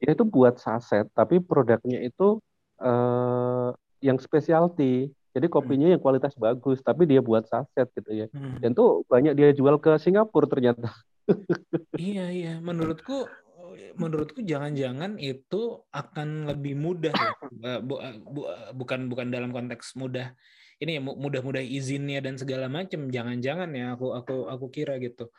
dia 0.00 0.10
itu 0.12 0.24
buat 0.28 0.60
saset, 0.60 1.06
tapi 1.16 1.40
produknya 1.40 1.98
itu 2.04 2.38
eh, 2.82 3.68
yang 4.04 4.18
specialty. 4.20 5.10
Jadi 5.36 5.46
kopinya 5.52 5.88
yang 5.92 6.00
kualitas 6.00 6.32
bagus, 6.40 6.80
tapi 6.80 7.04
dia 7.04 7.20
buat 7.20 7.44
saset 7.44 7.88
gitu 7.92 8.10
ya. 8.24 8.26
Hmm. 8.32 8.56
Dan 8.62 8.72
tuh 8.72 9.04
banyak 9.08 9.36
dia 9.36 9.52
jual 9.52 9.76
ke 9.76 10.00
Singapura 10.00 10.48
ternyata. 10.48 10.88
Iya 11.96 12.24
iya, 12.32 12.52
menurutku 12.62 13.26
menurutku 13.96 14.40
jangan-jangan 14.44 15.16
itu 15.16 15.82
akan 15.90 16.50
lebih 16.52 16.74
mudah 16.76 17.14
ya. 17.14 17.32
Bu- 17.88 18.00
eh, 18.02 18.16
bu- 18.20 18.48
eh, 18.48 18.70
bukan 18.76 19.08
bukan 19.08 19.28
dalam 19.32 19.50
konteks 19.50 19.96
mudah 19.96 20.36
ini 20.76 20.98
ya 20.98 21.02
mu- 21.02 21.16
mudah-mudah 21.16 21.64
izinnya 21.64 22.20
dan 22.20 22.36
segala 22.36 22.68
macam. 22.68 23.08
Jangan-jangan 23.08 23.72
ya 23.72 23.96
aku 23.96 24.12
aku 24.12 24.46
aku 24.48 24.66
kira 24.68 25.00
gitu. 25.00 25.32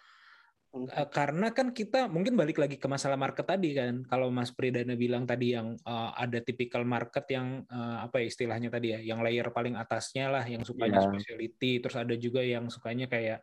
Eh, 0.78 1.08
Karena 1.10 1.50
kan 1.56 1.74
kita 1.74 2.06
mungkin 2.12 2.38
balik 2.38 2.62
lagi 2.62 2.78
ke 2.78 2.86
masalah 2.86 3.18
market 3.18 3.46
tadi 3.48 3.74
kan. 3.74 4.06
Kalau 4.06 4.30
Mas 4.30 4.54
Pridana 4.54 4.94
bilang 4.94 5.26
tadi 5.26 5.54
yang 5.58 5.74
eh, 5.78 6.10
ada 6.18 6.42
typical 6.42 6.84
market 6.86 7.26
yang 7.30 7.66
eh, 7.70 7.98
apa 8.06 8.22
ya 8.22 8.26
istilahnya 8.30 8.70
tadi 8.70 8.94
ya, 8.94 9.00
yang 9.02 9.22
layer 9.22 9.48
paling 9.54 9.78
atasnya 9.78 10.30
lah 10.30 10.46
yang 10.46 10.66
sukanya 10.66 11.02
Iya. 11.02 11.08
specialty, 11.10 11.72
terus 11.82 11.98
ada 11.98 12.14
juga 12.18 12.42
yang 12.42 12.68
sukanya 12.70 13.06
kayak 13.10 13.40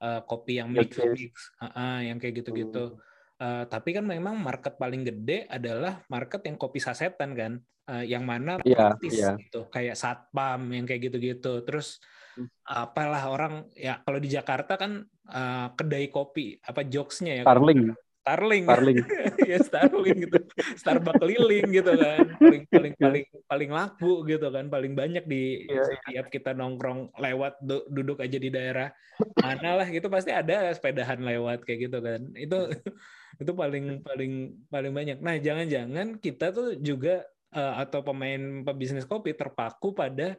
eh, 0.00 0.20
kopi 0.24 0.60
yang 0.60 0.72
mix 0.72 0.96
mix, 0.96 1.52
Ah, 1.60 1.66
ah, 1.76 1.98
yang 2.00 2.16
kayak 2.16 2.44
gitu-gitu. 2.44 2.96
Eh, 3.40 3.64
tapi 3.72 3.96
kan 3.96 4.04
memang 4.04 4.36
market 4.36 4.76
paling 4.76 5.00
gede 5.00 5.48
adalah 5.48 6.04
market 6.12 6.44
yang 6.44 6.60
kopi 6.60 6.76
sasetan 6.76 7.32
kan, 7.32 7.52
Eh, 7.90 8.06
yang 8.06 8.22
mana 8.22 8.62
praktis 8.62 9.18
iya. 9.18 9.34
gitu, 9.34 9.66
kayak 9.66 9.98
satpam 9.98 10.62
yang 10.70 10.86
kayak 10.86 11.10
gitu-gitu. 11.10 11.66
Terus 11.66 11.98
Hmm. 12.38 12.46
apalah 12.62 13.26
orang 13.26 13.66
ya 13.74 13.98
kalau 14.06 14.22
di 14.22 14.30
Jakarta 14.30 14.78
kan 14.78 15.02
eh, 15.26 15.66
kedai 15.74 16.06
kopi 16.14 16.62
apa 16.62 16.86
jokesnya 16.86 17.42
ya 17.42 17.42
Starling, 17.42 17.90
Starling 18.20 18.64
Starling. 18.68 18.98
ya 19.50 19.58
Starling 19.64 20.16
gitu. 20.28 20.38
Starbucks 20.76 21.18
keliling 21.18 21.66
gitu 21.72 21.92
kan. 21.96 22.24
Paling 22.36 22.62
paling 22.68 22.92
paling 23.00 23.24
paling 23.48 23.70
laku 23.72 24.12
gitu 24.28 24.46
kan. 24.52 24.68
Paling 24.68 24.92
banyak 24.92 25.24
di 25.24 25.64
Iya, 25.64 25.82
setiap 25.88 26.26
kita 26.28 26.52
nongkrong 26.52 27.16
lewat 27.16 27.64
du- 27.64 27.88
duduk 27.88 28.20
aja 28.20 28.36
di 28.36 28.52
daerah 28.52 28.92
mana 29.40 29.80
lah 29.80 29.88
gitu. 29.88 30.12
Pasti 30.12 30.30
ada 30.30 30.68
sepedahan 30.70 31.16
lewat 31.16 31.64
kayak 31.64 31.88
gitu 31.88 31.98
kan. 31.98 32.20
Itu 32.36 32.68
itu 33.42 33.52
paling 33.56 34.04
paling 34.04 34.32
paling 34.68 34.92
banyak. 34.92 35.16
Nah 35.18 35.40
jangan-jangan 35.40 36.20
kita 36.20 36.52
tuh 36.52 36.76
juga 36.76 37.24
eh, 37.50 37.74
atau 37.80 38.04
pemain 38.04 38.60
pebisnis 38.62 39.08
kopi 39.08 39.32
terpaku 39.32 39.96
pada 39.96 40.36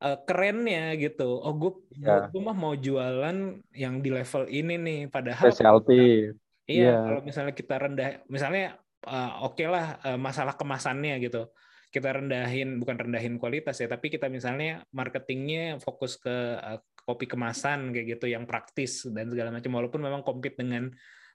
eh, 0.00 0.18
kerennya 0.24 0.96
gitu. 0.96 1.28
Oh 1.38 1.52
gue 1.52 1.72
Iya. 2.00 2.32
mah 2.32 2.56
mau 2.56 2.72
jualan 2.72 3.36
yang 3.76 4.00
di 4.00 4.08
level 4.08 4.48
ini 4.48 4.74
nih. 4.80 5.00
Padahal 5.12 5.52
Specialty. 5.52 6.32
Iya, 6.68 6.82
Iya. 6.82 6.94
kalau 7.06 7.20
misalnya 7.26 7.54
kita 7.54 7.74
rendah, 7.74 8.08
misalnya 8.30 8.78
uh, 9.06 9.46
oke 9.46 9.64
lah 9.66 9.98
uh, 10.06 10.18
masalah 10.18 10.54
kemasannya 10.54 11.18
gitu. 11.22 11.50
Kita 11.92 12.08
rendahin, 12.08 12.80
bukan 12.80 12.96
rendahin 12.96 13.36
kualitas 13.36 13.76
ya, 13.76 13.90
tapi 13.90 14.08
kita 14.08 14.32
misalnya 14.32 14.80
marketingnya 14.96 15.76
fokus 15.82 16.16
ke 16.16 16.32
uh, 16.56 16.80
kopi 17.04 17.28
kemasan 17.28 17.92
kayak 17.92 18.16
gitu 18.16 18.30
yang 18.30 18.48
praktis 18.48 19.04
dan 19.12 19.28
segala 19.28 19.52
macam. 19.52 19.74
Walaupun 19.76 20.00
memang 20.00 20.24
compete 20.24 20.56
dengan 20.56 20.88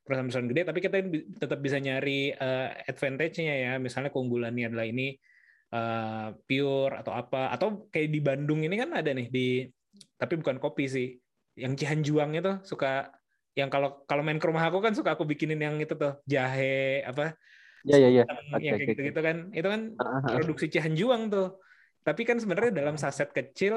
perusahaan-perusahaan 0.08 0.50
gede, 0.50 0.62
tapi 0.64 0.80
kita 0.80 0.98
tetap 1.44 1.60
bisa 1.60 1.78
nyari 1.78 2.32
uh, 2.34 2.74
advantage-nya 2.88 3.56
ya. 3.68 3.72
Misalnya 3.78 4.10
keunggulannya 4.10 4.72
adalah 4.72 4.88
ini 4.88 5.14
uh, 5.76 6.34
pure 6.48 7.04
atau 7.04 7.14
apa, 7.14 7.52
atau 7.52 7.86
kayak 7.92 8.10
di 8.10 8.20
Bandung 8.24 8.64
ini 8.64 8.80
kan 8.80 8.96
ada 8.96 9.12
nih 9.12 9.28
di, 9.28 9.68
tapi 10.18 10.40
bukan 10.40 10.58
kopi 10.58 10.88
sih, 10.88 11.08
yang 11.60 11.76
Cihanjuang 11.76 12.34
itu 12.34 12.64
suka 12.64 13.12
yang 13.60 13.70
kalau 13.74 13.89
kalau 14.10 14.22
main 14.26 14.39
ke 14.41 14.45
rumah 14.49 14.64
aku 14.70 14.80
kan 14.86 14.93
suka 14.97 15.10
aku 15.16 15.26
bikinin 15.32 15.60
yang 15.66 15.76
itu 15.84 15.93
tuh 16.01 16.12
jahe 16.32 17.01
apa 17.10 17.22
Ya 17.88 17.97
ya 18.03 18.10
ya. 18.18 18.24
yang 18.28 18.38
Oke, 18.55 18.68
kayak 18.68 18.89
gitu 18.91 19.01
gitu 19.10 19.20
kan. 19.28 19.38
Itu 19.55 19.68
kan 19.74 19.82
Ah, 19.99 20.20
ah. 20.20 20.22
produksi 20.36 20.66
Cihanjuang 20.74 21.22
tuh. 21.34 21.47
Tapi 22.03 22.22
kan 22.30 22.38
sebenarnya 22.39 22.72
dalam 22.80 22.95
saset 22.95 23.30
kecil 23.38 23.74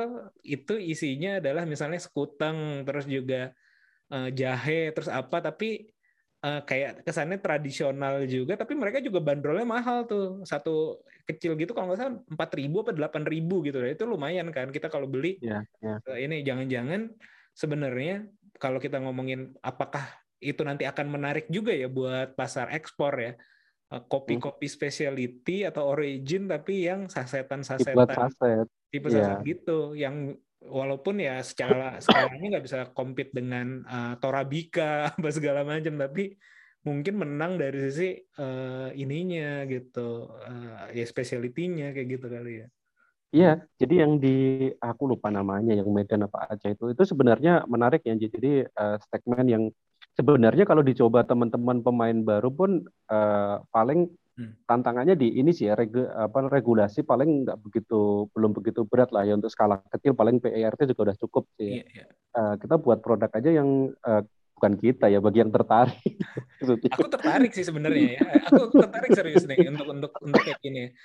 itu 0.46 0.74
isinya 0.78 1.30
adalah 1.42 1.62
misalnya 1.66 1.98
sekuteng 1.98 2.86
terus 2.86 3.04
juga 3.06 3.54
eh, 4.14 4.28
jahe 4.40 4.90
terus 4.94 5.10
apa. 5.10 5.36
Tapi 5.46 5.66
eh, 6.46 6.60
kayak 6.68 6.90
kesannya 7.06 7.38
tradisional 7.44 8.14
juga 8.34 8.52
tapi 8.60 8.72
mereka 8.74 8.98
juga 9.06 9.20
bandrolnya 9.22 9.66
mahal 9.66 9.98
tuh. 10.10 10.42
Satu 10.50 11.02
kecil 11.28 11.54
gitu 11.60 11.70
kalau 11.74 11.86
nggak 11.94 12.00
salah 12.00 12.14
empat 12.34 12.50
ribu 12.58 12.76
apa 12.82 12.92
delapan 12.98 13.22
ribu 13.32 13.54
gitu. 13.66 13.78
Itu 13.86 14.04
lumayan 14.10 14.48
kan. 14.56 14.66
Kita 14.74 14.86
kalau 14.94 15.06
beli 15.06 15.38
Ya, 15.40 15.64
ya. 15.80 16.00
Eh, 16.08 16.18
ini 16.24 16.40
jangan-jangan 16.48 17.00
sebenarnya 17.52 18.24
kalau 18.60 18.76
kita 18.76 19.00
ngomongin 19.00 19.56
apakah 19.64 20.04
itu 20.40 20.60
nanti 20.62 20.84
akan 20.84 21.08
menarik 21.08 21.48
juga 21.48 21.72
ya 21.72 21.88
buat 21.88 22.36
pasar 22.36 22.70
ekspor 22.76 23.16
ya 23.16 23.32
Eh, 23.90 24.02
kopi-kopi 24.06 24.70
specialty 24.70 25.66
atau 25.66 25.90
origin 25.90 26.46
tapi 26.46 26.86
yang 26.86 27.10
sasetan-sasetan 27.10 28.06
saset. 28.06 28.66
tipe 28.86 29.10
iya. 29.10 29.34
saset 29.34 29.38
gitu 29.42 29.98
yang 29.98 30.30
walaupun 30.62 31.18
ya 31.18 31.42
secara 31.42 31.98
skalanya 31.98 32.54
nggak 32.54 32.64
bisa 32.70 32.78
compete 32.94 33.34
dengan 33.34 33.82
eh, 33.82 34.14
Torabika 34.22 35.10
apa 35.10 35.28
segala 35.34 35.66
macam 35.66 35.98
tapi 35.98 36.38
mungkin 36.86 37.18
menang 37.18 37.58
dari 37.58 37.90
sisi 37.90 38.14
eh, 38.14 38.88
ininya 38.94 39.66
gitu 39.66 40.38
eh, 40.38 40.94
ya 40.94 41.02
specialty-nya 41.02 41.90
kayak 41.90 42.08
gitu 42.14 42.26
kali 42.30 42.62
ya 42.62 42.66
Iya, 43.30 43.62
jadi 43.78 43.94
yang 44.02 44.18
di 44.18 44.66
aku 44.82 45.06
lupa 45.06 45.30
namanya 45.30 45.70
yang 45.70 45.86
Medan 45.94 46.26
apa 46.26 46.50
aja 46.50 46.66
itu 46.66 46.90
itu 46.90 47.02
sebenarnya 47.06 47.62
menarik 47.70 48.02
ya. 48.02 48.18
Jadi 48.18 48.66
eh, 48.66 48.96
segmen 49.06 49.46
yang 49.46 49.64
sebenarnya 50.18 50.66
kalau 50.66 50.82
dicoba 50.82 51.22
teman-teman 51.22 51.78
pemain 51.78 52.18
baru 52.26 52.50
pun 52.50 52.82
eh, 52.86 53.56
paling 53.70 54.10
Hmm. 54.40 54.56
tantangannya 54.64 55.20
di 55.20 55.36
ini 55.36 55.52
sih 55.52 55.68
ya 55.68 55.76
regu, 55.76 56.00
apa 56.00 56.48
regulasi 56.48 57.04
paling 57.04 57.44
nggak 57.44 57.60
begitu 57.60 58.24
belum 58.32 58.56
begitu 58.56 58.88
berat 58.88 59.12
lah 59.12 59.28
ya 59.28 59.36
untuk 59.36 59.52
skala 59.52 59.84
kecil 59.92 60.16
paling 60.16 60.40
PERT 60.40 60.88
juga 60.88 61.12
udah 61.12 61.16
cukup 61.20 61.44
sih 61.60 61.68
ya. 61.68 61.74
Iya, 61.76 61.84
iya. 61.92 62.06
Eh, 62.40 62.54
kita 62.56 62.80
buat 62.80 63.04
produk 63.04 63.28
aja 63.28 63.50
yang 63.52 63.92
eh, 63.92 64.22
bukan 64.56 64.80
kita 64.80 65.12
ya 65.12 65.20
bagi 65.20 65.44
yang 65.44 65.52
tertarik. 65.52 66.00
Aku 66.96 67.08
tertarik 67.12 67.52
sih 67.52 67.68
sebenarnya 67.68 68.16
ya. 68.16 68.20
Aku 68.48 68.72
tertarik 68.72 69.12
serius 69.12 69.44
nih 69.44 69.68
untuk 69.68 69.86
untuk 69.92 70.10
untuk 70.24 70.40
kayak 70.40 70.60
gini. 70.64 70.96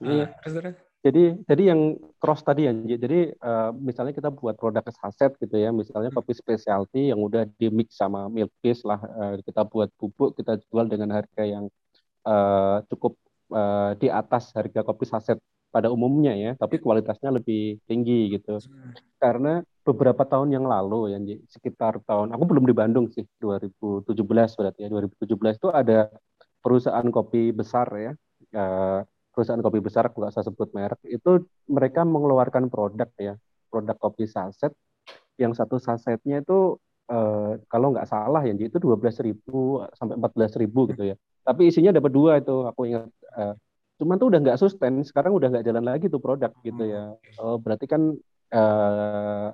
Iya. 0.00 0.32
Ah, 0.32 0.40
terus 0.40 0.54
terus. 0.56 0.76
Jadi 1.00 1.32
jadi 1.48 1.62
yang 1.72 1.96
cross 2.20 2.44
tadi 2.44 2.68
ya. 2.68 2.72
Jadi 2.76 3.32
eh, 3.32 3.70
misalnya 3.80 4.12
kita 4.12 4.28
buat 4.28 4.60
produk 4.60 4.84
saset 4.92 5.32
gitu 5.40 5.56
ya, 5.56 5.72
misalnya 5.72 6.12
Hmm. 6.12 6.18
kopi 6.20 6.32
specialty 6.36 7.08
yang 7.08 7.20
udah 7.24 7.48
di 7.56 7.72
mix 7.72 7.96
sama 7.96 8.28
milk 8.28 8.52
base 8.60 8.84
lah, 8.84 9.00
eh, 9.00 9.34
kita 9.40 9.64
buat 9.64 9.88
bubuk 9.96 10.36
kita 10.36 10.60
jual 10.68 10.86
dengan 10.92 11.16
harga 11.16 11.42
yang 11.44 11.64
eh, 12.28 12.76
cukup 12.92 13.16
eh, 13.56 13.92
di 13.96 14.08
atas 14.12 14.52
harga 14.52 14.80
kopi 14.84 15.04
saset 15.08 15.40
pada 15.72 15.88
umumnya 15.88 16.34
ya, 16.36 16.52
tapi 16.58 16.76
kualitasnya 16.82 17.30
lebih 17.32 17.80
tinggi 17.88 18.36
gitu. 18.36 18.60
Hmm. 18.60 18.92
Karena 19.16 19.64
beberapa 19.86 20.22
tahun 20.28 20.52
yang 20.52 20.68
lalu 20.68 21.16
ya, 21.16 21.18
sekitar 21.48 22.04
tahun 22.04 22.28
aku 22.36 22.44
belum 22.44 22.64
di 22.68 22.74
Bandung 22.76 23.08
sih, 23.08 23.24
2017 23.40 24.52
berarti 24.58 24.84
ya, 24.84 24.88
2017 24.92 25.56
itu 25.56 25.68
ada 25.72 26.12
perusahaan 26.60 27.08
kopi 27.08 27.56
besar 27.56 27.88
ya. 27.96 28.12
eh, 28.52 29.00
perusahaan 29.30 29.62
kopi 29.62 29.78
besar 29.78 30.10
aku 30.10 30.22
nggak 30.22 30.34
usah 30.34 30.46
sebut 30.46 30.68
merek 30.74 31.00
itu 31.06 31.46
mereka 31.70 32.02
mengeluarkan 32.02 32.66
produk 32.66 33.08
ya 33.16 33.34
produk 33.70 33.96
kopi 33.96 34.26
saset 34.26 34.74
yang 35.40 35.56
satu 35.56 35.80
sasetnya 35.80 36.44
itu 36.44 36.76
eh, 37.08 37.52
kalau 37.72 37.94
nggak 37.94 38.08
salah 38.10 38.42
ya 38.44 38.52
itu 38.52 38.76
12.000 38.76 39.88
sampai 39.96 40.14
14.000 40.20 40.80
gitu 40.92 41.02
ya. 41.14 41.16
Tapi 41.40 41.72
isinya 41.72 41.90
dapat 41.96 42.12
dua 42.12 42.32
itu 42.38 42.68
aku 42.68 42.80
ingat 42.92 43.08
eh, 43.40 43.54
cuman 43.96 44.16
tuh 44.20 44.28
udah 44.32 44.40
nggak 44.44 44.60
sustain 44.60 45.00
sekarang 45.04 45.32
udah 45.32 45.48
nggak 45.48 45.64
jalan 45.64 45.84
lagi 45.84 46.06
tuh 46.12 46.20
produk 46.20 46.52
gitu 46.60 46.84
ya. 46.84 47.16
Oh, 47.40 47.56
berarti 47.56 47.86
kan 47.88 48.12
eh, 48.52 49.48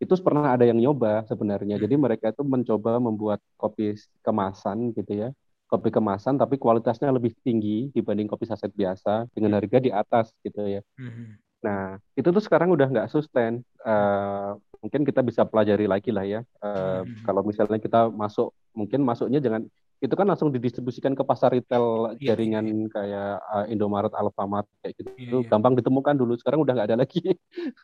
itu 0.00 0.12
pernah 0.20 0.52
ada 0.52 0.64
yang 0.68 0.76
nyoba 0.76 1.24
sebenarnya. 1.24 1.80
Jadi 1.80 1.94
mereka 1.96 2.32
itu 2.32 2.42
mencoba 2.44 3.00
membuat 3.00 3.40
kopi 3.56 3.96
kemasan 4.20 4.92
gitu 4.92 5.12
ya 5.16 5.28
kopi 5.70 5.94
kemasan 5.94 6.34
tapi 6.34 6.58
kualitasnya 6.58 7.14
lebih 7.14 7.30
tinggi 7.40 7.94
dibanding 7.94 8.26
kopi 8.26 8.44
saset 8.44 8.74
biasa 8.74 9.30
dengan 9.30 9.54
harga 9.54 9.78
di 9.78 9.94
atas 9.94 10.34
gitu 10.42 10.66
ya. 10.66 10.82
Hmm. 10.98 11.38
Nah 11.62 11.96
itu 12.18 12.26
tuh 12.26 12.42
sekarang 12.42 12.74
udah 12.74 12.90
nggak 12.90 13.08
sustain. 13.08 13.62
Eh, 13.86 14.50
mungkin 14.82 15.06
kita 15.06 15.22
bisa 15.22 15.46
pelajari 15.46 15.86
lagi 15.86 16.10
lah 16.10 16.26
ya. 16.26 16.40
Eh, 16.42 17.00
Hmm. 17.06 17.22
Kalau 17.22 17.46
misalnya 17.46 17.78
kita 17.78 18.10
masuk, 18.10 18.50
mungkin 18.74 19.06
masuknya 19.06 19.38
jangan 19.38 19.70
itu 20.00 20.16
kan 20.16 20.24
langsung 20.24 20.48
didistribusikan 20.48 21.12
ke 21.12 21.20
pasar 21.20 21.52
retail 21.52 22.16
Iya, 22.16 22.32
jaringan 22.32 22.88
kayak 22.88 23.32
eh, 23.38 23.66
Indomaret, 23.70 24.10
Alfamart 24.16 24.66
kayak 24.80 24.96
gitu. 24.98 25.08
Iya, 25.14 25.22
Itu 25.28 25.36
iya. 25.44 25.48
gampang 25.52 25.76
ditemukan 25.76 26.16
dulu. 26.16 26.34
Sekarang 26.40 26.64
udah 26.64 26.72
nggak 26.74 26.88
ada 26.90 26.98
lagi. 26.98 27.20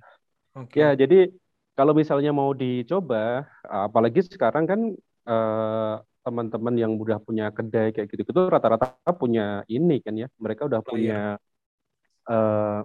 Oke. 0.58 0.76
Ya, 0.80 0.90
jadi 0.96 1.30
kalau 1.76 1.92
misalnya 1.96 2.32
mau 2.32 2.52
dicoba, 2.52 3.48
apalagi 3.64 4.24
sekarang 4.26 4.66
kan 4.68 4.80
eh, 5.30 5.96
teman-teman 6.26 6.76
yang 6.76 6.94
udah 6.98 7.22
punya 7.22 7.54
kedai 7.54 7.94
kayak 7.94 8.10
gitu, 8.10 8.26
itu 8.26 8.44
rata-rata 8.50 8.98
punya 9.16 9.62
ini 9.70 10.02
kan 10.02 10.18
ya, 10.18 10.28
mereka 10.42 10.66
udah 10.66 10.82
Player. 10.82 10.92
punya 10.92 11.20
eh, 12.30 12.82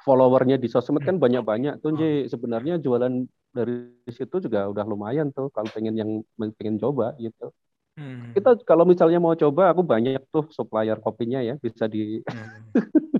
followernya 0.00 0.56
di 0.56 0.68
sosmed 0.68 1.04
kan 1.04 1.20
banyak-banyak 1.20 1.78
tuh, 1.84 1.92
Ji. 1.94 2.26
Sebenarnya 2.26 2.80
jualan 2.80 3.24
dari 3.50 3.92
situ 4.08 4.36
juga 4.38 4.70
udah 4.70 4.84
lumayan 4.86 5.34
tuh 5.34 5.50
kalau 5.50 5.68
pengen 5.70 5.94
yang 5.98 6.10
pengen 6.56 6.78
coba 6.80 7.14
gitu. 7.20 7.52
Hmm. 7.98 8.32
Kita 8.32 8.56
kalau 8.64 8.88
misalnya 8.88 9.20
mau 9.20 9.36
coba, 9.36 9.74
aku 9.74 9.84
banyak 9.84 10.22
tuh 10.32 10.48
supplier 10.54 10.96
kopinya 10.96 11.44
ya, 11.44 11.58
bisa 11.60 11.84
di 11.90 12.24
Hmm. 12.24 12.72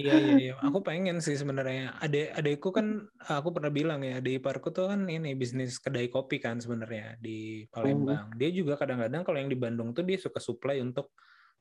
Iya 0.00 0.14
iya 0.16 0.34
iya, 0.40 0.52
aku 0.56 0.78
pengen 0.80 1.20
sih 1.20 1.36
sebenarnya. 1.36 2.00
Adek 2.00 2.32
adekku 2.32 2.72
kan 2.72 3.04
aku 3.20 3.48
pernah 3.52 3.68
bilang 3.68 4.00
ya, 4.00 4.16
di 4.24 4.40
Parku 4.40 4.72
tuh 4.72 4.88
kan 4.88 5.04
ini 5.12 5.36
bisnis 5.36 5.76
kedai 5.76 6.08
kopi 6.08 6.40
kan 6.40 6.56
sebenarnya 6.56 7.20
di 7.20 7.68
Palembang. 7.68 8.32
Dia 8.40 8.48
juga 8.48 8.80
kadang-kadang 8.80 9.22
kalau 9.22 9.38
yang 9.38 9.50
di 9.52 9.58
Bandung 9.60 9.92
tuh 9.92 10.02
dia 10.08 10.16
suka 10.16 10.40
supply 10.40 10.80
untuk 10.80 11.12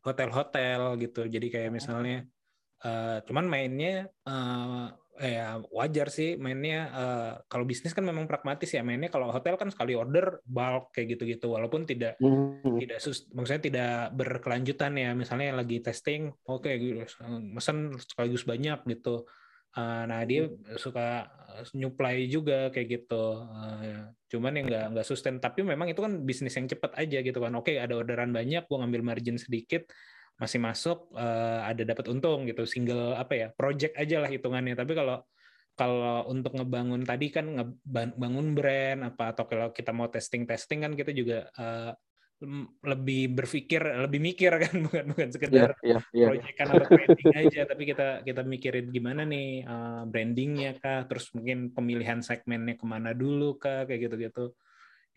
hotel-hotel 0.08 0.96
gitu. 1.04 1.28
Jadi 1.28 1.48
kayak 1.52 1.72
misalnya 1.76 2.24
eh, 2.80 3.18
cuman 3.28 3.46
mainnya 3.46 4.08
eh 4.08 4.88
ya 5.20 5.60
wajar 5.76 6.08
sih 6.08 6.40
mainnya 6.40 6.80
eh, 6.96 7.32
kalau 7.52 7.68
bisnis 7.68 7.92
kan 7.92 8.08
memang 8.08 8.24
pragmatis 8.24 8.72
ya 8.72 8.80
mainnya 8.88 9.12
kalau 9.12 9.28
hotel 9.36 9.60
kan 9.60 9.68
sekali 9.68 9.92
order 9.92 10.40
bulk 10.48 10.96
kayak 10.96 11.20
gitu-gitu 11.20 11.52
walaupun 11.52 11.84
tidak 11.84 12.16
Hmm, 12.24 12.80
tidak 12.80 13.04
sus 13.04 13.28
maksudnya 13.36 13.64
tidak 13.68 13.94
berkelanjutan 14.16 14.96
ya 14.96 15.12
misalnya 15.12 15.60
lagi 15.60 15.84
testing 15.84 16.32
oke 16.48 16.72
gitu 16.72 17.04
mesen 17.44 18.00
sekaligus 18.00 18.48
banyak 18.48 18.80
gitu. 18.88 19.28
Uh, 19.70 20.02
nah 20.10 20.26
dia 20.26 20.50
suka 20.82 21.30
nyuplai 21.78 22.26
juga 22.26 22.74
kayak 22.74 22.88
gitu 22.90 23.46
Uh, 23.46 24.10
cuman 24.30 24.54
yang 24.58 24.66
nggak 24.66 24.86
nggak 24.98 25.08
sustain 25.08 25.38
tapi 25.38 25.62
memang 25.62 25.94
itu 25.94 26.02
kan 26.02 26.26
bisnis 26.26 26.58
yang 26.58 26.66
cepat 26.66 26.98
aja 26.98 27.22
gitu 27.22 27.38
kan 27.38 27.54
oke 27.54 27.70
ada 27.70 27.94
orderan 27.98 28.34
banyak 28.34 28.66
gua 28.66 28.82
ngambil 28.82 29.02
margin 29.14 29.38
sedikit 29.38 29.86
masih 30.40 30.60
masuk 30.64 31.12
uh, 31.20 31.68
ada 31.68 31.84
dapat 31.84 32.08
untung 32.08 32.48
gitu. 32.48 32.64
Single 32.64 33.20
apa 33.20 33.34
ya 33.36 33.48
project 33.52 34.00
aja 34.00 34.24
lah 34.24 34.32
hitungannya. 34.32 34.74
Tapi 34.74 34.96
kalau 34.96 35.20
kalau 35.76 36.28
untuk 36.28 36.56
ngebangun 36.56 37.04
tadi 37.04 37.32
kan 37.32 37.46
ngebangun 37.56 38.56
brand 38.56 39.00
apa 39.04 39.36
atau 39.36 39.48
kalau 39.48 39.72
kita 39.72 39.92
mau 39.96 40.12
testing 40.12 40.44
testing 40.44 40.84
kan 40.84 40.96
kita 40.96 41.12
juga 41.16 41.48
uh, 41.56 41.92
lebih 42.88 43.36
berpikir 43.36 43.84
lebih 44.08 44.20
mikir 44.24 44.52
kan 44.64 44.76
bukan 44.88 45.12
bukan 45.12 45.28
sekedar 45.28 45.76
iya, 45.84 46.00
iya. 46.16 46.28
proyekan 46.32 46.68
atau 46.72 46.88
branding 46.88 47.32
aja. 47.36 47.62
Tapi 47.68 47.84
kita 47.84 48.08
kita 48.24 48.42
mikirin 48.48 48.88
gimana 48.96 49.28
nih 49.28 49.68
uh, 49.68 50.04
brandingnya 50.08 50.80
kah? 50.80 51.04
Terus 51.04 51.36
mungkin 51.36 51.76
pemilihan 51.76 52.24
segmennya 52.24 52.80
ke 52.80 52.86
mana 52.88 53.12
dulu 53.12 53.60
kah? 53.60 53.84
Kayak 53.84 54.00
gitu 54.08 54.16
gitu 54.24 54.46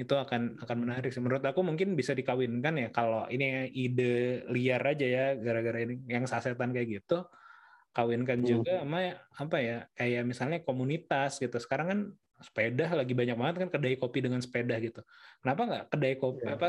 itu 0.03 0.15
akan 0.15 0.59
akan 0.63 0.77
menarik 0.83 1.11
sih 1.15 1.23
menurut 1.23 1.45
aku 1.47 1.61
mungkin 1.63 1.95
bisa 1.95 2.13
dikawinkan 2.13 2.75
ya 2.83 2.89
kalau 2.91 3.25
ini 3.31 3.71
ide 3.73 4.43
liar 4.51 4.83
aja 4.83 5.07
ya 5.07 5.25
gara-gara 5.39 5.79
ini 5.87 5.95
yang 6.11 6.25
sasetan 6.27 6.75
kayak 6.75 6.89
gitu 7.01 7.25
kawinkan 7.93 8.41
Hmm. 8.43 8.49
juga 8.49 8.73
sama 8.83 8.99
apa 9.37 9.57
ya 9.61 9.79
kayak 9.95 10.23
misalnya 10.25 10.59
komunitas 10.65 11.39
gitu 11.39 11.57
sekarang 11.61 11.87
kan 11.93 12.01
sepeda 12.43 12.91
lagi 12.99 13.15
banyak 13.15 13.37
banget 13.39 13.57
kan 13.63 13.69
kedai 13.71 13.95
kopi 13.95 14.19
dengan 14.19 14.43
sepeda 14.43 14.75
gitu 14.83 15.01
kenapa 15.39 15.61
nggak 15.69 15.85
kedai 15.95 16.15
kopi 16.19 16.43
Iya. 16.43 16.57
apa 16.59 16.69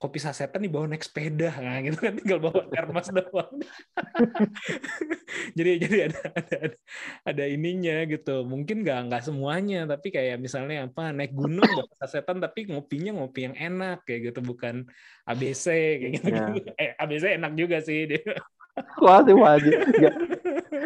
kopi 0.00 0.16
sasetan 0.16 0.64
dibawa 0.64 0.88
naik 0.88 1.04
sepeda 1.04 1.52
nah 1.60 1.76
gitu 1.84 2.00
kan 2.00 2.16
tinggal 2.16 2.40
bawa 2.40 2.64
termos 2.72 3.12
doang 3.12 3.52
jadi 5.60 5.70
jadi 5.76 5.96
ada 6.08 6.20
ada 6.32 6.56
ada, 6.56 6.76
ada 7.28 7.44
ininya 7.44 8.08
gitu 8.08 8.48
mungkin 8.48 8.80
nggak 8.80 9.12
nggak 9.12 9.22
semuanya 9.28 9.84
tapi 9.84 10.08
kayak 10.08 10.40
misalnya 10.40 10.88
apa 10.88 11.12
naik 11.12 11.36
gunung 11.36 11.60
bawa 11.76 11.92
sasetan 12.00 12.40
tapi 12.40 12.72
ngopinya 12.72 13.20
ngopi 13.20 13.52
yang 13.52 13.56
enak 13.60 14.00
kayak 14.08 14.32
gitu 14.32 14.40
bukan 14.40 14.88
ABC 15.28 15.66
kayak 16.00 16.12
gitu, 16.16 16.28
Ya. 16.32 16.48
eh 16.82 16.90
ABC 16.96 17.36
enak 17.36 17.52
juga 17.60 17.84
sih 17.84 18.08
dia 18.08 18.24
Wah, 19.02 19.20
sih 19.20 19.34
wajib. 19.36 19.76
Nggak. 19.76 20.14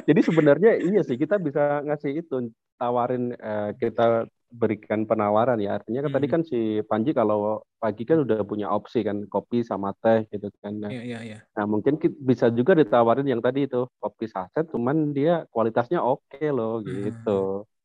Jadi 0.08 0.20
sebenarnya 0.24 0.72
iya 0.82 1.04
sih 1.06 1.14
kita 1.14 1.38
bisa 1.38 1.84
ngasih 1.84 2.26
itu 2.26 2.50
tawarin 2.80 3.30
eh, 3.36 3.70
kita 3.78 4.26
berikan 4.61 5.00
penawaran 5.11 5.59
ya. 5.64 5.70
Artinya 5.78 6.00
kan 6.07 6.12
tadi 6.16 6.26
Hmm. 6.26 6.34
kan 6.34 6.42
si 6.50 6.59
Panji 6.90 7.11
kalau 7.18 7.38
pagi 7.82 8.02
kan 8.11 8.18
udah 8.24 8.38
punya 8.50 8.66
opsi 8.76 8.98
kan 9.09 9.16
kopi 9.32 9.59
sama 9.70 9.90
teh 10.02 10.18
gitu 10.32 10.46
kan. 10.62 10.74
Nah, 10.84 10.92
Iya 10.92 11.00
iya 11.09 11.18
iya. 11.26 11.38
nah, 11.57 11.66
mungkin 11.72 11.94
ki- 12.02 12.16
bisa 12.30 12.46
juga 12.59 12.72
ditawarin 12.80 13.28
yang 13.32 13.42
tadi 13.46 13.61
itu 13.68 13.78
kopi 14.02 14.26
saset 14.34 14.64
cuman 14.74 14.96
dia 15.16 15.32
kualitasnya 15.55 16.00
oke 16.02 16.38
loh 16.57 16.80
Hmm. 16.84 16.92
gitu. 16.92 17.30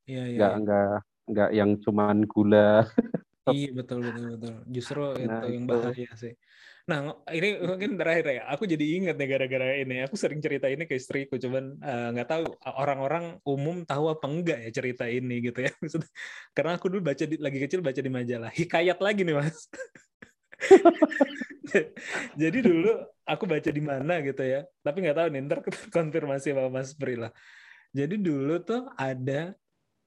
Iya 0.10 0.24
iya. 0.34 0.46
Nggak 0.46 0.52
nggak 0.64 0.86
nggak 1.32 1.50
yang 1.60 1.72
cuman 1.86 2.18
gula. 2.32 2.86
Iya 3.52 3.68
betul 3.78 4.00
betul 4.08 4.26
betul. 4.34 4.54
Justru 4.76 5.00
Nah, 5.20 5.26
itu 5.26 5.44
yang 5.56 5.66
bahaya 5.72 6.06
sih. 6.22 6.34
Nah 6.90 7.00
ini 7.30 7.48
mungkin 7.62 7.92
terakhir 8.02 8.26
ya. 8.34 8.42
Aku 8.54 8.66
jadi 8.66 8.86
ingat 8.98 9.16
nih 9.22 9.28
gara-gara 9.30 9.66
ini. 9.78 9.96
Aku 10.10 10.16
sering 10.18 10.42
cerita 10.42 10.66
ini 10.66 10.90
ke 10.90 10.98
istriku. 10.98 11.38
Cuman 11.38 11.78
eh, 11.78 12.08
nggak 12.18 12.28
tahu 12.34 12.44
orang-orang 12.66 13.38
umum 13.46 13.86
tahu 13.86 14.10
apa 14.10 14.26
enggak 14.26 14.58
ya 14.66 14.70
cerita 14.74 15.06
ini 15.06 15.36
gitu 15.46 15.60
ya. 15.62 15.72
Maksudnya, 15.82 16.10
Karena 16.58 16.72
aku 16.82 16.86
dulu 16.90 17.02
baca 17.14 17.24
di, 17.30 17.36
lagi 17.38 17.58
kecil 17.62 17.80
baca 17.86 18.02
di 18.02 18.12
majalah. 18.12 18.50
Hikayat 18.50 18.98
lagi 19.06 19.22
nih 19.22 19.36
mas. 19.38 19.70
Jadi 22.42 22.58
dulu 22.66 22.92
aku 23.26 23.44
baca 23.46 23.70
di 23.70 23.82
mana 23.84 24.14
gitu 24.26 24.42
ya. 24.44 24.66
Tapi 24.82 24.98
nggak 25.06 25.18
tahu 25.18 25.28
nih. 25.34 25.42
Ntar 25.46 25.60
konfirmasi 25.94 26.48
sama 26.54 26.70
Mas 26.74 26.92
Prila. 26.98 27.30
Jadi 27.94 28.16
dulu 28.22 28.62
tuh 28.62 28.86
ada 28.98 29.54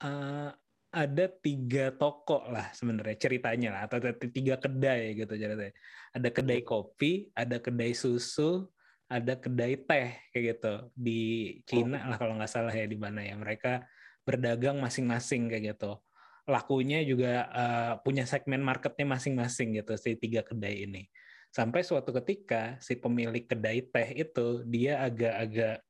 eh, 0.02 0.50
ada 0.92 1.24
tiga 1.40 1.88
toko 1.96 2.44
lah 2.52 2.68
sebenarnya 2.76 3.16
ceritanya 3.16 3.68
lah 3.72 3.82
atau 3.88 3.96
tiga 4.28 4.60
kedai 4.60 5.16
gitu 5.16 5.32
ceritanya. 5.40 5.72
Ada 6.12 6.28
kedai 6.28 6.60
kopi, 6.60 7.32
ada 7.32 7.56
kedai 7.56 7.96
susu, 7.96 8.68
ada 9.08 9.40
kedai 9.40 9.80
teh 9.80 10.08
kayak 10.36 10.44
gitu 10.52 10.74
di 10.92 11.20
Cina 11.64 12.04
lah 12.12 12.20
kalau 12.20 12.36
nggak 12.36 12.52
salah 12.52 12.76
ya 12.76 12.84
di 12.84 13.00
mana 13.00 13.24
ya 13.24 13.32
mereka 13.40 13.88
berdagang 14.28 14.76
masing-masing 14.84 15.48
kayak 15.48 15.76
gitu. 15.76 15.96
Lakunya 16.44 17.00
juga 17.08 17.48
eh, 17.48 17.92
punya 18.04 18.28
segmen 18.28 18.60
marketnya 18.60 19.08
masing-masing 19.16 19.80
gitu 19.80 19.96
si 19.96 20.20
tiga 20.20 20.44
kedai 20.44 20.84
ini. 20.84 21.08
sampai 21.52 21.84
suatu 21.84 22.16
ketika 22.16 22.80
si 22.80 22.96
pemilik 22.96 23.44
kedai 23.44 23.84
teh 23.84 24.08
itu 24.24 24.64
dia 24.64 25.04
agak-agak 25.04 25.84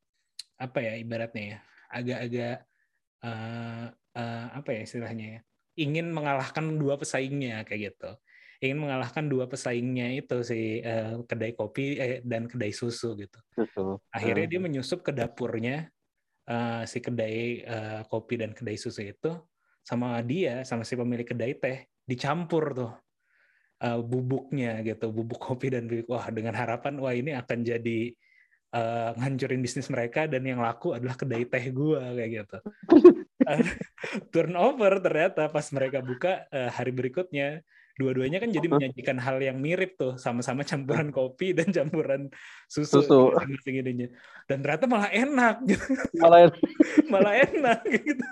apa 0.59 0.79
ya 0.83 0.93
ibaratnya 0.99 1.45
ya 1.55 1.59
agak-agak 1.87 2.57
eh, 3.23 3.87
eh, 4.17 4.47
apa 4.53 4.69
ya 4.77 4.81
istilahnya 4.85 5.27
ya 5.39 5.41
ingin 5.77 6.13
mengalahkan 6.13 6.77
dua 6.77 7.01
pesaingnya 7.01 7.65
kayak 7.65 7.93
gitu. 7.93 8.11
Ingin 8.63 8.79
mengalahkan 8.79 9.27
dua 9.27 9.51
pesaingnya 9.51 10.13
itu 10.15 10.45
si 10.47 10.85
eh, 10.85 11.19
kedai 11.25 11.53
kopi 11.57 11.99
eh, 11.99 12.21
dan 12.23 12.47
kedai 12.47 12.71
susu 12.71 13.17
gitu. 13.17 13.39
Betul. 13.57 14.01
akhirnya 14.13 14.45
Eh, 14.45 14.51
dia 14.53 14.61
menyusup 14.61 15.01
ke 15.01 15.11
dapurnya 15.11 15.89
eh, 16.47 16.83
si 16.85 16.99
kedai 17.01 17.65
eh, 17.65 18.01
kopi 18.07 18.37
dan 18.37 18.53
kedai 18.53 18.77
susu 18.77 19.03
itu 19.03 19.33
sama 19.83 20.21
dia 20.23 20.63
sama 20.63 20.87
si 20.87 20.95
pemilik 20.95 21.27
kedai 21.27 21.59
teh 21.59 21.89
dicampur 22.07 22.65
tuh 22.77 22.93
eh, 23.83 23.99
bubuknya 23.99 24.85
gitu 24.85 25.11
bubuk 25.11 25.41
kopi 25.41 25.73
dan 25.73 25.89
bubuk. 25.89 26.13
Wah 26.13 26.29
dengan 26.29 26.55
harapan 26.55 27.01
wah 27.01 27.17
ini 27.17 27.33
akan 27.35 27.59
jadi 27.65 28.01
eh, 28.77 29.11
ngancurin 29.17 29.65
bisnis 29.65 29.89
mereka 29.89 30.29
dan 30.29 30.45
yang 30.45 30.61
laku 30.61 30.93
adalah 30.95 31.17
kedai 31.17 31.49
teh 31.49 31.65
gua 31.73 32.13
kayak 32.15 32.31
gitu 32.45 32.59
turnover 34.35 34.99
ternyata 35.03 35.49
pas 35.49 35.67
mereka 35.75 35.99
buka 36.01 36.47
eh, 36.51 36.71
hari 36.71 36.93
berikutnya. 36.95 37.63
Dua-duanya 37.93 38.41
kan 38.41 38.49
jadi 38.49 38.73
menyajikan 38.73 39.21
hal 39.21 39.37
yang 39.45 39.61
mirip 39.61 40.01
tuh 40.01 40.17
sama-sama 40.17 40.65
campuran 40.65 41.13
kopi 41.13 41.53
dan 41.53 41.69
campuran 41.77 42.33
susu, 42.65 43.05
Susu. 43.05 43.37
ininya. 43.69 44.09
Dan 44.49 44.65
ternyata 44.65 44.89
malah 44.89 45.13
enak. 45.13 45.57
Gitu 45.69 45.85
malah 46.17 46.49
malah 47.13 47.35
enak 47.37 47.85
gitu. 47.85 48.27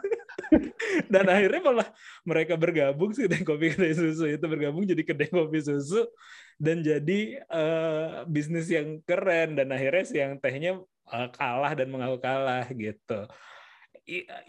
Dan 1.12 1.28
akhirnya 1.28 1.60
malah 1.60 1.88
mereka 2.24 2.56
bergabung 2.56 3.12
sih 3.12 3.28
kedai 3.28 3.44
kopi 3.44 3.76
kedai 3.76 3.92
susu. 3.92 4.32
Itu 4.32 4.48
bergabung 4.48 4.88
jadi 4.88 5.04
kedai 5.04 5.28
kopi 5.28 5.60
susu 5.60 6.08
dan 6.56 6.80
jadi 6.80 7.44
eh, 7.44 8.08
bisnis 8.32 8.64
yang 8.72 9.04
keren. 9.04 9.60
Dan 9.60 9.76
akhirnya 9.76 10.04
si 10.08 10.16
yang 10.24 10.40
tehnya 10.40 10.80
eh, 11.12 11.28
kalah 11.36 11.76
dan 11.76 11.92
mengaku 11.92 12.16
kalah 12.16 12.64
gitu 12.72 13.28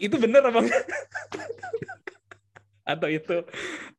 itu 0.02 0.14
benar 0.18 0.42
apa 0.50 0.58
enggak? 0.62 0.84
atau 2.82 3.06
itu 3.06 3.36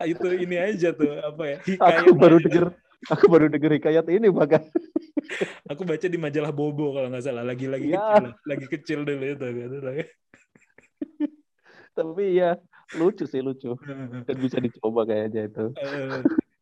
itu 0.03 0.27
ini 0.43 0.59
aja 0.59 0.91
tuh 0.91 1.07
apa 1.23 1.43
ya 1.47 1.57
hikayat 1.63 2.03
aku 2.03 2.11
baru 2.19 2.37
denger 2.43 2.63
aku 3.07 3.25
baru 3.31 3.45
denger 3.47 3.71
hikayat 3.79 4.05
ini 4.11 4.27
bahkan. 4.27 4.63
Aku 5.71 5.87
baca 5.87 6.03
di 6.03 6.19
majalah 6.19 6.51
Bobo 6.51 6.93
kalau 6.93 7.07
nggak 7.07 7.23
salah 7.23 7.47
lagi 7.47 7.65
lagi 7.65 7.95
Ya. 7.95 8.19
kecil 8.19 8.25
lagi 8.43 8.65
kecil 8.67 8.99
dulu 9.07 9.23
itu 9.23 9.45
gitu 9.55 9.77
tapi 11.93 12.23
ya 12.37 12.59
lucu 12.99 13.23
sih 13.23 13.39
lucu. 13.39 13.77
Dan 14.27 14.35
bisa 14.37 14.59
dicoba 14.59 15.07
kayaknya 15.07 15.47
itu 15.47 15.65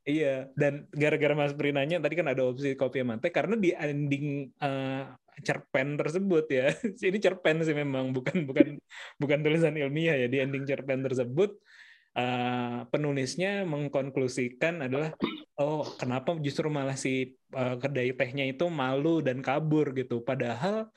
iya, 0.07 0.49
dan 0.57 0.89
gara-gara 0.93 1.33
Mas 1.37 1.53
Pri 1.53 1.71
nanya 1.73 2.01
tadi 2.01 2.15
kan 2.17 2.27
ada 2.29 2.43
opsi 2.45 2.73
kopi 2.73 3.01
sama 3.01 3.21
teh 3.21 3.29
karena 3.29 3.55
di 3.57 3.69
ending 3.73 4.49
eh, 4.57 5.03
cerpen 5.43 5.97
tersebut 5.97 6.45
ya. 6.51 6.69
Ini 7.09 7.17
cerpen 7.21 7.63
sih 7.63 7.75
memang 7.75 8.11
bukan 8.11 8.45
bukan 8.45 8.77
bukan 9.21 9.39
tulisan 9.41 9.77
ilmiah 9.77 10.17
ya 10.17 10.27
di 10.27 10.37
ending 10.41 10.63
cerpen 10.65 11.01
tersebut 11.05 11.55
eh, 12.17 12.79
penulisnya 12.91 13.63
mengkonklusikan 13.63 14.85
adalah 14.85 15.13
oh 15.61 15.85
kenapa 15.95 16.35
justru 16.41 16.67
malah 16.67 16.97
si 16.97 17.37
eh, 17.55 17.75
kedai 17.79 18.11
tehnya 18.17 18.45
itu 18.49 18.67
malu 18.67 19.21
dan 19.23 19.39
kabur 19.39 19.93
gitu 19.95 20.19
padahal 20.21 20.89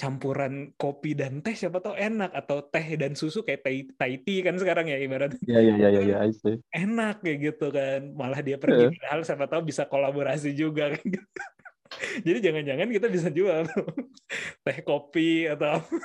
campuran 0.00 0.72
kopi 0.80 1.12
dan 1.12 1.44
teh 1.44 1.52
siapa 1.52 1.84
tahu 1.84 1.92
enak. 1.92 2.32
Atau 2.32 2.64
teh 2.64 2.96
dan 2.96 3.12
susu 3.12 3.44
kayak 3.44 3.60
Thai, 3.60 3.76
Thai 3.94 4.12
tea 4.24 4.40
kan 4.40 4.56
sekarang 4.56 4.88
ya 4.88 4.96
ibarat. 4.96 5.36
Ya 5.44 5.60
ya 5.60 5.76
ya 5.76 5.88
ya 5.92 6.00
ya 6.00 6.16
I 6.24 6.32
see. 6.32 6.56
enak 6.72 7.20
kayak 7.20 7.38
gitu 7.52 7.68
kan. 7.68 8.16
Malah 8.16 8.40
dia 8.40 8.56
pergi 8.56 8.88
Eh. 8.88 8.90
padahal 8.96 9.20
siapa 9.22 9.44
tahu 9.44 9.68
bisa 9.68 9.84
kolaborasi 9.84 10.56
juga 10.56 10.96
kan. 10.96 11.04
Jadi 12.24 12.38
jangan-jangan 12.40 12.88
kita 12.88 13.06
bisa 13.10 13.28
jual 13.28 13.66
teh 14.64 14.78
kopi 14.80 15.44
atau 15.50 15.76
apa 15.82 15.96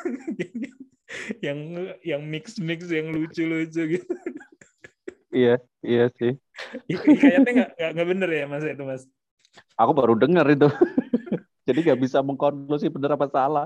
yang 1.46 1.60
yang 2.02 2.22
mix 2.26 2.58
mix 2.60 2.90
yang 2.90 3.14
lucu-lucu 3.14 3.96
gitu. 3.96 4.14
Iya 5.30 5.60
iya 5.86 6.10
sih. 6.18 6.34
Kayaknya 6.90 7.52
nggak 7.76 7.90
nggak 7.96 8.08
bener 8.08 8.30
ya 8.34 8.46
mas 8.50 8.66
itu 8.66 8.84
mas. 8.84 9.04
Aku 9.78 9.92
baru 9.94 10.18
dengar 10.18 10.48
itu 10.50 10.68
jadi 11.66 11.80
nggak 11.92 12.00
bisa 12.02 12.22
mengkonklusi 12.22 12.88
benar 12.94 13.18
apa 13.18 13.28
salah 13.28 13.66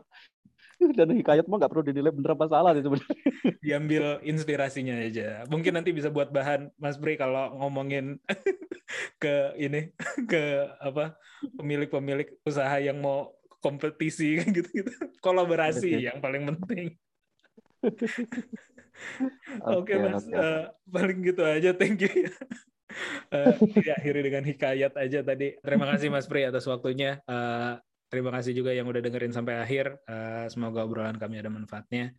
dan 0.98 1.12
hikayat 1.12 1.46
mah 1.46 1.60
nggak 1.60 1.72
perlu 1.72 1.84
dinilai 1.84 2.16
benar 2.16 2.40
apa 2.40 2.48
salah 2.48 2.72
sih 2.72 2.84
sebenarnya 2.84 3.16
diambil 3.66 4.04
inspirasinya 4.24 4.96
aja 4.96 5.44
mungkin 5.52 5.76
nanti 5.76 5.92
bisa 5.92 6.08
buat 6.08 6.32
bahan 6.32 6.72
mas 6.80 6.96
Bri 6.96 7.20
kalau 7.20 7.52
ngomongin 7.60 8.18
ke 9.24 9.54
ini 9.60 9.92
ke 10.26 10.72
apa 10.80 11.20
pemilik-pemilik 11.60 12.40
usaha 12.48 12.80
yang 12.80 13.04
mau 13.04 13.36
kompetisi 13.60 14.40
kan 14.40 14.56
gitu 14.56 14.70
gitu 14.72 14.92
kolaborasi 15.20 16.00
yang 16.00 16.24
paling 16.24 16.48
penting 16.48 16.96
Oke 19.64 19.96
mas, 19.96 20.28
oke. 20.28 20.36
Eh, 20.36 20.64
paling 20.92 21.20
gitu 21.24 21.48
aja, 21.48 21.72
thank 21.72 22.04
you. 22.04 22.28
Eh, 23.32 23.56
diakhiri 23.56 24.20
dengan 24.26 24.44
hikayat 24.44 25.00
aja 25.00 25.20
tadi. 25.24 25.56
Terima 25.62 25.86
kasih 25.88 26.12
Mas 26.12 26.28
Pri 26.28 26.44
atas 26.44 26.68
waktunya. 26.68 27.24
Eh, 27.24 27.74
terima 28.12 28.30
kasih 28.36 28.52
juga 28.58 28.74
yang 28.76 28.90
udah 28.90 29.02
dengerin 29.02 29.34
sampai 29.34 29.62
akhir. 29.64 29.86
Eh, 30.10 30.46
semoga 30.52 30.84
obrolan 30.84 31.18
kami 31.22 31.40
ada 31.40 31.50
manfaatnya. 31.54 32.12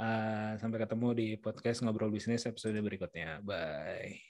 Eh, 0.00 0.52
sampai 0.60 0.78
ketemu 0.82 1.08
di 1.16 1.26
podcast 1.38 1.84
ngobrol 1.84 2.10
bisnis 2.12 2.44
episode 2.48 2.76
berikutnya. 2.80 3.40
Bye. 3.44 4.29